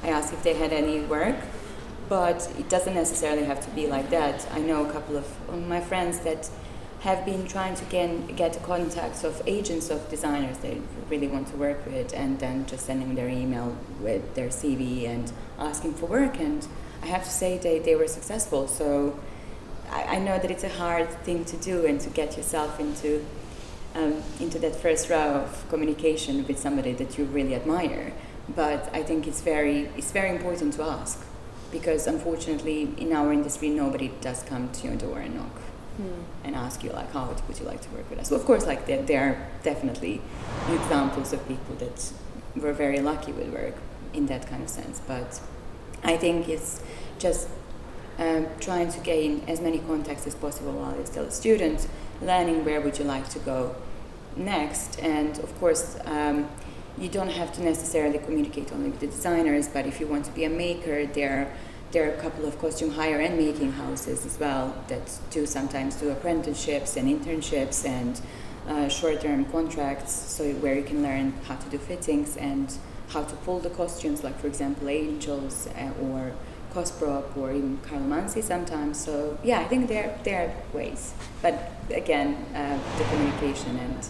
I 0.02 0.08
asked 0.08 0.32
if 0.32 0.42
they 0.42 0.54
had 0.54 0.72
any 0.72 1.00
work, 1.00 1.36
but 2.08 2.38
it 2.58 2.68
doesn't 2.68 2.94
necessarily 2.94 3.44
have 3.44 3.60
to 3.64 3.70
be 3.70 3.86
like 3.86 4.10
that. 4.10 4.46
I 4.52 4.60
know 4.60 4.84
a 4.88 4.92
couple 4.92 5.16
of 5.16 5.26
my 5.74 5.80
friends 5.80 6.20
that 6.20 6.50
have 7.00 7.24
been 7.24 7.46
trying 7.46 7.74
to 7.74 7.84
get, 7.86 8.36
get 8.36 8.62
contacts 8.62 9.22
of 9.22 9.42
agents 9.46 9.90
of 9.90 10.08
designers 10.08 10.58
they 10.58 10.80
really 11.10 11.28
want 11.28 11.46
to 11.48 11.56
work 11.56 11.84
with 11.86 12.12
and 12.14 12.38
then 12.40 12.66
just 12.66 12.86
sending 12.86 13.14
their 13.14 13.28
email 13.28 13.76
with 14.00 14.34
their 14.34 14.48
CV 14.48 15.06
and 15.06 15.32
asking 15.58 15.94
for 15.94 16.06
work. 16.06 16.38
And 16.38 16.66
I 17.02 17.06
have 17.06 17.24
to 17.24 17.30
say 17.30 17.58
they, 17.58 17.78
they 17.78 17.94
were 17.94 18.08
successful. 18.08 18.66
So 18.66 19.18
I, 19.90 20.16
I 20.16 20.18
know 20.18 20.38
that 20.38 20.50
it's 20.50 20.64
a 20.64 20.70
hard 20.70 21.10
thing 21.22 21.44
to 21.44 21.56
do 21.58 21.84
and 21.86 22.00
to 22.00 22.10
get 22.10 22.36
yourself 22.36 22.80
into, 22.80 23.24
um, 23.94 24.22
into 24.40 24.58
that 24.60 24.74
first 24.74 25.10
row 25.10 25.44
of 25.44 25.68
communication 25.68 26.46
with 26.46 26.58
somebody 26.58 26.92
that 26.94 27.18
you 27.18 27.24
really 27.26 27.54
admire. 27.54 28.14
But 28.48 28.88
I 28.94 29.02
think 29.02 29.26
it's 29.26 29.42
very, 29.42 29.90
it's 29.96 30.12
very 30.12 30.30
important 30.30 30.72
to 30.74 30.82
ask 30.82 31.24
because 31.70 32.06
unfortunately 32.06 32.94
in 32.96 33.12
our 33.12 33.32
industry 33.32 33.68
nobody 33.68 34.12
does 34.20 34.42
come 34.44 34.70
to 34.70 34.86
your 34.86 34.96
door 34.96 35.18
and 35.18 35.34
knock 35.34 35.60
and 36.46 36.54
ask 36.54 36.84
you 36.84 36.90
like 36.90 37.12
how 37.12 37.26
would 37.26 37.58
you 37.58 37.66
like 37.66 37.80
to 37.82 37.90
work 37.90 38.08
with 38.08 38.20
us. 38.20 38.28
So 38.28 38.36
of 38.36 38.44
course, 38.44 38.66
like 38.66 38.86
there, 38.86 39.02
there 39.02 39.22
are 39.28 39.48
definitely 39.62 40.22
examples 40.70 41.32
of 41.32 41.46
people 41.48 41.74
that 41.76 42.12
were 42.54 42.72
very 42.72 43.00
lucky 43.00 43.32
with 43.32 43.52
work 43.52 43.74
in 44.14 44.26
that 44.26 44.46
kind 44.46 44.62
of 44.62 44.68
sense. 44.68 45.00
But 45.06 45.40
I 46.04 46.16
think 46.16 46.48
it's 46.48 46.80
just 47.18 47.48
um, 48.18 48.46
trying 48.60 48.90
to 48.92 49.00
gain 49.00 49.42
as 49.48 49.60
many 49.60 49.80
contacts 49.80 50.26
as 50.26 50.34
possible 50.34 50.72
while 50.72 50.94
you're 50.94 51.06
still 51.06 51.24
a 51.24 51.30
student, 51.30 51.88
learning 52.22 52.64
where 52.64 52.80
would 52.80 52.98
you 52.98 53.04
like 53.04 53.28
to 53.30 53.38
go 53.40 53.74
next, 54.36 55.00
and 55.00 55.38
of 55.38 55.58
course. 55.60 55.98
Um, 56.04 56.48
you 56.98 57.10
don't 57.10 57.28
have 57.28 57.52
to 57.52 57.62
necessarily 57.62 58.18
communicate 58.18 58.72
only 58.72 58.88
with 58.88 59.00
the 59.00 59.06
designers, 59.06 59.68
but 59.68 59.86
if 59.86 60.00
you 60.00 60.06
want 60.06 60.24
to 60.24 60.30
be 60.30 60.44
a 60.44 60.48
maker, 60.48 61.04
there 61.04 61.52
there 61.96 62.10
are 62.10 62.12
a 62.12 62.20
couple 62.20 62.44
of 62.44 62.58
costume 62.58 62.90
hire 62.90 63.20
and 63.20 63.38
making 63.38 63.72
houses 63.72 64.26
as 64.26 64.38
well 64.38 64.76
that 64.86 65.10
do 65.30 65.46
sometimes 65.46 65.94
do 65.96 66.10
apprenticeships 66.10 66.94
and 66.94 67.08
internships 67.08 67.86
and 67.86 68.20
uh, 68.68 68.86
short-term 68.86 69.46
contracts 69.46 70.12
so 70.12 70.52
where 70.56 70.74
you 70.74 70.82
can 70.82 71.02
learn 71.02 71.32
how 71.48 71.56
to 71.56 71.66
do 71.70 71.78
fittings 71.78 72.36
and 72.36 72.76
how 73.08 73.22
to 73.24 73.34
pull 73.36 73.60
the 73.60 73.70
costumes 73.70 74.22
like 74.22 74.38
for 74.38 74.46
example 74.46 74.90
angels 74.90 75.68
uh, 75.68 76.04
or 76.04 76.34
Cosprop 76.74 77.34
or 77.34 77.50
even 77.52 77.78
Carlo 77.78 78.28
sometimes. 78.28 79.02
So 79.02 79.38
yeah 79.42 79.60
I 79.60 79.64
think 79.64 79.88
there 79.88 80.18
there 80.24 80.40
are 80.44 80.76
ways. 80.76 81.14
But 81.40 81.54
again 81.88 82.44
uh, 82.54 82.78
the 82.98 83.04
communication 83.04 83.78
and 83.78 84.06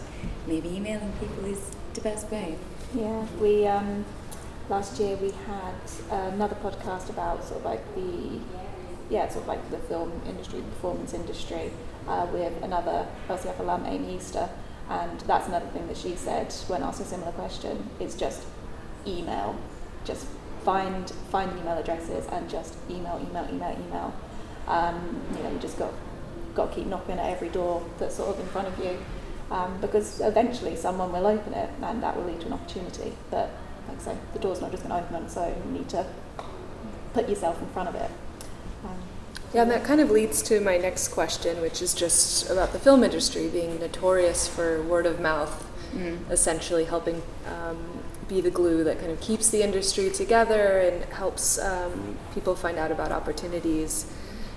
maybe 0.48 0.74
emailing 0.74 1.12
people 1.20 1.44
is 1.44 1.70
the 1.94 2.00
best 2.00 2.32
way. 2.32 2.56
Yeah, 2.96 3.24
we 3.40 3.64
um, 3.68 4.04
last 4.68 4.98
year 4.98 5.16
we 5.16 5.30
had 5.46 5.74
another 6.32 6.56
podcast 6.56 7.08
about 7.08 7.44
sort 7.44 7.60
of 7.60 7.64
like 7.64 7.94
the 7.94 8.38
yeah 9.08 9.28
sort 9.28 9.42
of 9.42 9.48
like 9.48 9.70
the 9.70 9.78
film 9.78 10.20
industry, 10.26 10.60
performance 10.60 11.14
industry, 11.14 11.70
uh, 12.08 12.26
with 12.32 12.52
another 12.62 13.06
LCF 13.28 13.58
alum, 13.60 13.84
Amy 13.86 14.16
Easter, 14.16 14.48
and 14.88 15.20
that's 15.20 15.48
another 15.48 15.66
thing 15.66 15.86
that 15.86 15.96
she 15.96 16.16
said 16.16 16.52
when 16.68 16.82
asked 16.82 17.00
a 17.00 17.04
similar 17.04 17.32
question. 17.32 17.88
It's 18.00 18.14
just 18.14 18.44
email, 19.06 19.56
just 20.04 20.26
find 20.64 21.10
find 21.30 21.56
email 21.58 21.78
addresses 21.78 22.26
and 22.26 22.50
just 22.50 22.74
email, 22.90 23.24
email, 23.28 23.46
email, 23.50 23.76
email. 23.86 24.14
Um, 24.66 25.22
you 25.36 25.42
know, 25.42 25.52
you 25.52 25.58
just 25.58 25.78
got 25.78 25.92
got 26.54 26.70
to 26.70 26.76
keep 26.76 26.86
knocking 26.86 27.18
at 27.18 27.30
every 27.30 27.50
door 27.50 27.84
that's 27.98 28.16
sort 28.16 28.30
of 28.30 28.40
in 28.40 28.46
front 28.46 28.66
of 28.66 28.78
you 28.82 28.98
um, 29.50 29.78
because 29.80 30.20
eventually 30.20 30.74
someone 30.74 31.12
will 31.12 31.26
open 31.26 31.52
it 31.52 31.70
and 31.82 32.02
that 32.02 32.16
will 32.16 32.24
lead 32.24 32.40
to 32.40 32.46
an 32.46 32.54
opportunity. 32.54 33.12
But 33.30 33.50
like 33.88 33.98
I 33.98 34.00
say, 34.00 34.16
the 34.32 34.38
door's 34.38 34.60
not 34.60 34.70
just 34.70 34.82
going 34.82 34.98
to 34.98 35.04
open 35.04 35.16
on 35.16 35.24
its 35.24 35.36
own. 35.36 35.54
You 35.66 35.78
need 35.78 35.88
to 35.90 36.06
put 37.12 37.28
yourself 37.28 37.60
in 37.60 37.68
front 37.68 37.88
of 37.88 37.94
it. 37.94 38.10
Um, 38.84 38.98
Yeah, 39.54 39.62
and 39.62 39.70
that 39.70 39.84
kind 39.84 40.00
of 40.00 40.10
leads 40.10 40.42
to 40.42 40.60
my 40.60 40.76
next 40.76 41.08
question, 41.08 41.60
which 41.60 41.80
is 41.80 41.94
just 41.94 42.50
about 42.50 42.72
the 42.72 42.78
film 42.78 43.02
industry 43.04 43.48
being 43.48 43.78
notorious 43.80 44.46
for 44.48 44.82
word 44.82 45.06
of 45.06 45.20
mouth, 45.20 45.64
mm. 45.94 46.18
essentially 46.30 46.84
helping 46.84 47.22
um, 47.46 47.78
be 48.28 48.40
the 48.40 48.50
glue 48.50 48.82
that 48.84 48.98
kind 48.98 49.10
of 49.10 49.20
keeps 49.20 49.50
the 49.50 49.62
industry 49.62 50.10
together 50.10 50.78
and 50.78 51.04
helps 51.06 51.58
um, 51.58 52.18
people 52.34 52.54
find 52.54 52.76
out 52.76 52.90
about 52.90 53.12
opportunities. 53.12 54.06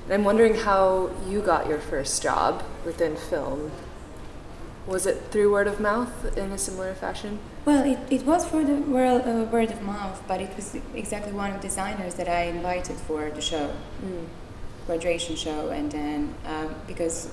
And 0.05 0.13
I'm 0.13 0.23
wondering 0.23 0.55
how 0.55 1.11
you 1.27 1.41
got 1.41 1.67
your 1.67 1.79
first 1.79 2.23
job 2.23 2.63
within 2.83 3.15
film. 3.15 3.71
Was 4.87 5.05
it 5.05 5.21
through 5.29 5.51
word 5.51 5.67
of 5.67 5.79
mouth 5.79 6.35
in 6.35 6.51
a 6.51 6.57
similar 6.57 6.95
fashion? 6.95 7.39
Well, 7.65 7.83
it, 7.85 7.99
it 8.09 8.25
was 8.25 8.45
for 8.47 8.63
the 8.63 8.75
word, 8.75 9.23
uh, 9.27 9.43
word 9.51 9.69
of 9.71 9.81
mouth, 9.81 10.23
but 10.27 10.41
it 10.41 10.55
was 10.55 10.75
exactly 10.95 11.33
one 11.33 11.51
of 11.51 11.61
the 11.61 11.67
designers 11.67 12.15
that 12.15 12.27
I 12.27 12.43
invited 12.43 12.95
for 12.97 13.29
the 13.29 13.41
show, 13.41 13.71
Mm. 14.03 14.25
graduation 14.87 15.35
show, 15.35 15.69
and 15.69 15.91
then 15.91 16.33
um, 16.45 16.73
because 16.87 17.27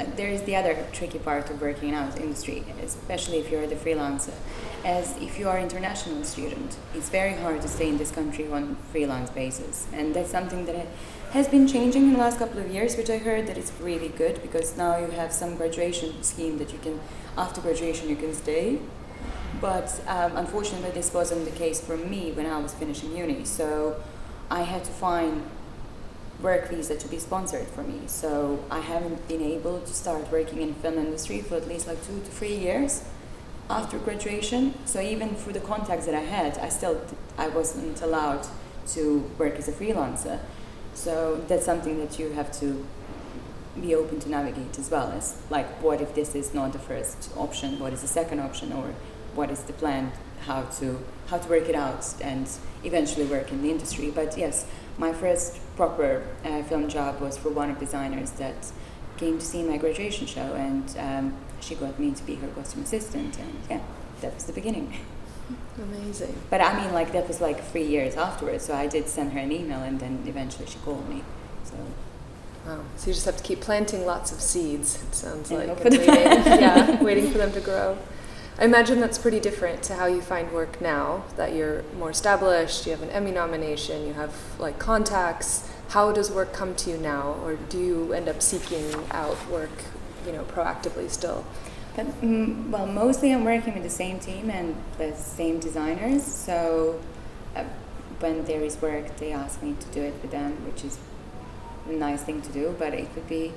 uh, 0.00 0.04
there 0.16 0.28
is 0.28 0.42
the 0.42 0.54
other 0.56 0.86
tricky 0.92 1.18
part 1.18 1.50
of 1.50 1.60
working 1.60 1.88
in 1.90 1.94
our 1.94 2.08
industry, 2.16 2.64
especially 2.82 3.38
if 3.38 3.50
you're 3.50 3.66
the 3.66 3.74
freelancer. 3.74 4.32
As 4.84 5.16
if 5.18 5.38
you 5.38 5.48
are 5.48 5.58
international 5.58 6.22
student, 6.24 6.76
it's 6.94 7.08
very 7.08 7.34
hard 7.34 7.60
to 7.62 7.68
stay 7.68 7.88
in 7.88 7.98
this 7.98 8.12
country 8.12 8.46
on 8.50 8.76
freelance 8.92 9.30
basis, 9.30 9.86
and 9.92 10.14
that's 10.14 10.30
something 10.30 10.64
that 10.66 10.86
has 11.32 11.48
been 11.48 11.66
changing 11.66 12.02
in 12.04 12.12
the 12.12 12.18
last 12.18 12.38
couple 12.38 12.60
of 12.60 12.70
years, 12.70 12.96
which 12.96 13.10
I 13.10 13.18
heard 13.18 13.46
that 13.48 13.58
it's 13.58 13.72
really 13.80 14.08
good 14.08 14.40
because 14.40 14.76
now 14.78 14.96
you 14.96 15.10
have 15.10 15.32
some 15.32 15.56
graduation 15.56 16.22
scheme 16.22 16.56
that 16.58 16.72
you 16.72 16.78
can, 16.78 17.00
after 17.36 17.60
graduation, 17.60 18.08
you 18.08 18.16
can 18.16 18.32
stay. 18.32 18.78
But 19.60 20.00
um, 20.06 20.36
unfortunately, 20.36 20.90
this 20.90 21.12
wasn't 21.12 21.44
the 21.44 21.50
case 21.50 21.80
for 21.80 21.96
me 21.96 22.32
when 22.32 22.46
I 22.46 22.58
was 22.58 22.74
finishing 22.74 23.16
uni. 23.16 23.44
So 23.44 24.00
I 24.50 24.62
had 24.62 24.84
to 24.84 24.90
find 24.90 25.42
work 26.40 26.68
visa 26.68 26.96
to 26.96 27.08
be 27.08 27.18
sponsored 27.18 27.66
for 27.68 27.82
me. 27.82 28.02
So 28.06 28.64
I 28.70 28.80
haven't 28.80 29.26
been 29.26 29.42
able 29.42 29.80
to 29.80 29.92
start 29.92 30.30
working 30.30 30.60
in 30.62 30.74
film 30.74 30.98
industry 30.98 31.40
for 31.40 31.56
at 31.56 31.66
least 31.66 31.86
like 31.86 32.04
two 32.06 32.20
to 32.20 32.30
three 32.30 32.54
years 32.54 33.04
after 33.68 33.98
graduation. 33.98 34.74
So 34.84 35.00
even 35.00 35.34
through 35.34 35.54
the 35.54 35.60
contacts 35.60 36.06
that 36.06 36.14
I 36.14 36.20
had, 36.20 36.58
I 36.58 36.68
still 36.68 37.00
I 37.36 37.48
wasn't 37.48 38.00
allowed 38.00 38.46
to 38.88 39.30
work 39.38 39.56
as 39.56 39.68
a 39.68 39.72
freelancer. 39.72 40.38
So 40.94 41.44
that's 41.48 41.64
something 41.64 41.98
that 41.98 42.18
you 42.18 42.30
have 42.30 42.52
to 42.60 42.84
be 43.80 43.94
open 43.94 44.18
to 44.20 44.28
navigate 44.28 44.78
as 44.78 44.90
well 44.90 45.12
as 45.12 45.40
like 45.50 45.66
what 45.82 46.00
if 46.00 46.14
this 46.14 46.34
is 46.34 46.52
not 46.52 46.72
the 46.72 46.78
first 46.78 47.30
option 47.36 47.78
what 47.78 47.92
is 47.92 48.02
the 48.02 48.08
second 48.08 48.40
option 48.40 48.72
or 48.72 48.92
what 49.38 49.50
is 49.50 49.62
the 49.70 49.72
plan 49.82 50.10
how 50.48 50.62
to 50.78 50.86
how 51.28 51.38
to 51.38 51.48
work 51.48 51.68
it 51.68 51.74
out 51.74 52.04
and 52.20 52.46
eventually 52.84 53.26
work 53.36 53.50
in 53.52 53.62
the 53.62 53.70
industry 53.70 54.10
but 54.10 54.36
yes 54.36 54.66
my 54.98 55.12
first 55.12 55.58
proper 55.76 56.08
uh, 56.44 56.62
film 56.64 56.88
job 56.88 57.20
was 57.20 57.38
for 57.38 57.50
one 57.50 57.70
of 57.70 57.78
designers 57.78 58.30
that 58.32 58.60
came 59.16 59.38
to 59.38 59.44
see 59.44 59.62
my 59.62 59.76
graduation 59.76 60.26
show 60.26 60.48
and 60.66 60.84
um, 60.98 61.34
she 61.60 61.74
got 61.74 61.98
me 61.98 62.10
to 62.10 62.22
be 62.24 62.34
her 62.36 62.48
costume 62.48 62.82
assistant 62.82 63.38
and 63.38 63.54
yeah 63.70 63.80
that 64.22 64.34
was 64.34 64.44
the 64.44 64.52
beginning 64.52 64.88
Amazing. 65.82 66.34
but 66.50 66.60
i 66.60 66.70
mean 66.78 66.92
like 66.92 67.12
that 67.12 67.26
was 67.26 67.40
like 67.40 67.64
three 67.70 67.86
years 67.96 68.16
afterwards 68.16 68.64
so 68.66 68.74
i 68.74 68.86
did 68.86 69.08
send 69.08 69.32
her 69.32 69.38
an 69.38 69.52
email 69.52 69.80
and 69.80 69.98
then 70.00 70.22
eventually 70.26 70.66
she 70.66 70.78
called 70.78 71.08
me 71.08 71.22
so 71.64 71.76
Wow. 72.66 72.80
So 72.96 73.06
you 73.06 73.14
just 73.14 73.24
have 73.24 73.36
to 73.38 73.42
keep 73.42 73.62
planting 73.62 74.04
lots 74.04 74.30
of 74.30 74.42
seeds. 74.42 75.02
It 75.02 75.14
sounds 75.14 75.50
And 75.50 75.68
like 75.68 75.84
and 75.86 75.96
waiting, 75.96 76.06
yeah, 76.14 77.02
waiting 77.08 77.30
for 77.32 77.38
them 77.38 77.50
to 77.52 77.60
grow. 77.60 77.96
I 78.60 78.64
imagine 78.64 78.98
that's 78.98 79.18
pretty 79.18 79.38
different 79.38 79.84
to 79.84 79.94
how 79.94 80.06
you 80.06 80.20
find 80.20 80.50
work 80.52 80.80
now. 80.80 81.22
That 81.36 81.54
you're 81.54 81.84
more 81.96 82.10
established. 82.10 82.86
You 82.86 82.92
have 82.92 83.02
an 83.02 83.10
Emmy 83.10 83.30
nomination. 83.30 84.04
You 84.04 84.14
have 84.14 84.34
like 84.58 84.80
contacts. 84.80 85.70
How 85.90 86.10
does 86.10 86.30
work 86.30 86.52
come 86.52 86.74
to 86.74 86.90
you 86.90 86.98
now, 86.98 87.36
or 87.42 87.54
do 87.54 87.78
you 87.78 88.12
end 88.12 88.28
up 88.28 88.42
seeking 88.42 88.92
out 89.12 89.48
work, 89.48 89.70
you 90.26 90.32
know, 90.32 90.42
proactively 90.42 91.08
still? 91.08 91.46
But, 91.96 92.06
mm, 92.20 92.68
well, 92.68 92.86
mostly 92.86 93.32
I'm 93.32 93.44
working 93.44 93.74
with 93.74 93.84
the 93.84 93.90
same 93.90 94.18
team 94.18 94.50
and 94.50 94.76
the 94.98 95.14
same 95.14 95.60
designers. 95.60 96.22
So 96.24 97.00
uh, 97.56 97.64
when 98.18 98.44
there 98.44 98.60
is 98.60 98.80
work, 98.82 99.16
they 99.16 99.32
ask 99.32 99.62
me 99.62 99.76
to 99.80 99.86
do 99.88 100.02
it 100.02 100.14
with 100.20 100.30
them, 100.30 100.52
which 100.66 100.84
is 100.84 100.98
a 101.88 101.92
nice 101.92 102.22
thing 102.22 102.42
to 102.42 102.52
do. 102.52 102.74
But 102.78 102.92
it 102.92 103.14
could 103.14 103.28
be, 103.28 103.54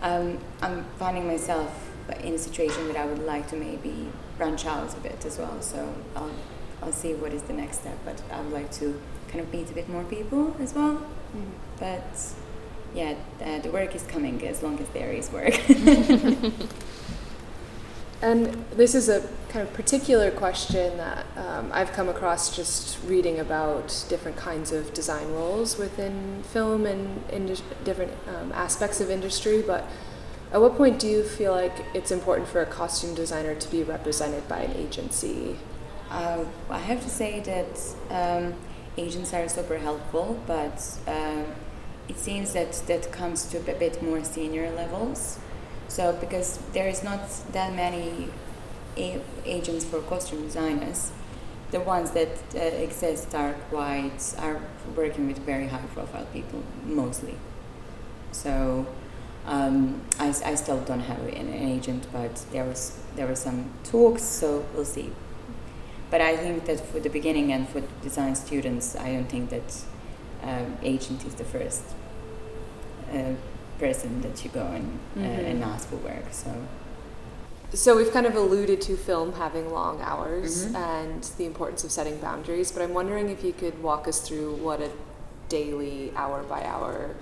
um, 0.00 0.38
I'm 0.62 0.84
finding 0.98 1.26
myself 1.26 1.87
in 2.24 2.34
a 2.34 2.38
situation 2.38 2.88
that 2.88 2.96
I 2.96 3.04
would 3.06 3.24
like 3.24 3.48
to 3.48 3.56
maybe 3.56 4.08
branch 4.36 4.66
out 4.66 4.96
a 4.96 5.00
bit 5.00 5.24
as 5.26 5.38
well. 5.38 5.60
So 5.60 5.94
I'll, 6.16 6.30
I'll 6.82 6.92
see 6.92 7.14
what 7.14 7.32
is 7.32 7.42
the 7.42 7.52
next 7.52 7.80
step. 7.80 7.98
But 8.04 8.22
I 8.32 8.40
would 8.40 8.52
like 8.52 8.70
to 8.72 9.00
kind 9.28 9.40
of 9.40 9.52
meet 9.52 9.70
a 9.70 9.74
bit 9.74 9.88
more 9.88 10.04
people 10.04 10.56
as 10.60 10.74
well. 10.74 11.06
But 11.78 12.32
yeah, 12.94 13.14
uh, 13.42 13.58
the 13.60 13.70
work 13.70 13.94
is 13.94 14.02
coming 14.02 14.44
as 14.46 14.62
long 14.62 14.78
as 14.78 14.88
there 14.90 15.12
is 15.12 15.30
work. 15.30 15.54
And 18.20 18.64
this 18.72 18.96
is 18.96 19.08
a 19.08 19.28
kind 19.48 19.66
of 19.66 19.72
particular 19.74 20.30
question 20.32 20.96
that 20.96 21.24
um, 21.36 21.70
I've 21.72 21.92
come 21.92 22.08
across 22.08 22.54
just 22.54 22.98
reading 23.04 23.38
about 23.38 24.04
different 24.08 24.36
kinds 24.36 24.72
of 24.72 24.92
design 24.92 25.30
roles 25.30 25.78
within 25.78 26.42
film 26.42 26.84
and 26.84 27.22
indus- 27.30 27.62
different 27.84 28.12
um, 28.26 28.50
aspects 28.52 29.00
of 29.00 29.08
industry. 29.08 29.62
But 29.64 29.88
at 30.52 30.60
what 30.60 30.76
point 30.76 30.98
do 30.98 31.06
you 31.06 31.22
feel 31.22 31.52
like 31.52 31.72
it's 31.94 32.10
important 32.10 32.48
for 32.48 32.62
a 32.62 32.66
costume 32.66 33.14
designer 33.14 33.54
to 33.54 33.70
be 33.70 33.82
represented 33.82 34.48
by 34.48 34.60
an 34.60 34.76
agency? 34.76 35.56
Uh, 36.10 36.44
I 36.70 36.78
have 36.78 37.02
to 37.02 37.10
say 37.10 37.40
that 37.40 37.80
um, 38.10 38.54
agents 38.96 39.34
are 39.34 39.46
super 39.48 39.78
helpful, 39.78 40.40
but 40.46 40.82
um, 41.06 41.44
it 42.08 42.18
seems 42.18 42.54
that 42.54 42.72
that 42.86 43.12
comes 43.12 43.44
to 43.46 43.58
a 43.58 43.78
bit 43.78 44.02
more 44.02 44.24
senior 44.24 44.70
levels. 44.70 45.38
So 45.88 46.12
because 46.14 46.58
there 46.72 46.88
is 46.88 47.02
not 47.04 47.28
that 47.52 47.74
many 47.74 48.28
a- 48.96 49.20
agents 49.44 49.84
for 49.84 50.00
costume 50.00 50.42
designers, 50.42 51.12
the 51.70 51.80
ones 51.80 52.12
that 52.12 52.30
uh, 52.54 52.58
exist 52.58 53.34
are 53.34 53.52
quite 53.70 54.34
are 54.38 54.62
working 54.96 55.26
with 55.26 55.38
very 55.40 55.66
high 55.66 55.84
profile 55.94 56.26
people 56.32 56.62
mostly. 56.86 57.34
So 58.32 58.86
um, 59.48 60.00
I, 60.18 60.28
I 60.28 60.54
still 60.54 60.80
don't 60.80 61.00
have 61.00 61.18
an, 61.20 61.52
agent, 61.54 62.06
but 62.12 62.34
there 62.52 62.64
was 62.64 62.98
there 63.16 63.26
were 63.26 63.36
some 63.36 63.70
talks, 63.82 64.22
so 64.22 64.64
we'll 64.74 64.84
see. 64.84 65.10
But 66.10 66.20
I 66.20 66.36
think 66.36 66.66
that 66.66 66.80
for 66.80 67.00
the 67.00 67.10
beginning 67.10 67.52
and 67.52 67.68
for 67.68 67.80
design 68.02 68.34
students, 68.36 68.94
I 68.96 69.12
don't 69.12 69.28
think 69.28 69.50
that 69.50 69.68
um, 70.42 70.76
agent 70.82 71.24
is 71.26 71.34
the 71.34 71.44
first 71.44 71.82
uh, 73.12 73.32
person 73.78 74.20
that 74.22 74.44
you 74.44 74.50
go 74.50 74.66
and, 74.66 74.98
uh, 75.16 75.20
Mhm. 75.20 75.50
and 75.50 75.64
ask 75.64 75.88
for 75.88 75.96
work. 75.96 76.26
So 76.32 76.50
So 77.74 77.96
we've 77.98 78.12
kind 78.12 78.24
of 78.26 78.34
alluded 78.34 78.80
to 78.88 78.96
film 78.96 79.34
having 79.34 79.70
long 79.70 80.00
hours 80.00 80.64
Mhm. 80.66 80.74
and 80.74 81.22
the 81.36 81.44
importance 81.44 81.84
of 81.84 81.90
setting 81.92 82.16
boundaries, 82.18 82.72
but 82.72 82.80
I'm 82.82 82.94
wondering 82.94 83.28
if 83.28 83.44
you 83.44 83.52
could 83.52 83.82
walk 83.82 84.08
us 84.08 84.20
through 84.26 84.54
what 84.66 84.80
a 84.80 84.90
daily, 85.50 86.12
hour 86.16 86.42
by 86.54 86.62
hour 86.64 87.14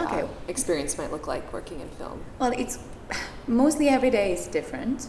uh, 0.00 0.04
Okay. 0.04 0.28
experience 0.48 0.98
might 0.98 1.10
look 1.12 1.26
like 1.26 1.52
working 1.52 1.80
in 1.80 1.88
film. 1.90 2.22
Well, 2.38 2.52
it's 2.52 2.78
mostly 3.46 3.88
every 3.88 4.10
day 4.10 4.32
is 4.32 4.46
different. 4.46 5.08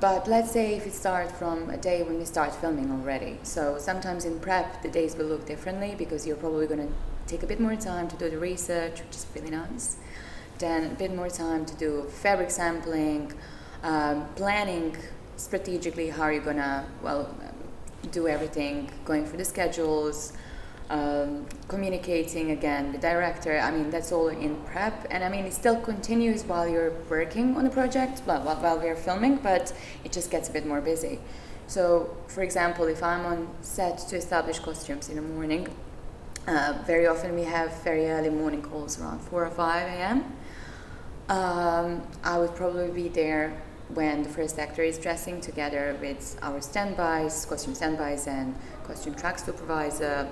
But 0.00 0.28
let's 0.28 0.52
say 0.52 0.76
if 0.76 0.86
it 0.86 0.94
starts 0.94 1.32
from 1.32 1.70
a 1.70 1.76
day 1.76 2.04
when 2.04 2.18
we 2.18 2.24
start 2.24 2.54
filming 2.54 2.90
already. 2.92 3.38
So 3.42 3.78
sometimes 3.78 4.24
in 4.24 4.38
prep, 4.38 4.80
the 4.82 4.88
days 4.88 5.16
will 5.16 5.26
look 5.26 5.44
differently 5.44 5.96
because 5.98 6.24
you're 6.24 6.36
probably 6.36 6.68
going 6.68 6.86
to 6.86 6.92
take 7.26 7.42
a 7.42 7.46
bit 7.46 7.58
more 7.58 7.74
time 7.74 8.06
to 8.08 8.16
do 8.16 8.30
the 8.30 8.38
research, 8.38 9.00
which 9.00 9.16
is 9.16 9.26
really 9.34 9.50
nice. 9.50 9.96
Then 10.58 10.92
a 10.92 10.94
bit 10.94 11.14
more 11.14 11.28
time 11.28 11.66
to 11.66 11.74
do 11.74 12.04
fabric 12.22 12.50
sampling, 12.50 13.32
um, 13.82 14.26
planning 14.36 14.96
strategically 15.36 16.10
how 16.10 16.28
you're 16.28 16.44
going 16.44 16.56
to, 16.58 16.84
well, 17.02 17.34
do 18.12 18.28
everything, 18.28 18.90
going 19.04 19.26
through 19.26 19.38
the 19.38 19.44
schedules, 19.44 20.32
um, 20.90 21.46
communicating 21.68 22.50
again 22.50 22.92
the 22.92 22.98
director. 22.98 23.58
I 23.58 23.70
mean, 23.70 23.90
that's 23.90 24.12
all 24.12 24.28
in 24.28 24.56
prep, 24.64 25.06
and 25.10 25.22
I 25.22 25.28
mean, 25.28 25.44
it 25.44 25.52
still 25.52 25.80
continues 25.80 26.44
while 26.44 26.68
you're 26.68 26.92
working 27.08 27.56
on 27.56 27.64
the 27.64 27.70
project, 27.70 28.20
while, 28.24 28.42
while 28.42 28.78
we're 28.78 28.96
filming, 28.96 29.36
but 29.36 29.72
it 30.04 30.12
just 30.12 30.30
gets 30.30 30.48
a 30.48 30.52
bit 30.52 30.66
more 30.66 30.80
busy. 30.80 31.20
So, 31.66 32.16
for 32.28 32.42
example, 32.42 32.86
if 32.86 33.02
I'm 33.02 33.26
on 33.26 33.48
set 33.60 33.98
to 34.08 34.16
establish 34.16 34.58
costumes 34.58 35.10
in 35.10 35.16
the 35.16 35.22
morning, 35.22 35.68
uh, 36.46 36.82
very 36.86 37.06
often 37.06 37.34
we 37.34 37.44
have 37.44 37.82
very 37.82 38.08
early 38.08 38.30
morning 38.30 38.62
calls 38.62 38.98
around 38.98 39.20
4 39.20 39.44
or 39.44 39.50
5 39.50 39.82
a.m. 39.82 40.32
Um, 41.28 42.02
I 42.24 42.38
would 42.38 42.54
probably 42.54 42.88
be 42.88 43.08
there 43.08 43.60
when 43.92 44.22
the 44.22 44.28
first 44.30 44.58
actor 44.58 44.82
is 44.82 44.98
dressing 44.98 45.42
together 45.42 45.94
with 46.00 46.38
our 46.40 46.62
standbys, 46.62 47.44
costume 47.44 47.74
standbys, 47.74 48.26
and 48.26 48.54
costume 48.84 49.14
truck 49.14 49.38
supervisor. 49.38 50.26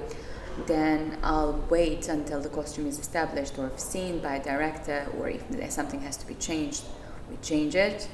Then 0.64 1.19
I'll 1.23 1.62
wait 1.69 2.09
until 2.09 2.40
the 2.40 2.49
costume 2.49 2.87
is 2.87 2.99
established 2.99 3.59
or 3.59 3.71
seen 3.77 4.21
by 4.21 4.37
a 4.37 4.42
director, 4.42 5.07
or 5.19 5.29
if 5.29 5.71
something 5.71 6.01
has 6.01 6.16
to 6.16 6.27
be 6.27 6.35
changed, 6.35 6.85
we 7.29 7.37
change 7.42 7.75
it. 7.75 8.09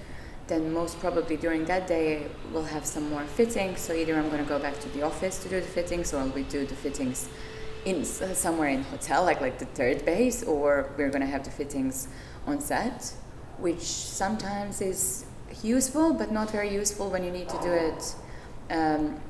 Then 0.48 0.72
most 0.72 0.98
probably 0.98 1.36
during 1.36 1.64
that 1.66 1.86
day 1.86 2.26
we'll 2.52 2.64
have 2.64 2.84
some 2.84 3.08
more 3.10 3.24
fittings. 3.24 3.80
So 3.80 3.92
either 3.92 4.16
I'm 4.16 4.28
going 4.28 4.42
to 4.42 4.48
go 4.48 4.58
back 4.58 4.80
to 4.80 4.88
the 4.88 5.02
office 5.02 5.38
to 5.44 5.48
do 5.48 5.60
the 5.60 5.66
fittings, 5.66 6.12
or 6.12 6.24
we 6.26 6.42
do 6.42 6.66
the 6.66 6.74
fittings 6.74 7.28
in 7.84 8.04
somewhere 8.04 8.68
in 8.68 8.82
hotel, 8.82 9.24
like 9.24 9.40
like 9.40 9.58
the 9.58 9.66
third 9.66 10.04
base, 10.04 10.42
or 10.42 10.90
we're 10.96 11.10
going 11.10 11.20
to 11.22 11.26
have 11.26 11.44
the 11.44 11.50
fittings 11.50 12.08
on 12.46 12.60
set, 12.60 13.14
which 13.58 13.82
sometimes 13.82 14.80
is 14.80 15.26
useful, 15.62 16.12
but 16.12 16.32
not 16.32 16.50
very 16.50 16.74
useful 16.74 17.08
when 17.08 17.22
you 17.22 17.30
need 17.30 17.48
to 17.48 17.58
do 17.62 17.70
it 17.70 18.14
um, 18.70 19.20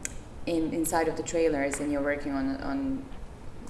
in 0.46 0.72
inside 0.72 1.08
of 1.08 1.16
the 1.16 1.22
trailers 1.22 1.80
and 1.80 1.92
you're 1.92 2.02
working 2.02 2.32
on 2.32 2.56
on 2.62 3.04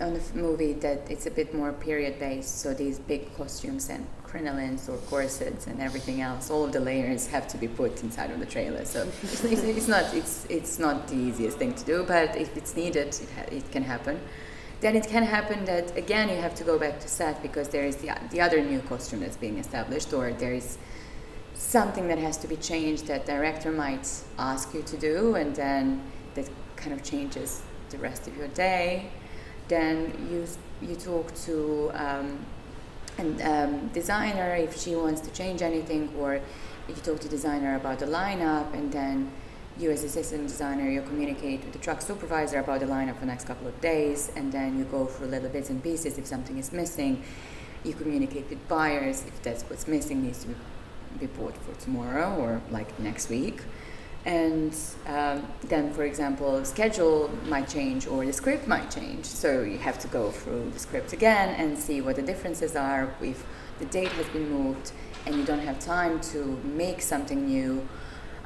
on 0.00 0.16
a 0.16 0.36
movie 0.36 0.72
that 0.72 1.10
it's 1.10 1.26
a 1.26 1.30
bit 1.30 1.54
more 1.54 1.72
period 1.72 2.18
based. 2.18 2.60
So 2.60 2.72
these 2.72 2.98
big 2.98 3.34
costumes 3.36 3.90
and 3.90 4.06
crinolines 4.26 4.88
or 4.88 4.96
corsets 5.08 5.66
and 5.66 5.80
everything 5.80 6.22
else, 6.22 6.50
all 6.50 6.64
of 6.64 6.72
the 6.72 6.80
layers 6.80 7.26
have 7.26 7.46
to 7.48 7.58
be 7.58 7.68
put 7.68 8.02
inside 8.02 8.30
of 8.30 8.40
the 8.40 8.46
trailer. 8.46 8.84
So 8.86 9.06
it's, 9.22 9.44
it's, 9.44 9.88
not 9.88 10.14
it's 10.14 10.46
it's 10.48 10.78
not 10.78 11.08
the 11.08 11.16
easiest 11.16 11.58
thing 11.58 11.74
to 11.74 11.84
do, 11.84 12.04
but 12.04 12.36
if 12.36 12.56
it's 12.56 12.74
needed, 12.74 13.08
it, 13.08 13.28
ha- 13.36 13.50
it 13.50 13.70
can 13.70 13.82
happen. 13.82 14.18
Then 14.80 14.96
it 14.96 15.06
can 15.06 15.22
happen 15.22 15.64
that 15.66 15.96
again 15.96 16.28
you 16.28 16.36
have 16.36 16.54
to 16.56 16.64
go 16.64 16.78
back 16.78 16.98
to 17.00 17.08
set 17.08 17.42
because 17.42 17.68
there 17.68 17.84
is 17.84 17.96
the, 17.96 18.10
the 18.30 18.40
other 18.40 18.60
new 18.62 18.80
costume 18.80 19.20
that's 19.20 19.36
being 19.36 19.58
established, 19.58 20.12
or 20.12 20.32
there 20.32 20.54
is 20.54 20.78
something 21.54 22.08
that 22.08 22.18
has 22.18 22.36
to 22.38 22.48
be 22.48 22.56
changed 22.56 23.06
that 23.06 23.26
director 23.26 23.70
might 23.70 24.08
ask 24.38 24.74
you 24.74 24.82
to 24.82 24.96
do, 24.96 25.34
and 25.36 25.54
then 25.54 26.02
kind 26.82 26.92
of 26.92 27.02
changes 27.02 27.62
the 27.90 27.98
rest 27.98 28.26
of 28.28 28.36
your 28.36 28.48
day. 28.48 29.10
Then 29.68 29.94
you 30.30 30.40
you 30.86 30.96
talk 30.96 31.34
to 31.46 31.90
um, 31.94 32.28
and 33.18 33.40
um, 33.42 33.88
designer 33.88 34.54
if 34.56 34.72
she 34.82 34.96
wants 34.96 35.20
to 35.26 35.30
change 35.30 35.62
anything, 35.62 36.02
or 36.18 36.40
you 36.88 36.94
talk 37.08 37.20
to 37.20 37.28
designer 37.28 37.76
about 37.76 37.98
the 37.98 38.06
lineup, 38.06 38.72
and 38.74 38.92
then 38.92 39.30
you 39.78 39.90
as 39.90 40.04
assistant 40.04 40.48
designer 40.48 40.88
you 40.90 41.02
communicate 41.02 41.64
with 41.64 41.72
the 41.72 41.78
truck 41.78 42.02
supervisor 42.02 42.58
about 42.58 42.80
the 42.80 42.86
lineup 42.86 43.14
for 43.14 43.20
the 43.20 43.32
next 43.34 43.46
couple 43.46 43.66
of 43.66 43.80
days, 43.80 44.30
and 44.36 44.52
then 44.52 44.78
you 44.78 44.84
go 44.84 45.06
through 45.06 45.28
little 45.28 45.48
bits 45.48 45.70
and 45.70 45.82
pieces 45.82 46.18
if 46.18 46.26
something 46.26 46.58
is 46.58 46.72
missing. 46.72 47.22
You 47.84 47.94
communicate 47.94 48.48
with 48.50 48.62
buyers 48.68 49.24
if 49.26 49.42
that's 49.42 49.62
what's 49.64 49.86
missing 49.88 50.22
needs 50.22 50.40
to 50.42 50.48
be 50.48 50.54
be 51.20 51.26
bought 51.26 51.56
for 51.58 51.74
tomorrow 51.80 52.34
or 52.36 52.60
like 52.70 52.98
next 52.98 53.28
week. 53.28 53.62
And 54.24 54.76
um, 55.06 55.46
then, 55.64 55.92
for 55.92 56.04
example, 56.04 56.64
schedule 56.64 57.28
might 57.46 57.68
change 57.68 58.06
or 58.06 58.24
the 58.24 58.32
script 58.32 58.68
might 58.68 58.90
change. 58.90 59.24
So 59.24 59.62
you 59.62 59.78
have 59.78 59.98
to 60.00 60.08
go 60.08 60.30
through 60.30 60.70
the 60.70 60.78
script 60.78 61.12
again 61.12 61.48
and 61.56 61.76
see 61.76 62.00
what 62.00 62.16
the 62.16 62.22
differences 62.22 62.76
are. 62.76 63.12
If 63.20 63.44
the 63.80 63.86
date 63.86 64.12
has 64.12 64.28
been 64.28 64.48
moved 64.48 64.92
and 65.26 65.34
you 65.34 65.44
don't 65.44 65.60
have 65.60 65.80
time 65.80 66.20
to 66.32 66.60
make 66.62 67.02
something 67.02 67.46
new, 67.46 67.86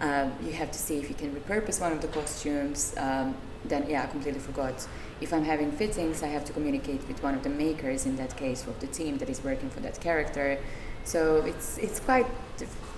uh, 0.01 0.31
you 0.43 0.53
have 0.53 0.71
to 0.71 0.79
see 0.79 0.99
if 0.99 1.11
you 1.11 1.15
can 1.15 1.35
repurpose 1.35 1.81
one 1.81 1.93
of 1.93 2.01
the 2.01 2.09
costumes. 2.09 2.95
Um, 2.97 3.37
then, 3.67 3.89
yeah, 3.89 4.05
I 4.05 4.07
completely 4.07 4.41
forgot. 4.41 4.87
If 5.21 5.33
I'm 5.35 5.45
having 5.45 5.73
fittings, 5.73 6.23
I 6.23 6.29
have 6.29 6.45
to 6.47 6.53
communicate 6.53 7.07
with 7.07 7.23
one 7.23 7.35
of 7.35 7.43
the 7.43 7.51
makers 7.51 8.07
in 8.07 8.17
that 8.17 8.37
case 8.37 8.67
of 8.67 8.79
the 8.81 8.87
team 8.87 9.19
that 9.19 9.29
is 9.29 9.45
working 9.45 9.69
for 9.69 9.81
that 9.81 10.01
character. 10.01 10.59
So 11.05 11.45
it's 11.45 11.79
it's 11.79 12.01
quite 12.01 12.27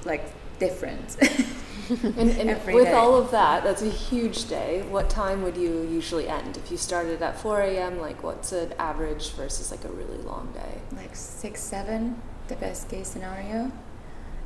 like 0.04 0.24
different. 0.58 1.16
And, 2.18 2.30
and 2.30 2.50
Every 2.50 2.74
with 2.74 2.84
day. 2.86 2.92
all 2.92 3.14
of 3.16 3.30
that, 3.30 3.64
that's 3.64 3.82
a 3.82 3.88
huge 3.90 4.48
day. 4.48 4.82
What 4.90 5.08
time 5.10 5.42
would 5.42 5.56
you 5.56 5.82
usually 5.90 6.28
end? 6.28 6.56
If 6.56 6.70
you 6.70 6.76
started 6.76 7.22
at 7.22 7.38
4 7.38 7.60
a.m., 7.62 7.98
like 8.00 8.22
what's 8.22 8.52
an 8.52 8.72
average 8.78 9.30
versus 9.32 9.70
like 9.70 9.84
a 9.84 9.88
really 9.92 10.18
long 10.18 10.52
day? 10.52 10.80
like 10.96 11.14
six, 11.16 11.60
seven, 11.62 12.20
the 12.48 12.56
best 12.56 12.88
case 12.88 13.08
scenario, 13.08 13.70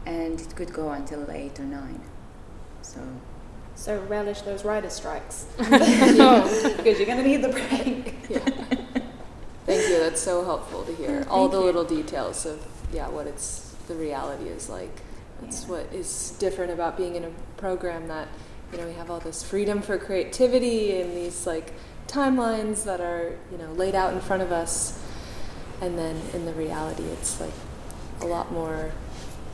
and 0.06 0.40
it 0.40 0.54
could 0.56 0.72
go 0.72 0.90
until 0.90 1.30
eight 1.30 1.58
or 1.60 1.64
nine. 1.64 2.00
So 2.82 3.00
So 3.74 4.00
relish 4.02 4.42
those 4.42 4.64
writer 4.64 4.90
strikes 4.90 5.46
because 5.58 6.98
you're 6.98 7.06
going 7.06 7.22
to 7.22 7.28
need 7.32 7.42
the 7.42 7.48
break. 7.48 8.14
Yeah. 8.28 8.38
Thank 9.66 9.88
you. 9.88 9.98
That's 10.00 10.20
so 10.20 10.44
helpful 10.44 10.84
to 10.84 10.92
hear. 10.94 11.26
All 11.30 11.48
the 11.48 11.60
little 11.60 11.84
details 11.84 12.44
of 12.46 12.64
yeah, 12.92 13.08
what 13.08 13.26
it's 13.26 13.74
the 13.88 13.94
reality 13.94 14.44
is 14.48 14.68
like. 14.68 15.00
That's 15.42 15.62
Yeah. 15.64 15.70
what 15.70 15.92
is 15.92 16.34
different 16.38 16.72
about 16.72 16.96
being 16.96 17.14
in 17.16 17.24
a 17.24 17.30
program 17.56 18.08
that 18.08 18.28
you 18.72 18.78
know 18.78 18.86
we 18.86 18.94
have 18.94 19.10
all 19.10 19.20
this 19.20 19.42
freedom 19.42 19.82
for 19.82 19.98
creativity 19.98 21.00
and 21.00 21.14
these 21.16 21.46
like 21.46 21.72
timelines 22.08 22.84
that 22.84 23.00
are 23.00 23.32
you 23.50 23.58
know 23.58 23.72
laid 23.72 23.94
out 23.94 24.12
in 24.12 24.20
front 24.20 24.42
of 24.42 24.52
us, 24.52 24.98
and 25.80 25.98
then 25.98 26.16
in 26.32 26.44
the 26.46 26.52
reality, 26.52 27.04
it's 27.04 27.40
like 27.40 27.52
a 28.20 28.26
lot 28.26 28.52
more 28.52 28.92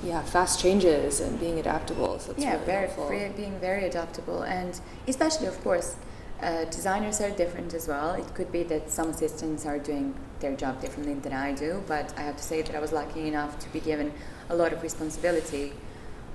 yeah 0.05 0.23
fast 0.23 0.61
changes 0.61 1.21
and 1.21 1.41
being 1.41 1.59
adaptable. 1.59 2.19
So 2.19 2.33
it's 2.33 2.41
yeah, 2.43 2.53
really 2.55 2.65
very 2.67 2.87
helpful. 2.89 3.09
being 3.37 3.59
very 3.61 3.85
adaptable, 3.85 4.43
and 4.43 4.79
especially, 5.07 5.47
of 5.47 5.61
course, 5.65 5.97
uh, 6.43 6.65
designers 6.65 7.21
are 7.21 7.31
different 7.31 7.75
as 7.75 7.89
well. 7.89 8.15
It 8.15 8.33
could 8.35 8.53
be 8.53 8.63
that 8.65 8.91
some 8.91 9.11
assistants 9.11 9.67
are 9.67 9.79
doing 9.79 10.15
their 10.41 10.55
job 10.55 10.81
differently 10.81 11.15
than 11.15 11.33
I 11.33 11.53
do, 11.53 11.83
but 11.87 12.13
I 12.17 12.23
have 12.23 12.37
to 12.37 12.43
say 12.43 12.63
that 12.63 12.75
I 12.75 12.79
was 12.81 12.93
lucky 12.93 13.27
enough 13.27 13.59
to 13.61 13.69
be 13.71 13.81
given 13.81 14.13
a 14.49 14.55
lot 14.55 14.73
of 14.73 14.83
responsibility 14.83 15.73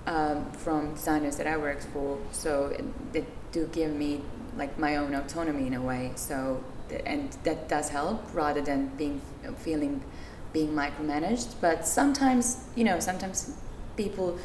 um, 0.06 0.52
from 0.52 0.94
designers 0.94 1.38
that 1.38 1.48
I 1.48 1.58
worked 1.58 1.86
for. 1.86 2.20
So 2.32 2.76
they 3.12 3.26
do 3.52 3.68
give 3.68 3.94
me 3.94 4.22
like 4.58 4.78
my 4.78 4.98
own 4.98 5.14
autonomy 5.16 5.68
in 5.68 5.74
a 5.74 5.82
way. 5.82 6.12
So 6.16 6.64
th- 6.90 7.02
and 7.06 7.32
that 7.44 7.70
does 7.70 7.90
help 7.90 8.22
rather 8.34 8.62
than 8.62 8.88
being 8.98 9.22
feeling 9.58 10.04
being 10.52 10.74
micromanaged. 10.74 11.56
But 11.62 11.88
sometimes 11.88 12.66
you 12.76 12.84
know 12.84 13.00
sometimes 13.00 13.56
people 13.96 14.38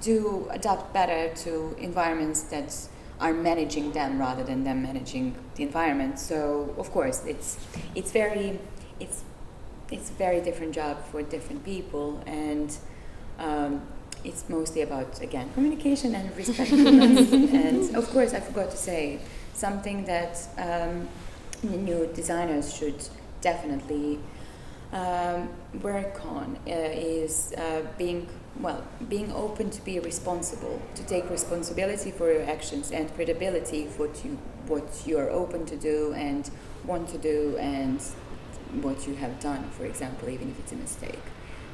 do 0.00 0.48
adapt 0.50 0.92
better 0.92 1.34
to 1.44 1.76
environments 1.78 2.42
that 2.44 2.76
are 3.20 3.32
managing 3.32 3.92
them 3.92 4.18
rather 4.18 4.42
than 4.42 4.64
them 4.64 4.82
managing 4.82 5.34
the 5.54 5.62
environment. 5.62 6.18
So 6.18 6.74
of 6.78 6.90
course 6.90 7.24
it's 7.26 7.58
it's 7.94 8.12
very 8.12 8.58
it's 9.00 9.22
it's 9.90 10.10
a 10.10 10.14
very 10.14 10.40
different 10.40 10.74
job 10.74 10.96
for 11.10 11.22
different 11.22 11.64
people 11.64 12.22
and 12.26 12.76
um, 13.38 13.82
it's 14.24 14.48
mostly 14.48 14.82
about 14.82 15.20
again 15.20 15.50
communication 15.54 16.14
and 16.14 16.34
respectfulness 16.36 17.32
and 17.32 17.94
of 17.94 18.08
course 18.10 18.32
I 18.32 18.40
forgot 18.40 18.70
to 18.70 18.76
say 18.76 19.20
something 19.52 20.04
that 20.04 20.38
um, 20.58 21.08
new 21.62 22.10
designers 22.14 22.74
should 22.74 23.06
definitely 23.40 24.18
um, 24.92 25.48
work 25.82 26.24
on 26.24 26.56
uh, 26.66 26.70
is 26.70 27.52
uh, 27.58 27.82
being 27.98 28.28
well 28.60 28.84
being 29.08 29.32
open 29.32 29.70
to 29.70 29.84
be 29.84 29.98
responsible 29.98 30.80
to 30.94 31.02
take 31.04 31.28
responsibility 31.28 32.10
for 32.10 32.32
your 32.32 32.42
actions 32.44 32.90
and 32.92 33.12
credibility 33.14 33.86
for 33.86 34.06
what 34.06 34.24
you 34.24 34.38
what 34.66 35.02
you're 35.06 35.30
open 35.30 35.66
to 35.66 35.76
do 35.76 36.12
and 36.14 36.50
want 36.84 37.08
to 37.08 37.18
do 37.18 37.56
and 37.58 38.00
what 38.80 39.06
you 39.06 39.14
have 39.14 39.38
done 39.40 39.68
for 39.70 39.84
example 39.84 40.28
even 40.28 40.50
if 40.50 40.58
it's 40.58 40.72
a 40.72 40.76
mistake 40.76 41.22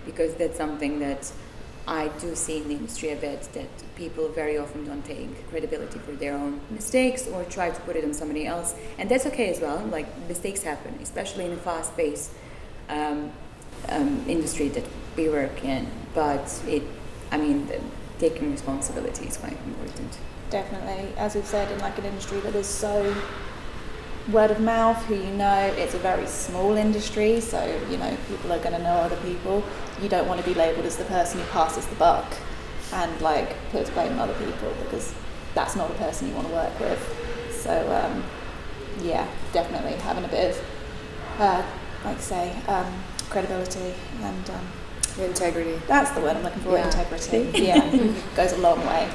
because 0.07 0.35
that's 0.35 0.57
something 0.57 0.99
that 0.99 1.31
I 1.87 2.09
do 2.21 2.37
see 2.37 2.59
in 2.59 2.69
the 2.69 2.75
industry 2.75 3.11
a 3.11 3.16
bit 3.16 3.43
that 3.55 3.69
people 3.97 4.29
very 4.29 4.59
often 4.59 4.85
don't 4.85 5.05
take 5.05 5.49
credibility 5.51 5.99
for 5.99 6.12
their 6.12 6.35
own 6.35 6.61
mistakes 6.71 7.27
or 7.27 7.45
try 7.45 7.71
to 7.71 7.81
put 7.81 7.97
it 7.97 8.05
on 8.05 8.14
somebody 8.14 8.47
else, 8.47 8.75
and 8.99 9.11
that's 9.11 9.27
okay 9.27 9.51
as 9.51 9.61
well. 9.61 9.79
Like 9.87 10.07
mistakes 10.29 10.62
happen, 10.62 10.99
especially 11.03 11.47
in 11.47 11.53
a 11.53 11.57
fast-paced 11.57 12.31
um, 12.88 13.33
um, 13.88 14.25
industry 14.29 14.69
that 14.69 14.85
we 15.16 15.29
work 15.29 15.64
in. 15.64 15.88
But 16.14 16.62
it, 16.66 16.83
I 17.31 17.38
mean, 17.38 17.66
the, 17.66 17.81
taking 18.19 18.53
responsibility 18.53 19.27
is 19.27 19.37
quite 19.37 19.57
important. 19.66 20.19
Definitely, 20.51 21.14
as 21.16 21.35
we've 21.35 21.47
said, 21.47 21.71
in 21.73 21.79
like 21.79 21.99
an 21.99 22.05
industry 22.05 22.40
that 22.40 22.55
is 22.55 22.66
so 22.66 23.14
word 24.31 24.51
of 24.51 24.61
mouth, 24.61 25.03
who 25.07 25.14
you 25.14 25.33
know, 25.33 25.73
it's 25.77 25.95
a 25.95 25.99
very 25.99 26.27
small 26.27 26.77
industry, 26.77 27.40
so 27.40 27.64
you 27.90 27.97
know 27.97 28.16
people 28.29 28.53
are 28.53 28.59
going 28.59 28.77
to 28.77 28.83
know 28.83 28.95
other 28.95 29.16
people. 29.16 29.64
You 30.03 30.09
don't 30.09 30.29
want 30.29 30.40
to 30.40 30.47
be 30.47 30.55
labelled 30.55 30.87
as 30.87 30.97
the 30.97 31.05
person 31.05 31.40
who 31.40 31.47
passes 31.47 31.87
the 31.87 31.95
buck 31.97 32.27
and 32.93 33.21
like 33.21 33.55
puts 33.71 33.90
blame 33.90 34.12
on 34.12 34.19
other 34.19 34.35
people 34.35 34.73
because 34.83 35.14
that's 35.55 35.77
not 35.77 35.90
a 35.90 35.95
person 35.95 36.29
you 36.29 36.35
want 36.35 36.49
to 36.49 36.53
work 36.53 36.81
with. 36.81 37.61
So 37.62 37.93
um, 37.93 38.25
yeah, 39.03 39.27
definitely 39.53 39.93
having 39.95 40.25
a 40.25 40.29
bit 40.29 40.57
of, 40.57 40.64
uh, 41.40 41.62
like 42.05 42.21
say, 42.21 42.53
um, 42.66 42.93
credibility 43.31 43.95
and 44.23 44.51
um, 44.51 44.66
Integrity. 45.19 45.81
that's 45.87 46.11
the 46.12 46.21
word 46.21 46.37
I'm 46.37 46.43
looking 46.43 46.62
for. 46.62 46.73
Yeah. 46.73 46.87
Integrity. 46.87 47.51
Yeah, 47.62 48.12
goes 48.37 48.53
a 48.53 48.59
long 48.59 48.79
way. 48.87 49.11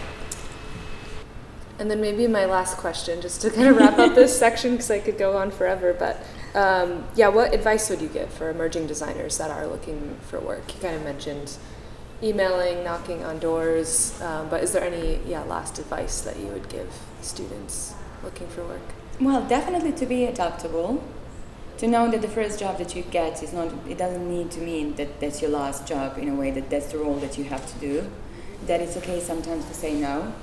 And 1.77 1.91
then 1.91 1.99
maybe 1.99 2.25
my 2.27 2.45
last 2.45 2.77
question, 2.77 3.21
just 3.21 3.41
to 3.41 3.49
kind 3.49 3.67
of 3.67 3.75
wrap 3.77 3.99
up 3.99 4.15
this 4.15 4.37
section, 4.37 4.71
because 4.71 4.89
I 4.89 4.99
could 4.99 5.17
go 5.17 5.35
on 5.37 5.51
forever. 5.51 5.93
But 5.93 6.23
um, 6.57 7.05
yeah, 7.15 7.27
what 7.27 7.53
advice 7.53 7.89
would 7.89 8.01
you 8.01 8.07
give 8.07 8.31
for 8.31 8.49
emerging 8.49 8.87
designers 8.87 9.37
that 9.37 9.51
are 9.51 9.67
looking 9.67 10.17
for 10.29 10.39
work? 10.39 10.73
You 10.73 10.79
kind 10.81 10.95
of 10.95 11.03
mentioned 11.03 11.57
emailing, 12.23 12.83
knocking 12.83 13.25
on 13.25 13.39
doors, 13.39 14.19
um, 14.21 14.47
but 14.49 14.63
is 14.63 14.71
there 14.71 14.83
any 14.83 15.19
yeah 15.27 15.43
last 15.43 15.77
advice 15.79 16.21
that 16.21 16.37
you 16.37 16.47
would 16.47 16.69
give 16.69 16.87
students 17.21 17.93
looking 18.23 18.47
for 18.47 18.63
work? 18.65 18.81
Well, 19.19 19.45
definitely 19.45 19.91
to 19.93 20.05
be 20.05 20.25
adaptable. 20.25 21.03
To 21.79 21.87
know 21.87 22.09
that 22.09 22.21
the 22.21 22.29
first 22.29 22.57
job 22.57 22.77
that 22.77 22.95
you 22.95 23.03
get 23.03 23.43
is 23.43 23.51
not, 23.51 23.67
it 23.89 23.97
doesn't 23.97 24.29
need 24.29 24.49
to 24.51 24.61
mean 24.61 24.95
that 24.95 25.19
that's 25.19 25.41
your 25.41 25.51
last 25.51 25.85
job 25.85 26.17
in 26.17 26.29
a 26.29 26.35
way 26.35 26.49
that 26.51 26.69
that's 26.69 26.93
the 26.93 26.97
role 26.97 27.15
that 27.15 27.37
you 27.37 27.43
have 27.45 27.65
to 27.73 27.79
do. 27.79 28.09
That 28.65 28.79
it's 28.79 28.95
okay 28.97 29.19
sometimes 29.19 29.65
to 29.65 29.73
say 29.73 29.93
no. 29.93 30.33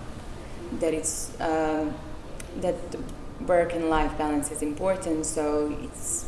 That 0.80 0.92
it's, 0.92 1.32
um, 1.40 1.94
that 2.60 2.74
work 3.46 3.72
and 3.72 3.88
life 3.88 4.16
balance 4.18 4.50
is 4.50 4.60
important. 4.60 5.24
So 5.24 5.74
it's, 5.82 6.26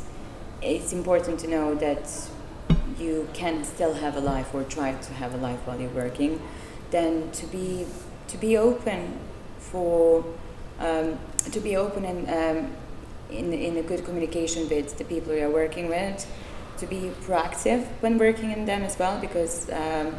it's 0.62 0.94
important 0.94 1.38
to 1.40 1.48
know 1.48 1.74
that 1.74 2.08
you 2.98 3.28
can 3.34 3.62
still 3.64 3.92
have 3.94 4.16
a 4.16 4.20
life 4.20 4.54
or 4.54 4.64
try 4.64 4.94
to 4.94 5.12
have 5.14 5.34
a 5.34 5.38
life 5.38 5.58
while 5.66 5.78
you're 5.78 5.90
working. 5.90 6.40
Then 6.90 7.30
to 7.32 7.46
be, 7.46 7.86
to 8.28 8.38
be 8.38 8.56
open 8.56 9.18
for, 9.58 10.24
um, 10.78 11.18
to 11.50 11.60
be 11.60 11.76
open 11.76 12.06
and 12.06 12.30
um, 12.30 12.76
in, 13.36 13.52
in 13.52 13.76
a 13.76 13.82
good 13.82 14.04
communication 14.04 14.68
with 14.68 14.96
the 14.98 15.04
people 15.04 15.34
you're 15.34 15.50
working 15.50 15.88
with, 15.88 16.26
to 16.78 16.86
be 16.86 17.12
proactive 17.22 17.86
when 18.00 18.18
working 18.18 18.50
in 18.50 18.64
them 18.64 18.82
as 18.82 18.98
well, 18.98 19.20
because 19.20 19.70
um, 19.70 20.14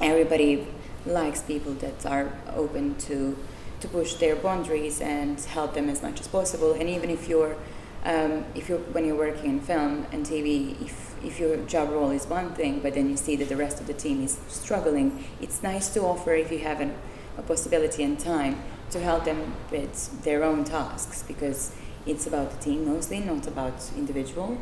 everybody 0.00 0.66
likes 1.06 1.42
people 1.42 1.72
that 1.74 2.04
are 2.06 2.32
open 2.54 2.94
to 2.96 3.36
to 3.80 3.88
push 3.88 4.14
their 4.14 4.34
boundaries 4.34 5.00
and 5.00 5.40
help 5.40 5.72
them 5.74 5.88
as 5.88 6.02
much 6.02 6.20
as 6.20 6.26
possible. 6.26 6.72
And 6.72 6.88
even 6.88 7.10
if 7.10 7.28
you're 7.28 7.56
um, 8.04 8.44
if 8.54 8.68
you're 8.68 8.78
when 8.78 9.04
you're 9.04 9.16
working 9.16 9.50
in 9.50 9.60
film 9.60 10.06
and 10.12 10.24
TV, 10.24 10.80
if 10.82 11.08
if 11.24 11.40
your 11.40 11.56
job 11.66 11.90
role 11.90 12.10
is 12.10 12.26
one 12.26 12.54
thing, 12.54 12.80
but 12.80 12.94
then 12.94 13.10
you 13.10 13.16
see 13.16 13.36
that 13.36 13.48
the 13.48 13.56
rest 13.56 13.80
of 13.80 13.86
the 13.86 13.94
team 13.94 14.22
is 14.22 14.38
struggling, 14.48 15.24
it's 15.40 15.62
nice 15.62 15.88
to 15.94 16.00
offer 16.02 16.32
if 16.32 16.52
you 16.52 16.60
have 16.60 16.80
an, 16.80 16.94
a 17.36 17.42
possibility 17.42 18.02
and 18.04 18.18
time 18.18 18.62
to 18.90 19.00
help 19.00 19.24
them 19.24 19.54
with 19.70 20.22
their 20.22 20.44
own 20.44 20.64
tasks 20.64 21.24
because 21.26 21.72
it's 22.08 22.26
about 22.26 22.50
the 22.50 22.56
team 22.58 22.86
mostly, 22.86 23.20
not 23.20 23.46
about 23.46 23.90
individual. 23.96 24.58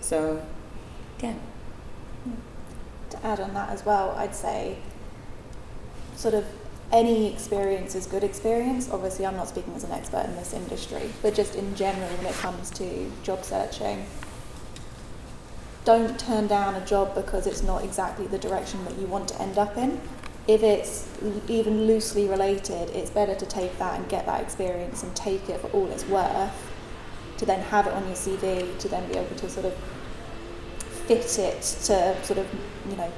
So, 0.00 0.42
yeah. 1.22 1.34
to 3.10 3.26
add 3.26 3.40
on 3.40 3.54
that 3.54 3.70
as 3.70 3.84
well, 3.84 4.12
I'd 4.12 4.34
say 4.34 4.78
sort 6.16 6.34
of 6.34 6.44
any 6.90 7.32
experience 7.32 7.94
is 7.94 8.06
good 8.06 8.24
experience. 8.24 8.90
Obviously, 8.90 9.26
I'm 9.26 9.36
not 9.36 9.48
speaking 9.48 9.74
as 9.74 9.84
an 9.84 9.92
expert 9.92 10.24
in 10.24 10.34
this 10.36 10.54
industry, 10.54 11.10
but 11.22 11.34
just 11.34 11.54
in 11.54 11.74
general, 11.74 12.08
when 12.16 12.26
it 12.26 12.34
comes 12.36 12.70
to 12.70 13.10
job 13.22 13.44
searching, 13.44 14.06
don't 15.84 16.18
turn 16.18 16.46
down 16.46 16.74
a 16.74 16.84
job 16.86 17.14
because 17.14 17.46
it's 17.46 17.62
not 17.62 17.84
exactly 17.84 18.26
the 18.26 18.38
direction 18.38 18.84
that 18.84 18.98
you 18.98 19.06
want 19.06 19.28
to 19.28 19.40
end 19.40 19.58
up 19.58 19.76
in. 19.76 20.00
if 20.48 20.62
it's 20.62 21.06
even 21.46 21.86
loosely 21.86 22.26
related, 22.26 22.88
it's 22.90 23.10
better 23.10 23.34
to 23.34 23.44
take 23.44 23.78
that 23.78 24.00
and 24.00 24.08
get 24.08 24.24
that 24.24 24.40
experience 24.40 25.02
and 25.02 25.14
take 25.14 25.46
it 25.50 25.60
for 25.60 25.68
all 25.68 25.86
it's 25.88 26.06
worth, 26.06 26.67
to 27.38 27.46
then 27.46 27.60
have 27.60 27.86
it 27.86 27.92
on 27.92 28.04
your 28.06 28.16
CV, 28.16 28.78
to 28.78 28.88
then 28.88 29.08
be 29.08 29.16
able 29.16 29.34
to 29.36 29.48
sort 29.48 29.66
of 29.66 29.74
fit 31.06 31.38
it 31.38 31.62
to 31.62 32.24
sort 32.24 32.38
of, 32.38 32.46
you 32.88 32.96
know, 32.96 33.10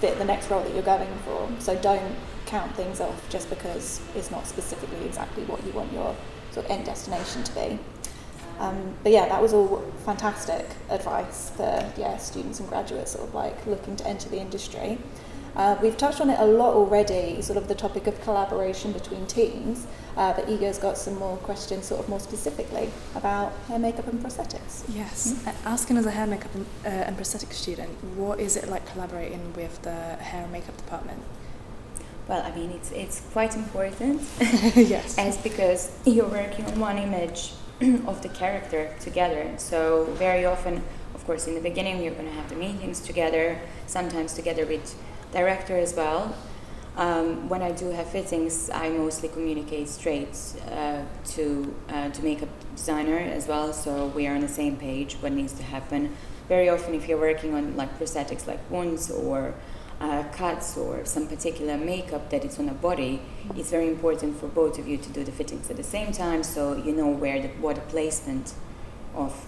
fit 0.00 0.18
the 0.18 0.24
next 0.24 0.50
role 0.50 0.62
that 0.62 0.72
you're 0.72 0.82
going 0.82 1.08
for. 1.24 1.48
So 1.58 1.76
don't 1.76 2.16
count 2.46 2.74
things 2.74 3.00
off 3.00 3.28
just 3.28 3.50
because 3.50 4.00
it's 4.14 4.30
not 4.30 4.46
specifically 4.46 5.04
exactly 5.04 5.44
what 5.44 5.64
you 5.64 5.72
want 5.72 5.92
your 5.92 6.16
sort 6.50 6.66
of 6.66 6.72
end 6.72 6.86
destination 6.86 7.44
to 7.44 7.54
be. 7.54 7.78
Um, 8.58 8.94
but 9.02 9.12
yeah, 9.12 9.26
that 9.28 9.40
was 9.40 9.52
all 9.52 9.84
fantastic 10.04 10.66
advice 10.90 11.50
for 11.56 11.92
yeah 11.96 12.18
students 12.18 12.60
and 12.60 12.68
graduates 12.68 13.12
sort 13.12 13.26
of 13.26 13.34
like 13.34 13.66
looking 13.66 13.96
to 13.96 14.06
enter 14.06 14.28
the 14.28 14.38
industry. 14.38 14.98
Uh, 15.56 15.76
we've 15.82 15.96
touched 15.96 16.20
on 16.20 16.30
it 16.30 16.38
a 16.38 16.44
lot 16.44 16.74
already, 16.74 17.42
sort 17.42 17.56
of 17.56 17.68
the 17.68 17.74
topic 17.74 18.06
of 18.06 18.20
collaboration 18.22 18.92
between 18.92 19.26
teams, 19.26 19.86
uh, 20.20 20.34
but 20.34 20.46
Iga's 20.48 20.76
got 20.76 20.98
some 20.98 21.18
more 21.18 21.38
questions 21.38 21.86
sort 21.86 21.98
of 21.98 22.08
more 22.10 22.20
specifically 22.20 22.90
about 23.14 23.52
hair 23.68 23.78
makeup 23.78 24.06
and 24.06 24.22
prosthetics. 24.22 24.84
Yes. 24.94 25.42
Uh, 25.46 25.52
Asking 25.64 25.96
as 25.96 26.04
a 26.04 26.10
hair 26.10 26.26
makeup 26.26 26.54
and, 26.54 26.66
uh, 26.84 26.88
and 26.88 27.16
prosthetic 27.16 27.54
student, 27.54 27.88
what 28.16 28.38
is 28.38 28.54
it 28.54 28.68
like 28.68 28.84
collaborating 28.92 29.54
with 29.54 29.80
the 29.80 29.94
hair 30.30 30.42
and 30.42 30.52
makeup 30.52 30.76
department? 30.76 31.22
Well, 32.28 32.42
I 32.42 32.54
mean, 32.54 32.70
it's 32.70 32.92
it's 32.92 33.22
quite 33.32 33.56
important, 33.56 34.20
yes. 34.76 35.16
as 35.16 35.38
because 35.38 35.90
you're 36.04 36.28
working 36.28 36.66
on 36.66 36.78
one 36.78 36.98
image 36.98 37.54
of 38.06 38.20
the 38.22 38.28
character 38.28 38.94
together. 39.00 39.54
So 39.56 40.04
very 40.18 40.44
often, 40.44 40.82
of 41.14 41.24
course, 41.24 41.48
in 41.48 41.54
the 41.54 41.62
beginning, 41.62 42.02
you're 42.02 42.14
going 42.20 42.28
to 42.28 42.34
have 42.34 42.50
the 42.50 42.56
meetings 42.56 43.00
together, 43.00 43.58
sometimes 43.86 44.34
together 44.34 44.66
with 44.66 44.94
director 45.32 45.78
as 45.78 45.94
well. 45.94 46.36
Um, 46.96 47.48
when 47.48 47.62
I 47.62 47.72
do 47.72 47.90
have 47.90 48.08
fittings, 48.08 48.68
I 48.70 48.90
mostly 48.90 49.28
communicate 49.28 49.88
straight 49.88 50.36
uh, 50.70 51.02
to 51.32 51.74
uh, 51.88 52.10
to 52.10 52.22
makeup 52.22 52.48
designer 52.74 53.18
as 53.18 53.46
well, 53.46 53.72
so 53.72 54.08
we 54.08 54.26
are 54.26 54.34
on 54.34 54.40
the 54.40 54.48
same 54.48 54.76
page. 54.76 55.14
What 55.20 55.32
needs 55.32 55.52
to 55.54 55.62
happen. 55.62 56.16
Very 56.48 56.68
often, 56.68 56.94
if 56.94 57.08
you're 57.08 57.20
working 57.20 57.54
on 57.54 57.76
like 57.76 57.96
prosthetics, 57.98 58.46
like 58.46 58.58
wounds 58.70 59.10
or 59.10 59.54
uh, 60.00 60.24
cuts 60.32 60.76
or 60.76 61.04
some 61.04 61.28
particular 61.28 61.76
makeup 61.76 62.30
that 62.30 62.44
is 62.44 62.58
on 62.58 62.68
a 62.68 62.74
body, 62.74 63.22
it's 63.54 63.70
very 63.70 63.86
important 63.86 64.38
for 64.40 64.48
both 64.48 64.78
of 64.78 64.88
you 64.88 64.96
to 64.96 65.08
do 65.10 65.22
the 65.22 65.32
fittings 65.32 65.70
at 65.70 65.76
the 65.76 65.84
same 65.84 66.10
time, 66.10 66.42
so 66.42 66.76
you 66.76 66.92
know 66.92 67.08
where 67.08 67.40
the, 67.40 67.48
what 67.60 67.76
the 67.76 67.82
placement 67.82 68.54
of, 69.14 69.46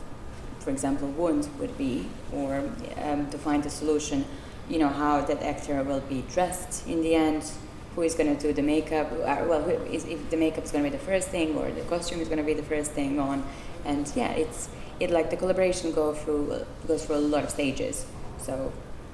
for 0.61 0.71
example, 0.71 1.09
wounds 1.09 1.49
would 1.59 1.77
be, 1.77 2.07
or 2.33 2.71
um, 2.99 3.29
to 3.31 3.39
find 3.39 3.67
a 3.67 3.71
solution 3.71 4.25
you 4.69 4.79
know 4.79 4.89
how 4.89 5.21
that 5.21 5.43
actor 5.43 5.83
will 5.83 6.01
be 6.01 6.25
dressed 6.33 6.87
in 6.87 7.03
the 7.03 7.15
end 7.15 7.51
who 7.95 8.03
is 8.03 8.15
going 8.15 8.35
to 8.35 8.41
do 8.41 8.53
the 8.53 8.63
makeup 8.63 9.11
uh, 9.13 9.45
well 9.47 9.63
who 9.63 9.71
is, 9.93 10.05
if 10.07 10.31
the 10.31 10.37
makeup 10.37 10.65
is 10.65 10.71
going 10.71 10.85
to 10.85 10.91
be 10.91 10.97
the 10.97 11.05
first 11.05 11.29
thing 11.29 11.57
or 11.57 11.71
the 11.71 11.83
costume 11.83 12.21
is 12.21 12.29
going 12.29 12.39
to 12.39 12.45
be 12.45 12.55
the 12.55 12.63
first 12.63 12.93
thing 12.93 13.19
on. 13.19 13.45
And 13.85 14.11
yeah 14.15 14.31
it's 14.33 14.69
it 15.01 15.11
like 15.11 15.31
the 15.31 15.37
collaboration 15.37 15.93
go 15.93 16.15
through 16.15 16.65
goes 16.87 17.05
through 17.05 17.17
a 17.17 17.27
lot 17.35 17.45
of 17.45 17.51
stages. 17.51 18.07
So 18.39 18.73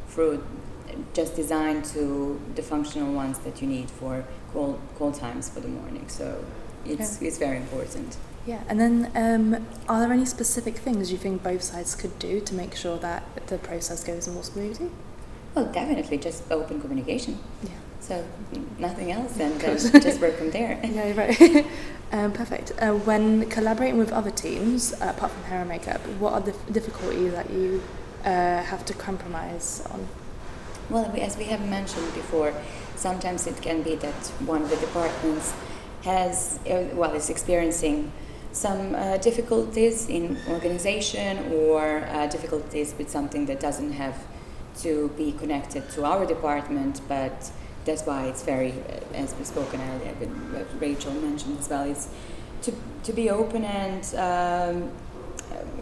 through 0.08 0.44
just 1.12 1.36
design 1.36 1.82
to 1.82 2.40
the 2.54 2.62
functional 2.62 3.12
ones 3.12 3.38
that 3.40 3.60
you 3.62 3.68
need 3.68 3.90
for 3.90 4.24
call 4.52 4.78
call 4.96 5.12
times 5.12 5.48
for 5.48 5.60
the 5.60 5.68
morning. 5.68 6.08
So 6.08 6.44
it's 6.84 7.20
it's 7.22 7.38
very 7.38 7.56
important. 7.56 8.16
Yeah, 8.46 8.62
and 8.68 8.80
then 8.80 9.10
um, 9.14 9.66
are 9.90 10.00
there 10.00 10.12
any 10.12 10.24
specific 10.24 10.78
things 10.78 11.12
you 11.12 11.18
think 11.18 11.42
both 11.42 11.62
sides 11.62 11.94
could 11.94 12.18
do 12.18 12.40
to 12.40 12.54
make 12.54 12.74
sure 12.74 12.96
that 12.98 13.22
the 13.48 13.58
process 13.58 14.02
goes 14.02 14.26
more 14.26 14.42
smoothly? 14.42 14.90
Well 15.58 15.72
definitely 15.72 16.18
just 16.18 16.42
open 16.50 16.80
communication 16.80 17.38
Yeah. 17.62 17.70
so 18.00 18.24
nothing 18.78 19.10
else 19.12 19.38
and 19.40 19.60
course. 19.60 19.90
just 20.08 20.20
work 20.20 20.36
from 20.36 20.50
there 20.50 20.78
Yeah, 20.84 21.12
right. 21.22 21.66
um, 22.12 22.32
perfect. 22.32 22.72
Uh, 22.80 22.92
when 23.08 23.48
collaborating 23.50 23.98
with 23.98 24.12
other 24.12 24.30
teams, 24.30 24.92
uh, 24.94 25.12
apart 25.16 25.30
from 25.32 25.42
hair 25.44 25.60
and 25.60 25.68
makeup, 25.68 26.00
what 26.22 26.32
are 26.32 26.40
the 26.40 26.54
difficulties 26.72 27.32
that 27.32 27.50
you 27.50 27.82
uh, 28.24 28.62
have 28.72 28.84
to 28.86 28.94
compromise 28.94 29.82
on? 29.92 30.06
Well, 30.90 31.10
we- 31.14 31.20
as 31.20 31.36
we 31.36 31.44
have 31.44 31.60
mentioned 31.68 32.14
before, 32.14 32.52
sometimes 32.96 33.46
it 33.46 33.60
can 33.60 33.82
be 33.82 33.94
that 33.96 34.20
one 34.46 34.62
of 34.62 34.70
the 34.70 34.76
departments 34.76 35.52
has, 36.04 36.58
uh, 36.70 36.84
well, 36.94 37.12
is 37.14 37.28
experiencing 37.30 38.10
some 38.52 38.94
uh, 38.94 39.18
difficulties 39.18 40.08
in 40.08 40.38
organization 40.48 41.52
or 41.52 41.80
uh, 42.08 42.26
difficulties 42.28 42.94
with 42.98 43.10
something 43.10 43.44
that 43.46 43.60
doesn't 43.60 43.92
have 43.92 44.16
to 44.82 45.08
be 45.16 45.32
connected 45.32 45.88
to 45.90 46.04
our 46.04 46.26
department, 46.26 47.00
but 47.08 47.50
that's 47.84 48.02
why 48.02 48.26
it's 48.26 48.42
very, 48.42 48.72
uh, 48.72 49.14
as 49.14 49.34
we've 49.34 49.46
spoken 49.46 49.80
earlier, 49.80 50.14
but 50.52 50.66
Rachel 50.80 51.12
mentioned 51.12 51.58
as 51.58 51.68
well, 51.68 51.84
is 51.84 52.08
to, 52.62 52.72
to 53.04 53.12
be 53.12 53.30
open 53.30 53.64
and 53.64 54.14
um, 54.14 54.90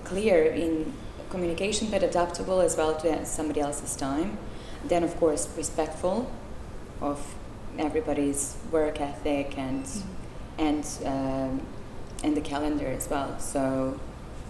clear 0.05 0.45
in 0.45 0.93
communication, 1.31 1.89
but 1.91 2.03
adaptable 2.03 2.61
as 2.61 2.77
well 2.77 2.95
to 2.97 3.27
somebody 3.27 3.61
else's 3.61 3.97
time. 3.97 4.39
Then, 4.85 5.03
of 5.03 5.17
course, 5.17 5.49
respectful 5.57 6.31
of 7.01 7.35
everybody's 7.79 8.57
work 8.71 9.01
ethic 9.01 9.59
and 9.59 9.87
and 10.59 10.87
um, 11.05 11.61
and 12.25 12.37
the 12.37 12.41
calendar 12.41 12.87
as 12.87 13.11
well. 13.11 13.39
So, 13.39 14.01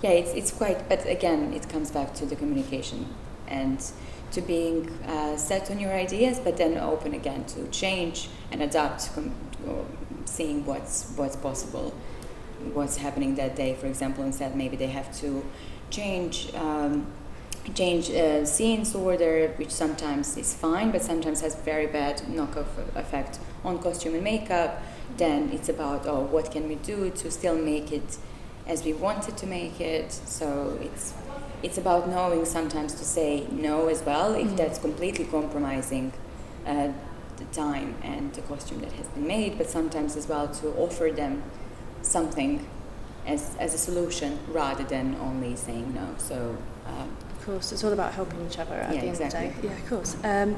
yeah, 0.02 0.10
it's 0.10 0.32
it's 0.32 0.50
quite. 0.50 0.88
But 0.88 1.06
again, 1.06 1.52
it 1.54 1.68
comes 1.68 1.90
back 1.90 2.14
to 2.14 2.26
the 2.26 2.36
communication 2.36 3.06
and 3.48 3.80
to 4.36 4.42
being 4.42 4.90
uh, 5.08 5.34
set 5.36 5.70
on 5.70 5.80
your 5.80 5.92
ideas, 5.92 6.38
but 6.38 6.58
then 6.58 6.76
open 6.76 7.14
again 7.14 7.44
to 7.46 7.66
change 7.68 8.28
and 8.52 8.62
adapt, 8.62 9.12
com- 9.14 9.34
seeing 10.26 10.64
what's 10.66 11.12
what's 11.16 11.36
possible, 11.36 11.94
what's 12.74 12.98
happening 12.98 13.34
that 13.36 13.56
day. 13.56 13.74
For 13.74 13.86
example, 13.86 14.24
instead 14.24 14.54
maybe 14.54 14.76
they 14.76 14.92
have 14.98 15.10
to 15.20 15.44
change. 15.90 16.54
Um, 16.54 17.06
change 17.74 18.10
uh, 18.10 18.44
scenes 18.44 18.94
order, 18.94 19.48
which 19.56 19.72
sometimes 19.72 20.36
is 20.36 20.54
fine, 20.54 20.92
but 20.92 21.02
sometimes 21.02 21.40
has 21.40 21.56
very 21.56 21.88
bad 21.88 22.18
knockoff 22.36 22.70
effect 22.94 23.40
on 23.64 23.80
costume 23.80 24.14
and 24.14 24.22
makeup. 24.22 24.80
Then 25.16 25.50
it's 25.52 25.68
about 25.68 26.06
oh, 26.06 26.20
what 26.34 26.52
can 26.52 26.68
we 26.68 26.76
do 26.76 27.10
to 27.10 27.30
still 27.30 27.58
make 27.58 27.90
it 27.90 28.18
as 28.68 28.84
we 28.84 28.92
wanted 28.92 29.36
to 29.38 29.46
make 29.46 29.80
it. 29.80 30.12
So 30.12 30.78
it's 30.80 31.12
it's 31.66 31.78
about 31.78 32.08
knowing 32.08 32.44
sometimes 32.44 32.92
to 32.94 33.04
say 33.04 33.44
no 33.50 33.88
as 33.88 34.00
well 34.04 34.34
if 34.34 34.50
that's 34.56 34.78
completely 34.78 35.24
compromising 35.24 36.12
uh, 36.64 36.88
the 37.38 37.44
time 37.52 37.88
and 38.02 38.32
the 38.34 38.42
costume 38.42 38.80
that 38.80 38.92
has 38.92 39.06
been 39.08 39.26
made, 39.26 39.58
but 39.58 39.68
sometimes 39.68 40.16
as 40.16 40.28
well 40.28 40.46
to 40.60 40.68
offer 40.84 41.10
them 41.10 41.42
something 42.02 42.64
as, 43.26 43.56
as 43.58 43.74
a 43.74 43.78
solution 43.78 44.38
rather 44.48 44.84
than 44.84 45.16
only 45.16 45.56
saying 45.56 45.92
no. 45.92 46.06
So 46.18 46.56
um, 46.86 47.08
Of 47.36 47.44
course, 47.44 47.72
it's 47.72 47.82
all 47.82 47.92
about 47.92 48.12
helping 48.14 48.46
each 48.46 48.58
other 48.60 48.74
at 48.74 48.94
Yeah, 48.94 49.00
the 49.00 49.06
end 49.08 49.20
exactly. 49.20 49.48
of 49.48 49.56
the 49.56 49.62
day. 49.62 49.68
Yeah, 49.68 49.80
of 49.82 49.88
course. 49.88 50.14
Um, 50.22 50.56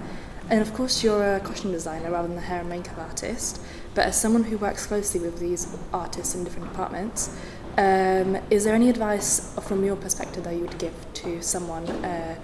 and 0.51 0.61
of 0.61 0.73
course, 0.75 1.03
you're 1.03 1.37
a 1.37 1.41
costume 1.41 1.73
designer 1.73 2.11
rather 2.11 2.29
than 2.29 2.37
a 2.39 2.47
hair 2.51 2.61
and 2.61 2.69
makeup 2.69 2.99
artist. 2.99 3.61
But 3.95 4.05
as 4.07 4.21
someone 4.21 4.45
who 4.45 4.59
works 4.59 4.87
closely 4.87 5.21
with 5.21 5.39
these 5.41 5.75
artists 5.93 6.35
in 6.35 6.45
different 6.45 6.69
departments, 6.71 7.31
um, 7.79 8.37
is 8.51 8.65
there 8.65 8.75
any 8.75 8.91
advice 8.91 9.55
from 9.63 9.85
your 9.85 9.95
perspective 9.95 10.43
that 10.45 10.55
you 10.55 10.63
would 10.63 10.79
give 10.79 10.95
to 11.15 11.41
someone 11.41 11.87
uh, 12.05 12.37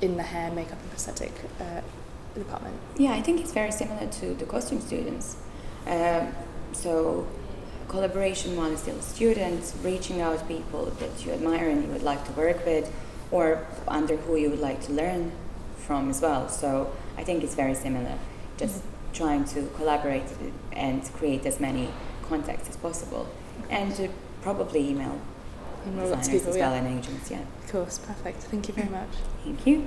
in 0.00 0.16
the 0.16 0.22
hair, 0.22 0.52
makeup, 0.52 0.78
and 0.80 0.90
prosthetic 0.90 1.32
uh, 1.60 1.80
department? 2.36 2.76
Yeah, 2.96 3.12
I 3.12 3.20
think 3.20 3.40
it's 3.40 3.52
very 3.52 3.72
similar 3.72 4.06
to 4.06 4.34
the 4.34 4.44
costume 4.44 4.80
students. 4.80 5.38
Um, 5.88 6.32
so, 6.72 7.26
collaboration 7.88 8.56
while 8.56 8.76
still 8.76 9.00
students, 9.00 9.74
reaching 9.82 10.20
out 10.20 10.38
to 10.38 10.44
people 10.44 10.84
that 11.00 11.26
you 11.26 11.32
admire 11.32 11.68
and 11.68 11.82
you 11.82 11.90
would 11.90 12.04
like 12.04 12.24
to 12.26 12.32
work 12.32 12.64
with, 12.64 12.88
or 13.32 13.66
under 13.88 14.16
who 14.16 14.36
you 14.36 14.50
would 14.50 14.60
like 14.60 14.80
to 14.82 14.92
learn 14.92 15.32
from 15.78 16.10
as 16.10 16.20
well. 16.20 16.48
So, 16.48 16.92
I 17.18 17.24
think 17.24 17.42
it's 17.42 17.56
very 17.56 17.74
similar. 17.74 18.16
Just 18.56 18.84
trying 19.12 19.46
to 19.46 19.68
collaborate 19.74 20.30
and 20.70 21.02
create 21.14 21.44
as 21.44 21.58
many 21.58 21.88
contacts 22.28 22.68
as 22.68 22.76
possible, 22.76 23.26
and 23.68 23.92
to 23.96 24.10
probably 24.46 24.90
email 24.90 25.20
Email 25.88 26.08
lots 26.08 26.28
of 26.28 26.32
designers 26.32 26.40
people, 26.40 26.50
as 26.50 26.56
well 26.58 26.72
yeah. 26.72 26.78
and 26.78 26.98
agents. 26.98 27.30
Yeah, 27.32 27.40
Of 27.64 27.72
course, 27.72 27.98
perfect. 27.98 28.42
Thank 28.44 28.68
you 28.68 28.74
very 28.74 28.88
much. 28.88 29.08
thank 29.42 29.66
you. 29.66 29.86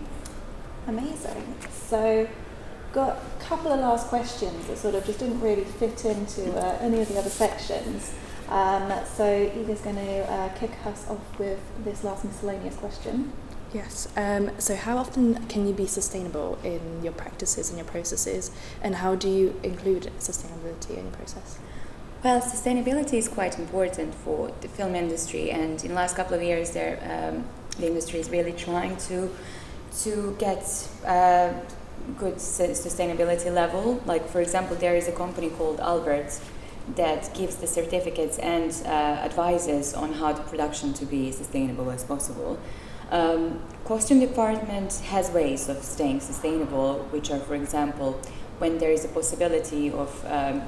Amazing. 0.86 1.55
So, 1.72 2.28
got 2.91 3.18
a 3.18 3.43
couple 3.43 3.72
of 3.72 3.80
last 3.80 4.07
questions 4.07 4.68
that 4.68 4.78
sort 4.78 4.95
of 4.95 5.05
just 5.05 5.20
didn't 5.20 5.39
really 5.39 5.64
fit 5.64 6.03
into 6.03 6.53
uh, 6.57 6.78
any 6.82 6.99
of 6.99 7.07
the 7.07 7.18
other 7.18 7.30
sections. 7.30 8.14
Um, 8.49 8.91
so, 9.05 9.26
Eva's 9.60 9.80
going 9.82 9.95
to 9.95 10.30
uh, 10.30 10.49
kick 10.57 10.72
us 10.86 11.07
off 11.10 11.39
with 11.39 11.60
this 11.86 12.03
last 12.03 12.26
miscellaneous 12.26 12.76
question. 12.76 13.32
Yes. 13.74 14.07
Um, 14.18 14.51
so, 14.60 14.76
how 14.76 14.97
often 14.97 15.45
can 15.47 15.68
you 15.68 15.74
be 15.74 15.86
sustainable 15.88 16.57
in 16.66 17.01
your 17.03 17.14
practices 17.14 17.70
and 17.70 17.78
your 17.78 17.88
processes, 17.88 18.51
and 18.82 18.95
how 18.95 19.16
do 19.16 19.30
you 19.30 19.57
include 19.64 20.12
sustainability 20.20 20.97
in 20.97 21.03
your 21.03 21.14
process? 21.14 21.60
Well, 22.22 22.41
sustainability 22.41 23.13
is 23.13 23.30
quite 23.30 23.57
important 23.57 24.13
for 24.13 24.51
the 24.59 24.67
film 24.67 24.93
industry, 24.93 25.51
and 25.51 25.82
in 25.82 25.88
the 25.88 25.95
last 25.95 26.17
couple 26.17 26.36
of 26.36 26.43
years, 26.43 26.72
there, 26.72 26.99
um, 27.07 27.45
the 27.80 27.88
industry 27.88 28.20
is 28.20 28.30
really 28.30 28.51
trying 28.51 28.97
to 29.07 29.30
to 30.03 30.36
get 30.38 30.63
uh, 31.05 31.53
good 32.17 32.36
sustainability 32.36 33.49
level. 33.53 34.01
Like 34.05 34.28
for 34.28 34.41
example, 34.41 34.76
there 34.76 34.97
is 34.97 35.07
a 35.07 35.13
company 35.13 35.49
called 35.49 35.80
Albert 35.80 36.38
that 36.97 37.34
gives 37.34 37.55
the 37.55 37.67
certificates 37.67 38.38
and 38.39 38.72
uh, 38.86 38.89
advises 39.24 39.93
on 39.93 40.11
how 40.11 40.34
the 40.34 40.43
production 40.43 40.91
to 40.95 41.05
be 41.05 41.32
sustainable 41.32 41.89
as 41.89 42.03
possible. 42.03 42.59
Um, 43.11 43.61
costume 43.86 44.20
department 44.20 44.91
has 45.05 45.32
ways 45.32 45.70
of 45.70 45.78
staying 45.84 46.20
sustainable, 46.20 47.07
which 47.11 47.32
are, 47.32 47.39
for 47.39 47.55
example, 47.55 48.20
when 48.57 48.78
there 48.78 48.91
is 48.91 49.05
a 49.05 49.07
possibility 49.07 49.89
of 49.89 50.09
um, 50.26 50.63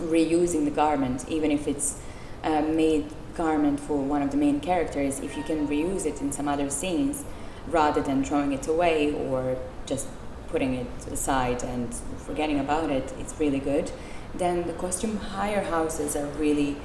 reusing 0.00 0.64
the 0.64 0.70
garment, 0.70 1.28
even 1.28 1.50
if 1.50 1.66
it's 1.66 2.00
a 2.42 2.62
made 2.62 3.06
garment 3.36 3.78
for 3.80 3.98
one 3.98 4.22
of 4.22 4.30
the 4.30 4.36
main 4.36 4.60
characters, 4.60 5.20
if 5.20 5.36
you 5.36 5.42
can 5.42 5.68
reuse 5.68 6.06
it 6.06 6.20
in 6.20 6.32
some 6.32 6.48
other 6.48 6.70
scenes 6.70 7.24
rather 7.68 8.00
than 8.00 8.24
throwing 8.24 8.52
it 8.52 8.66
away 8.66 9.12
or 9.12 9.58
just 9.86 10.06
putting 10.48 10.74
it 10.74 10.86
aside 11.10 11.62
and 11.62 11.94
forgetting 12.18 12.58
about 12.58 12.90
it, 12.90 13.12
it's 13.18 13.38
really 13.38 13.58
good. 13.58 13.90
Then 14.34 14.66
the 14.66 14.72
costume 14.74 15.16
hire 15.16 15.62
houses 15.62 16.16
are 16.16 16.26
really 16.38 16.76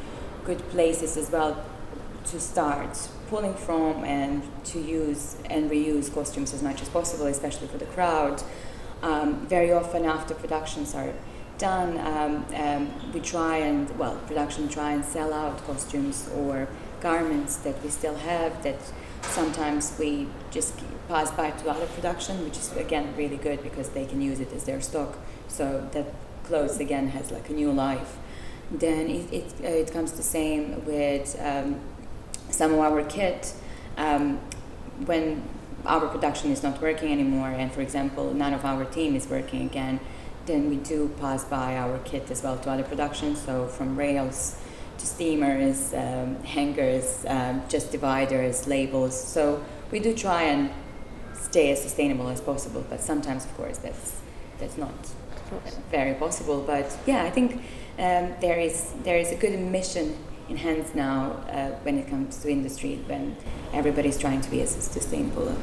good 0.43 0.59
places 0.69 1.17
as 1.17 1.29
well 1.29 1.63
to 2.25 2.39
start 2.39 3.09
pulling 3.29 3.53
from 3.53 4.03
and 4.03 4.43
to 4.65 4.79
use 4.79 5.37
and 5.49 5.69
reuse 5.69 6.13
costumes 6.13 6.53
as 6.53 6.61
much 6.61 6.81
as 6.81 6.89
possible, 6.89 7.27
especially 7.27 7.67
for 7.67 7.77
the 7.77 7.85
crowd. 7.85 8.43
Um, 9.01 9.47
very 9.47 9.71
often 9.71 10.05
after 10.05 10.33
productions 10.33 10.93
are 10.93 11.13
done, 11.61 11.97
um, 11.99 12.45
um, 12.55 13.11
we 13.13 13.19
try 13.19 13.57
and, 13.57 13.89
well, 13.97 14.15
production 14.27 14.67
try 14.67 14.91
and 14.91 15.05
sell 15.05 15.31
out 15.33 15.63
costumes 15.65 16.27
or 16.35 16.67
garments 17.01 17.57
that 17.57 17.81
we 17.83 17.89
still 17.89 18.15
have 18.15 18.63
that 18.63 18.79
sometimes 19.21 19.95
we 19.99 20.27
just 20.49 20.73
pass 21.07 21.31
by 21.31 21.51
to 21.51 21.69
other 21.69 21.85
production, 21.87 22.43
which 22.43 22.57
is 22.57 22.75
again 22.75 23.13
really 23.15 23.37
good 23.37 23.61
because 23.63 23.89
they 23.89 24.05
can 24.05 24.21
use 24.21 24.39
it 24.39 24.51
as 24.53 24.63
their 24.63 24.81
stock. 24.81 25.17
So 25.47 25.87
that 25.93 26.07
clothes 26.45 26.79
again 26.79 27.09
has 27.09 27.31
like 27.31 27.49
a 27.49 27.53
new 27.53 27.71
life. 27.71 28.17
Then 28.71 29.09
it, 29.09 29.31
it, 29.31 29.53
uh, 29.63 29.67
it 29.67 29.91
comes 29.91 30.13
the 30.13 30.23
same 30.23 30.83
with 30.85 31.39
um, 31.39 31.79
some 32.49 32.73
of 32.73 32.79
our 32.79 33.03
kit 33.03 33.53
um, 33.97 34.39
when 35.05 35.43
our 35.85 36.07
production 36.07 36.51
is 36.51 36.63
not 36.63 36.81
working 36.81 37.11
anymore 37.11 37.49
and 37.49 37.71
for 37.71 37.81
example 37.81 38.33
none 38.33 38.53
of 38.53 38.63
our 38.63 38.85
team 38.85 39.15
is 39.15 39.27
working 39.27 39.65
again 39.65 39.99
then 40.45 40.69
we 40.69 40.77
do 40.77 41.09
pass 41.19 41.43
by 41.43 41.77
our 41.77 41.99
kit 41.99 42.29
as 42.31 42.43
well 42.43 42.57
to 42.59 42.69
other 42.69 42.83
productions. 42.83 43.41
So 43.41 43.67
from 43.67 43.97
rails 43.97 44.59
to 44.97 45.05
steamers 45.05 45.93
um, 45.93 46.35
hangers 46.43 47.25
um, 47.27 47.63
just 47.67 47.91
dividers 47.91 48.67
labels. 48.67 49.19
So 49.19 49.63
we 49.91 49.99
do 49.99 50.13
try 50.13 50.43
and 50.43 50.69
stay 51.33 51.71
as 51.71 51.81
sustainable 51.81 52.29
as 52.29 52.39
possible 52.39 52.85
but 52.89 53.01
sometimes 53.01 53.45
of 53.45 53.55
course 53.57 53.77
that's 53.79 54.21
that's 54.59 54.77
not 54.77 54.93
very 55.89 56.13
possible. 56.13 56.61
But 56.61 56.97
yeah 57.05 57.23
i 57.23 57.29
think 57.29 57.55
um, 57.99 58.33
there 58.39 58.59
is 58.59 58.93
there 59.03 59.17
is 59.17 59.31
a 59.31 59.35
good 59.35 59.59
mission 59.59 60.15
in 60.49 60.57
hands 60.57 60.95
now 60.95 61.31
uh, 61.49 61.71
when 61.83 61.97
it 61.97 62.07
comes 62.07 62.37
to 62.39 62.49
industry 62.49 62.99
when 63.07 63.35
everybody's 63.73 64.17
trying 64.17 64.41
to 64.41 64.49
be 64.49 64.61
as 64.61 64.71
sustainable 64.71 65.55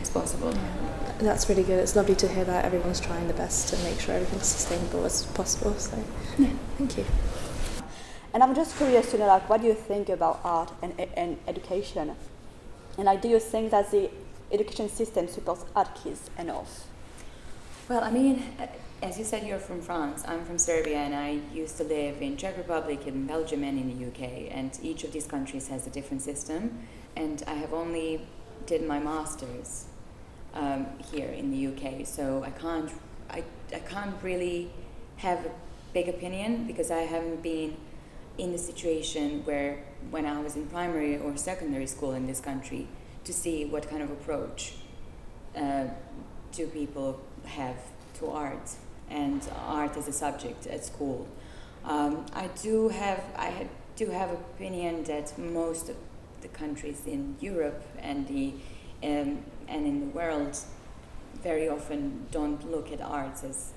as 0.00 0.10
possible. 0.10 0.52
Yeah. 0.54 0.90
That's 1.18 1.48
really 1.48 1.62
good. 1.62 1.78
It's 1.78 1.94
lovely 1.94 2.14
to 2.16 2.28
hear 2.28 2.44
that 2.44 2.64
everyone's 2.64 3.00
trying 3.00 3.28
the 3.28 3.34
best 3.34 3.68
to 3.68 3.76
make 3.84 4.00
sure 4.00 4.14
everything's 4.14 4.46
sustainable 4.46 5.04
as 5.04 5.26
possible. 5.26 5.74
So, 5.74 6.02
yeah, 6.38 6.48
thank 6.78 6.96
you. 6.96 7.04
And 8.32 8.42
I'm 8.42 8.54
just 8.54 8.76
curious 8.76 9.10
to 9.10 9.18
know, 9.18 9.26
like, 9.26 9.48
what 9.48 9.60
do 9.60 9.66
you 9.66 9.74
think 9.74 10.08
about 10.08 10.40
art 10.44 10.72
and, 10.82 10.98
and 11.16 11.36
education? 11.46 12.14
And 12.96 13.04
like, 13.04 13.20
do 13.20 13.28
you 13.28 13.38
think 13.38 13.70
that 13.72 13.90
the 13.90 14.10
education 14.50 14.88
system 14.88 15.28
supports 15.28 15.64
art 15.76 15.94
kids 15.94 16.30
enough? 16.38 16.86
Well, 17.88 18.02
I 18.02 18.10
mean, 18.10 18.44
as 19.02 19.18
you 19.18 19.24
said, 19.24 19.46
you're 19.46 19.58
from 19.58 19.82
France. 19.82 20.24
I'm 20.26 20.44
from 20.44 20.58
Serbia, 20.58 20.98
and 20.98 21.14
I 21.14 21.40
used 21.52 21.76
to 21.78 21.84
live 21.84 22.22
in 22.22 22.36
Czech 22.36 22.56
Republic, 22.56 23.06
in 23.06 23.26
Belgium, 23.26 23.64
and 23.64 23.78
in 23.78 23.98
the 23.98 24.06
UK. 24.06 24.48
And 24.52 24.78
each 24.82 25.04
of 25.04 25.12
these 25.12 25.26
countries 25.26 25.68
has 25.68 25.86
a 25.86 25.90
different 25.90 26.22
system. 26.22 26.78
And 27.16 27.42
I 27.46 27.54
have 27.54 27.74
only 27.74 28.26
did 28.66 28.86
my 28.86 29.00
masters 29.00 29.86
um, 30.54 30.86
here 31.12 31.28
in 31.28 31.50
the 31.50 31.66
UK, 31.68 32.06
so 32.06 32.42
I 32.44 32.50
can't, 32.50 32.90
I, 33.30 33.44
I 33.74 33.78
can't 33.80 34.16
really 34.22 34.70
have 35.16 35.46
a 35.46 35.50
big 35.92 36.08
opinion 36.08 36.66
because 36.66 36.90
I 36.90 37.02
haven't 37.02 37.42
been 37.42 37.76
in 38.38 38.52
the 38.52 38.58
situation 38.58 39.44
where 39.44 39.84
when 40.10 40.24
I 40.24 40.40
was 40.40 40.56
in 40.56 40.66
primary 40.66 41.18
or 41.18 41.36
secondary 41.36 41.86
school 41.86 42.12
in 42.12 42.26
this 42.26 42.40
country 42.40 42.88
to 43.24 43.32
see 43.32 43.66
what 43.66 43.88
kind 43.88 44.02
of 44.02 44.10
approach 44.10 44.74
uh, 45.56 45.86
do 46.52 46.66
people 46.66 47.20
have 47.44 47.76
to 48.14 48.30
art 48.30 48.70
and 49.10 49.42
art 49.66 49.96
as 49.96 50.08
a 50.08 50.12
subject 50.12 50.66
at 50.66 50.84
school. 50.84 51.28
Um, 51.84 52.26
I 52.32 52.48
do 52.62 52.88
have 52.88 53.22
I 53.36 53.68
do 53.96 54.06
have 54.06 54.30
opinion 54.30 55.04
that 55.04 55.36
most 55.38 55.88
of 55.88 55.96
the 56.40 56.48
countries 56.48 57.02
in 57.06 57.36
Europe 57.40 57.82
and 57.98 58.26
the 58.28 58.54
um, 59.02 59.44
and 59.70 59.86
in 59.86 60.00
the 60.00 60.06
world 60.06 60.58
very 61.42 61.68
often 61.68 62.26
don't 62.30 62.70
look 62.70 62.92
at 62.92 63.00
arts 63.00 63.44
as 63.44 63.72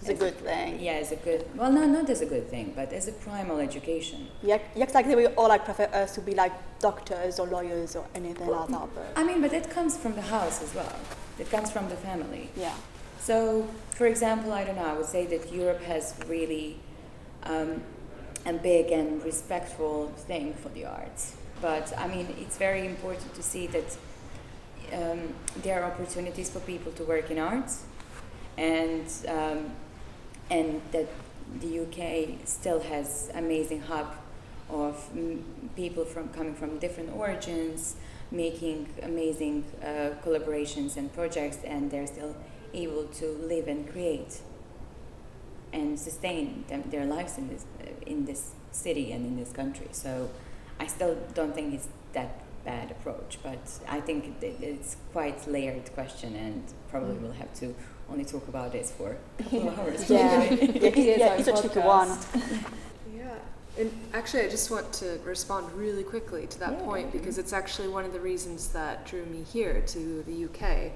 it's 0.00 0.08
a 0.08 0.14
good 0.14 0.38
thing. 0.38 0.80
Yeah, 0.80 0.92
as 0.92 1.12
a 1.12 1.16
good. 1.16 1.44
Well, 1.54 1.70
no, 1.70 1.84
not 1.84 2.08
as 2.08 2.22
a 2.22 2.26
good 2.26 2.48
thing, 2.48 2.72
but 2.74 2.90
as 2.92 3.06
a 3.06 3.12
primal 3.12 3.58
education. 3.58 4.28
Yeah, 4.42 4.58
exactly. 4.74 5.14
We 5.14 5.26
all 5.26 5.48
like 5.48 5.66
prefer 5.66 5.90
us 5.92 6.14
to 6.14 6.22
be 6.22 6.34
like 6.34 6.52
doctors 6.78 7.38
or 7.38 7.46
lawyers 7.46 7.96
or 7.96 8.06
anything 8.14 8.46
well, 8.46 8.60
like 8.60 8.70
that. 8.70 8.94
But 8.94 9.20
I 9.20 9.24
mean, 9.24 9.42
but 9.42 9.52
it 9.52 9.68
comes 9.68 9.98
from 9.98 10.14
the 10.14 10.22
house 10.22 10.62
as 10.62 10.74
well. 10.74 10.96
It 11.38 11.50
comes 11.50 11.70
from 11.70 11.88
the 11.90 11.96
family. 11.96 12.48
Yeah. 12.56 12.74
So, 13.18 13.68
for 13.90 14.06
example, 14.06 14.52
I 14.52 14.64
don't 14.64 14.76
know. 14.76 14.86
I 14.86 14.94
would 14.94 15.06
say 15.06 15.26
that 15.26 15.52
Europe 15.52 15.82
has 15.82 16.14
really 16.26 16.78
um, 17.42 17.82
a 18.46 18.54
big 18.54 18.92
and 18.92 19.22
respectful 19.22 20.08
thing 20.16 20.54
for 20.54 20.70
the 20.70 20.86
arts. 20.86 21.36
But 21.60 21.92
I 21.98 22.08
mean, 22.08 22.34
it's 22.40 22.56
very 22.56 22.86
important 22.86 23.34
to 23.34 23.42
see 23.42 23.66
that 23.66 23.96
um, 24.92 25.34
there 25.62 25.82
are 25.82 25.90
opportunities 25.90 26.50
for 26.50 26.60
people 26.60 26.92
to 26.92 27.04
work 27.04 27.30
in 27.30 27.38
arts, 27.38 27.84
and 28.56 29.06
um, 29.28 29.70
and 30.50 30.82
that 30.92 31.08
the 31.60 31.80
UK 31.80 32.46
still 32.46 32.80
has 32.80 33.30
amazing 33.34 33.82
hub 33.82 34.14
of 34.68 35.10
people 35.76 36.04
from 36.04 36.28
coming 36.28 36.54
from 36.54 36.78
different 36.78 37.14
origins, 37.14 37.96
making 38.30 38.88
amazing 39.02 39.64
uh, 39.82 40.10
collaborations 40.24 40.96
and 40.96 41.12
projects, 41.12 41.58
and 41.64 41.90
they're 41.90 42.06
still 42.06 42.36
able 42.72 43.04
to 43.04 43.26
live 43.26 43.66
and 43.66 43.90
create 43.90 44.40
and 45.72 45.98
sustain 45.98 46.64
them, 46.68 46.84
their 46.90 47.04
lives 47.04 47.38
in 47.38 47.48
this 47.48 47.64
in 48.06 48.24
this 48.24 48.52
city 48.72 49.12
and 49.12 49.26
in 49.26 49.36
this 49.36 49.52
country. 49.52 49.88
So 49.92 50.30
I 50.78 50.86
still 50.86 51.16
don't 51.34 51.54
think 51.54 51.74
it's 51.74 51.88
that 52.12 52.39
bad 52.64 52.90
approach, 52.90 53.38
but 53.42 53.78
I 53.88 54.00
think 54.00 54.42
it's 54.42 54.96
quite 55.12 55.46
layered 55.48 55.92
question, 55.94 56.34
and 56.36 56.62
probably 56.88 57.16
mm. 57.16 57.22
we'll 57.22 57.32
have 57.32 57.52
to 57.54 57.74
only 58.10 58.24
talk 58.24 58.48
about 58.48 58.72
this 58.72 58.90
for 58.90 59.16
a 59.38 59.42
couple 59.42 59.68
of 59.68 59.78
hours. 59.78 60.10
Yeah, 60.10 60.42
yeah, 60.52 60.90
yeah 60.94 61.34
it's 61.34 61.48
a 61.48 61.60
tricky 61.60 61.80
one. 61.80 62.16
yeah. 63.14 63.34
And 63.78 63.92
actually, 64.12 64.42
I 64.42 64.48
just 64.48 64.70
want 64.70 64.92
to 64.94 65.20
respond 65.24 65.72
really 65.72 66.02
quickly 66.02 66.46
to 66.48 66.58
that 66.60 66.72
yeah. 66.72 66.84
point 66.84 67.12
because 67.12 67.38
it's 67.38 67.52
actually 67.52 67.88
one 67.88 68.04
of 68.04 68.12
the 68.12 68.20
reasons 68.20 68.68
that 68.68 69.06
drew 69.06 69.24
me 69.26 69.42
here 69.42 69.82
to 69.88 70.22
the 70.24 70.44
UK. 70.44 70.92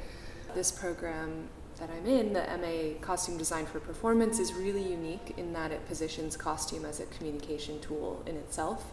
This 0.55 0.71
program 0.71 1.49
that 1.79 1.91
I'm 1.91 2.07
in, 2.07 2.33
the 2.33 2.47
MA 2.61 2.99
Costume 3.01 3.37
Design 3.37 3.67
for 3.67 3.81
Performance, 3.81 4.39
is 4.39 4.53
really 4.53 4.83
unique 4.83 5.35
in 5.37 5.53
that 5.53 5.73
it 5.73 5.87
positions 5.87 6.37
costume 6.37 6.85
as 6.85 7.01
a 7.01 7.07
communication 7.07 7.81
tool 7.81 8.23
in 8.27 8.37
itself. 8.37 8.93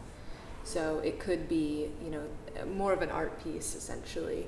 So 0.63 0.99
it 0.99 1.19
could 1.19 1.49
be, 1.49 1.89
you 2.03 2.11
know, 2.11 2.65
more 2.65 2.93
of 2.93 3.01
an 3.01 3.09
art 3.09 3.43
piece 3.43 3.75
essentially. 3.75 4.47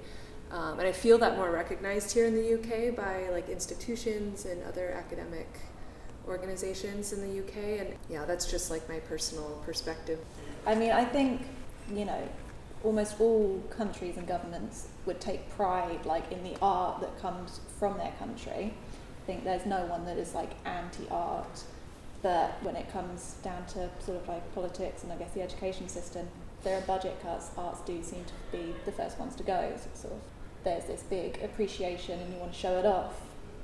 Um, 0.51 0.77
and 0.79 0.87
I 0.87 0.91
feel 0.91 1.17
that 1.17 1.35
more 1.35 1.49
recognized 1.49 2.13
here 2.13 2.25
in 2.25 2.35
the 2.35 2.53
UK 2.53 2.95
by 2.95 3.29
like 3.31 3.49
institutions 3.49 4.45
and 4.45 4.63
other 4.63 4.91
academic 4.91 5.47
organizations 6.27 7.11
in 7.11 7.21
the 7.21 7.39
UK. 7.43 7.79
And 7.79 7.95
yeah, 8.09 8.25
that's 8.25 8.49
just 8.49 8.69
like 8.69 8.87
my 8.87 8.99
personal 8.99 9.61
perspective. 9.65 10.19
I 10.65 10.75
mean, 10.75 10.91
I 10.91 11.05
think, 11.05 11.41
you 11.91 12.05
know, 12.05 12.29
almost 12.83 13.19
all 13.19 13.61
countries 13.69 14.17
and 14.17 14.27
governments 14.27 14.87
would 15.05 15.19
take 15.19 15.49
pride 15.49 16.05
like 16.05 16.31
in 16.31 16.43
the 16.43 16.55
art 16.61 17.01
that 17.01 17.19
comes 17.19 17.59
from 17.79 17.97
their 17.97 18.13
country. 18.19 18.73
I 19.23 19.25
think 19.25 19.43
there's 19.43 19.65
no 19.65 19.85
one 19.85 20.05
that 20.05 20.17
is 20.17 20.33
like 20.35 20.51
anti-art, 20.65 21.63
but 22.23 22.51
when 22.63 22.75
it 22.75 22.91
comes 22.91 23.35
down 23.43 23.65
to 23.67 23.89
sort 24.03 24.17
of 24.21 24.27
like 24.27 24.55
politics 24.55 25.03
and 25.03 25.11
I 25.11 25.17
guess 25.17 25.31
the 25.33 25.41
education 25.41 25.87
system, 25.89 26.27
there 26.63 26.77
are 26.77 26.81
budget 26.81 27.21
cuts. 27.21 27.51
Arts 27.57 27.81
do 27.81 28.01
seem 28.01 28.23
to 28.25 28.57
be 28.57 28.73
the 28.85 28.91
first 28.93 29.19
ones 29.19 29.35
to 29.35 29.43
go. 29.43 29.73
So 29.77 29.89
sort 30.07 30.13
of 30.13 30.19
there's 30.63 30.85
this 30.85 31.03
big 31.03 31.39
appreciation 31.43 32.19
and 32.19 32.33
you 32.33 32.39
want 32.39 32.53
to 32.53 32.57
show 32.59 32.77
it 32.79 32.85
off, 32.85 33.13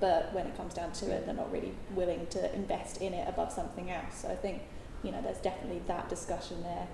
but 0.02 0.34
when 0.34 0.46
it 0.46 0.56
comes 0.58 0.74
down 0.74 0.92
to 0.92 1.10
it, 1.12 1.26
they're 1.26 1.34
not 1.34 1.52
really 1.52 1.72
willing 1.96 2.28
to 2.32 2.54
invest 2.54 3.02
in 3.02 3.14
it 3.14 3.28
above 3.28 3.52
something 3.52 3.90
else. 3.90 4.20
So 4.22 4.28
I 4.30 4.36
think 4.36 4.62
you 5.04 5.12
know 5.12 5.22
there's 5.22 5.38
definitely 5.38 5.82
that 5.88 6.10
discussion 6.10 6.62
there 6.62 6.88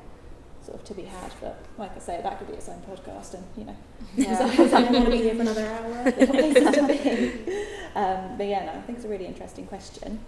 sort 0.64 0.78
of 0.80 0.86
to 0.86 0.94
be 0.94 1.04
had. 1.04 1.32
But 1.42 1.58
like 1.80 1.96
I 1.96 2.00
say, 2.00 2.20
that 2.22 2.38
could 2.38 2.48
be 2.48 2.54
its 2.54 2.70
own 2.70 2.82
podcast, 2.88 3.34
and 3.34 3.44
you 3.58 3.66
know, 3.66 3.76
Yeah. 4.16 4.38
does 4.56 4.74
anyone 4.74 4.94
want 4.94 5.06
to 5.06 5.12
be 5.12 5.18
here 5.18 5.34
for 5.36 5.42
another 5.42 5.66
hour? 5.66 6.12
There's 6.12 6.30
places 6.30 6.76
to. 6.76 7.66
Um, 7.96 8.38
but 8.38 8.46
yeah, 8.48 8.66
no, 8.66 8.72
I 8.74 8.82
think 8.82 8.98
it's 8.98 9.06
a 9.06 9.10
really 9.10 9.26
interesting 9.26 9.66
question. 9.68 10.20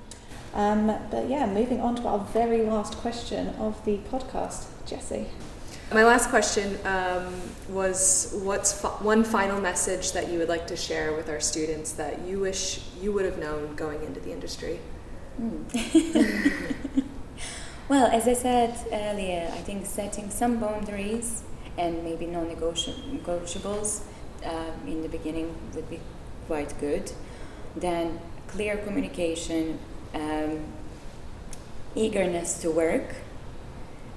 Um, 0.54 0.88
but 1.12 1.30
yeah, 1.30 1.46
moving 1.46 1.82
on 1.82 1.96
to 1.98 2.08
our 2.08 2.20
very 2.20 2.62
last 2.64 2.98
question 2.98 3.50
of 3.60 3.84
the 3.86 3.98
podcast, 4.10 4.66
Jesse. 4.86 5.28
My 5.94 6.04
last 6.04 6.30
question 6.30 6.78
um, 6.86 7.34
was 7.70 8.38
what's 8.44 8.74
fi- 8.82 8.90
one 9.02 9.24
final 9.24 9.62
message 9.62 10.12
that 10.12 10.30
you 10.30 10.40
would 10.40 10.50
like 10.50 10.68
to 10.68 10.76
share 10.76 11.14
with 11.14 11.30
our 11.30 11.40
students 11.40 11.94
that 11.94 12.22
you 12.26 12.40
wish 12.40 12.82
you 13.02 13.14
would 13.14 13.26
have 13.26 13.38
known 13.38 13.76
going 13.76 14.04
into 14.04 14.20
the 14.20 14.32
industry? 14.32 14.80
Well, 17.90 18.08
as 18.08 18.28
I 18.28 18.34
said 18.34 18.76
earlier, 18.92 19.50
I 19.54 19.60
think 19.60 19.86
setting 19.86 20.30
some 20.30 20.60
boundaries 20.60 21.44
and 21.78 22.04
maybe 22.04 22.26
non-negotiables 22.26 24.02
um, 24.44 24.86
in 24.86 25.04
the 25.04 25.08
beginning 25.08 25.56
would 25.74 25.90
be 25.90 26.02
quite 26.48 26.78
good. 26.82 27.14
Then 27.78 28.20
clear 28.50 28.76
communication, 28.76 29.80
um, 30.14 30.64
eagerness 31.96 32.60
to 32.62 32.72
work, 32.72 33.16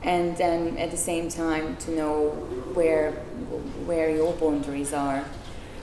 and 0.02 0.36
then 0.36 0.76
at 0.78 0.90
the 0.90 0.96
same 0.96 1.28
time 1.28 1.76
to 1.78 1.90
know 1.90 2.30
where 2.74 3.12
where 3.86 4.10
your 4.10 4.32
boundaries 4.34 4.92
are, 4.92 5.24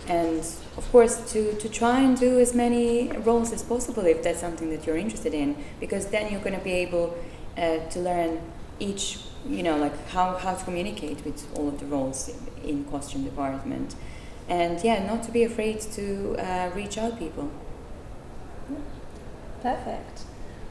and 0.08 0.40
of 0.78 0.92
course 0.92 1.32
to, 1.32 1.54
to 1.58 1.70
try 1.70 2.00
and 2.00 2.20
do 2.20 2.40
as 2.40 2.54
many 2.54 3.10
roles 3.26 3.52
as 3.52 3.64
possible 3.64 4.06
if 4.06 4.24
that's 4.24 4.40
something 4.40 4.70
that 4.70 4.86
you're 4.86 4.98
interested 4.98 5.34
in, 5.34 5.56
because 5.80 6.08
then 6.08 6.32
you're 6.32 6.42
going 6.42 6.58
to 6.58 6.64
be 6.64 6.72
able 6.72 7.18
uh, 7.58 7.78
to 7.90 8.00
learn 8.00 8.40
each 8.80 9.20
you 9.48 9.64
know 9.64 9.78
like 9.78 10.08
how, 10.10 10.36
how 10.38 10.54
to 10.54 10.64
communicate 10.64 11.24
with 11.26 11.48
all 11.58 11.68
of 11.68 11.80
the 11.80 11.86
roles 11.86 12.30
in, 12.64 12.86
costume 12.86 13.24
department. 13.24 13.96
And 14.50 14.82
yeah 14.84 15.06
not 15.06 15.24
to 15.24 15.32
be 15.32 15.44
afraid 15.44 15.82
to 15.82 16.36
uh, 16.38 16.72
reach 16.76 16.98
out 16.98 17.20
people 17.20 17.52
Perfect. 19.62 20.24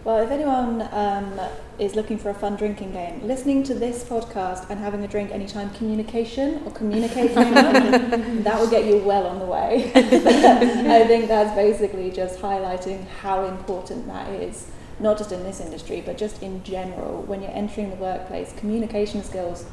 Well, 0.05 0.19
if 0.19 0.31
anyone 0.31 0.89
um, 0.93 1.41
is 1.81 1.97
looking 1.97 2.17
for 2.17 2.31
a 2.31 2.35
fun 2.35 2.55
drinking 2.55 2.93
game, 2.93 3.27
listening 3.27 3.65
to 3.65 3.75
this 3.75 4.05
podcast 4.05 4.71
and 4.71 4.79
having 4.79 5.03
a 5.03 5.09
drink 5.09 5.33
anytime 5.33 5.71
communication 5.71 6.63
or 6.65 6.71
communicate 6.71 7.35
that 7.35 8.57
will 8.61 8.71
get 8.71 8.85
you 8.85 8.99
well 8.99 9.27
on 9.27 9.41
the 9.41 9.45
way. 9.45 9.91
I 9.97 11.05
think 11.09 11.27
that's 11.27 11.53
basically 11.57 12.13
just 12.13 12.39
highlighting 12.39 13.05
how 13.21 13.47
important 13.47 14.07
that 14.07 14.29
is, 14.31 14.69
not 15.01 15.19
just 15.19 15.33
in 15.33 15.43
this 15.43 15.59
industry, 15.59 16.05
but 16.07 16.17
just 16.17 16.41
in 16.41 16.63
general. 16.63 17.23
When 17.23 17.43
you're 17.43 17.51
entering 17.51 17.91
the 17.91 17.97
workplace, 17.97 18.55
communication 18.57 19.25
skills, 19.25 19.67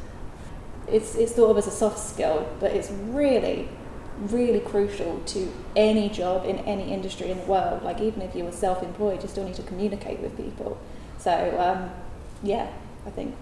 it's, 0.87 1.13
it's 1.13 1.33
thought 1.33 1.51
of 1.51 1.57
as 1.59 1.67
a 1.67 1.71
soft 1.71 1.99
skill, 1.99 2.49
but 2.59 2.71
it's 2.71 2.89
really 2.89 3.69
really 4.19 4.59
crucial 4.59 5.19
to 5.27 5.51
any 5.75 6.09
job 6.09 6.45
in 6.45 6.57
any 6.59 6.91
industry 6.91 7.31
in 7.31 7.37
the 7.39 7.45
world. 7.45 7.83
Like 7.83 7.99
even 7.99 8.21
if 8.21 8.35
you 8.35 8.43
were 8.43 8.51
self-employed, 8.51 9.23
you 9.23 9.29
still 9.29 9.45
need 9.45 9.55
to 9.55 9.63
communicate 9.63 10.19
with 10.19 10.35
people. 10.37 10.77
So 11.17 11.31
um, 11.59 11.89
yeah, 12.41 12.71
I 13.05 13.09
think 13.09 13.35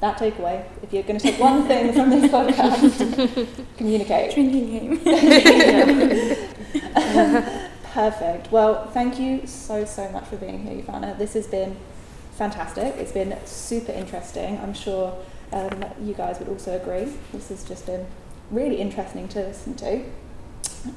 that 0.00 0.18
takeaway. 0.18 0.64
If 0.82 0.92
you're 0.92 1.02
going 1.02 1.18
to 1.18 1.22
take 1.22 1.40
one 1.40 1.66
thing 1.66 1.92
from 1.92 2.10
this 2.10 2.30
podcast, 2.30 3.66
communicate. 3.76 4.34
drinking 4.34 4.70
game 4.70 4.98
Perfect. 7.92 8.52
Well, 8.52 8.88
thank 8.90 9.18
you 9.18 9.46
so 9.46 9.86
so 9.86 10.10
much 10.10 10.26
for 10.26 10.36
being 10.36 10.66
here, 10.66 10.82
Jovana. 10.82 11.16
This 11.16 11.32
has 11.32 11.46
been 11.46 11.76
fantastic. 12.32 12.94
It's 12.96 13.12
been 13.12 13.34
super 13.46 13.92
interesting. 13.92 14.58
I'm 14.58 14.74
sure 14.74 15.16
um, 15.52 15.84
you 16.02 16.12
guys 16.12 16.38
would 16.38 16.48
also 16.48 16.76
agree. 16.76 17.10
This 17.32 17.48
has 17.48 17.64
just 17.64 17.86
been 17.86 18.06
really 18.50 18.76
interesting 18.76 19.28
to 19.28 19.40
listen 19.40 19.74
to. 19.76 20.04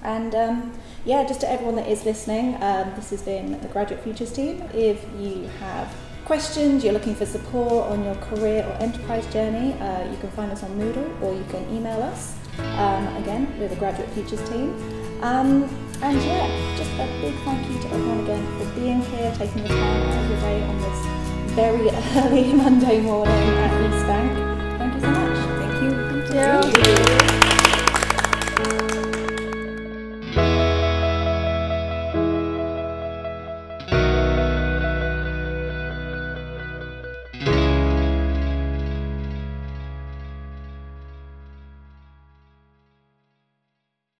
And 0.03 0.35
um, 0.35 0.73
yeah, 1.05 1.25
just 1.25 1.41
to 1.41 1.49
everyone 1.51 1.75
that 1.75 1.87
is 1.87 2.05
listening, 2.05 2.55
um, 2.61 2.93
this 2.95 3.09
has 3.09 3.21
been 3.21 3.59
the 3.61 3.67
Graduate 3.69 4.01
Futures 4.03 4.31
team. 4.31 4.61
If 4.73 5.03
you 5.19 5.49
have 5.59 5.93
questions, 6.25 6.83
you're 6.83 6.93
looking 6.93 7.15
for 7.15 7.25
support 7.25 7.91
on 7.91 8.03
your 8.03 8.15
career 8.15 8.63
or 8.63 8.73
enterprise 8.83 9.25
journey, 9.33 9.73
uh, 9.73 10.11
you 10.11 10.17
can 10.17 10.29
find 10.31 10.51
us 10.51 10.61
on 10.61 10.69
Moodle 10.77 11.21
or 11.23 11.33
you 11.33 11.43
can 11.49 11.67
email 11.75 12.03
us. 12.03 12.35
Um, 12.59 13.07
again, 13.17 13.51
we're 13.57 13.67
the 13.67 13.75
Graduate 13.77 14.09
Futures 14.11 14.47
team. 14.49 14.75
Um, 15.23 15.63
and 16.01 16.17
yeah, 16.21 16.77
just 16.77 16.91
a 16.93 17.07
big 17.19 17.35
thank 17.43 17.67
you 17.69 17.79
to 17.81 17.87
everyone 17.87 18.19
again 18.19 18.45
for 18.59 18.79
being 18.79 19.01
here, 19.01 19.33
taking 19.35 19.63
the 19.63 19.69
time 19.69 20.03
out 20.03 20.23
of 20.23 20.29
your 20.29 20.39
day 20.39 20.63
on 20.63 20.81
this 20.81 21.19
very 21.55 21.89
early 22.15 22.53
Monday 22.53 23.01
morning 23.01 23.33
at 23.33 23.81
East 23.81 24.05
Bank. 24.05 24.77
Thank 24.77 24.93
you 24.93 25.01
so 25.01 25.09
much. 25.09 25.37
thank 25.59 26.29
you 26.29 26.35
Yeah. 26.35 27.38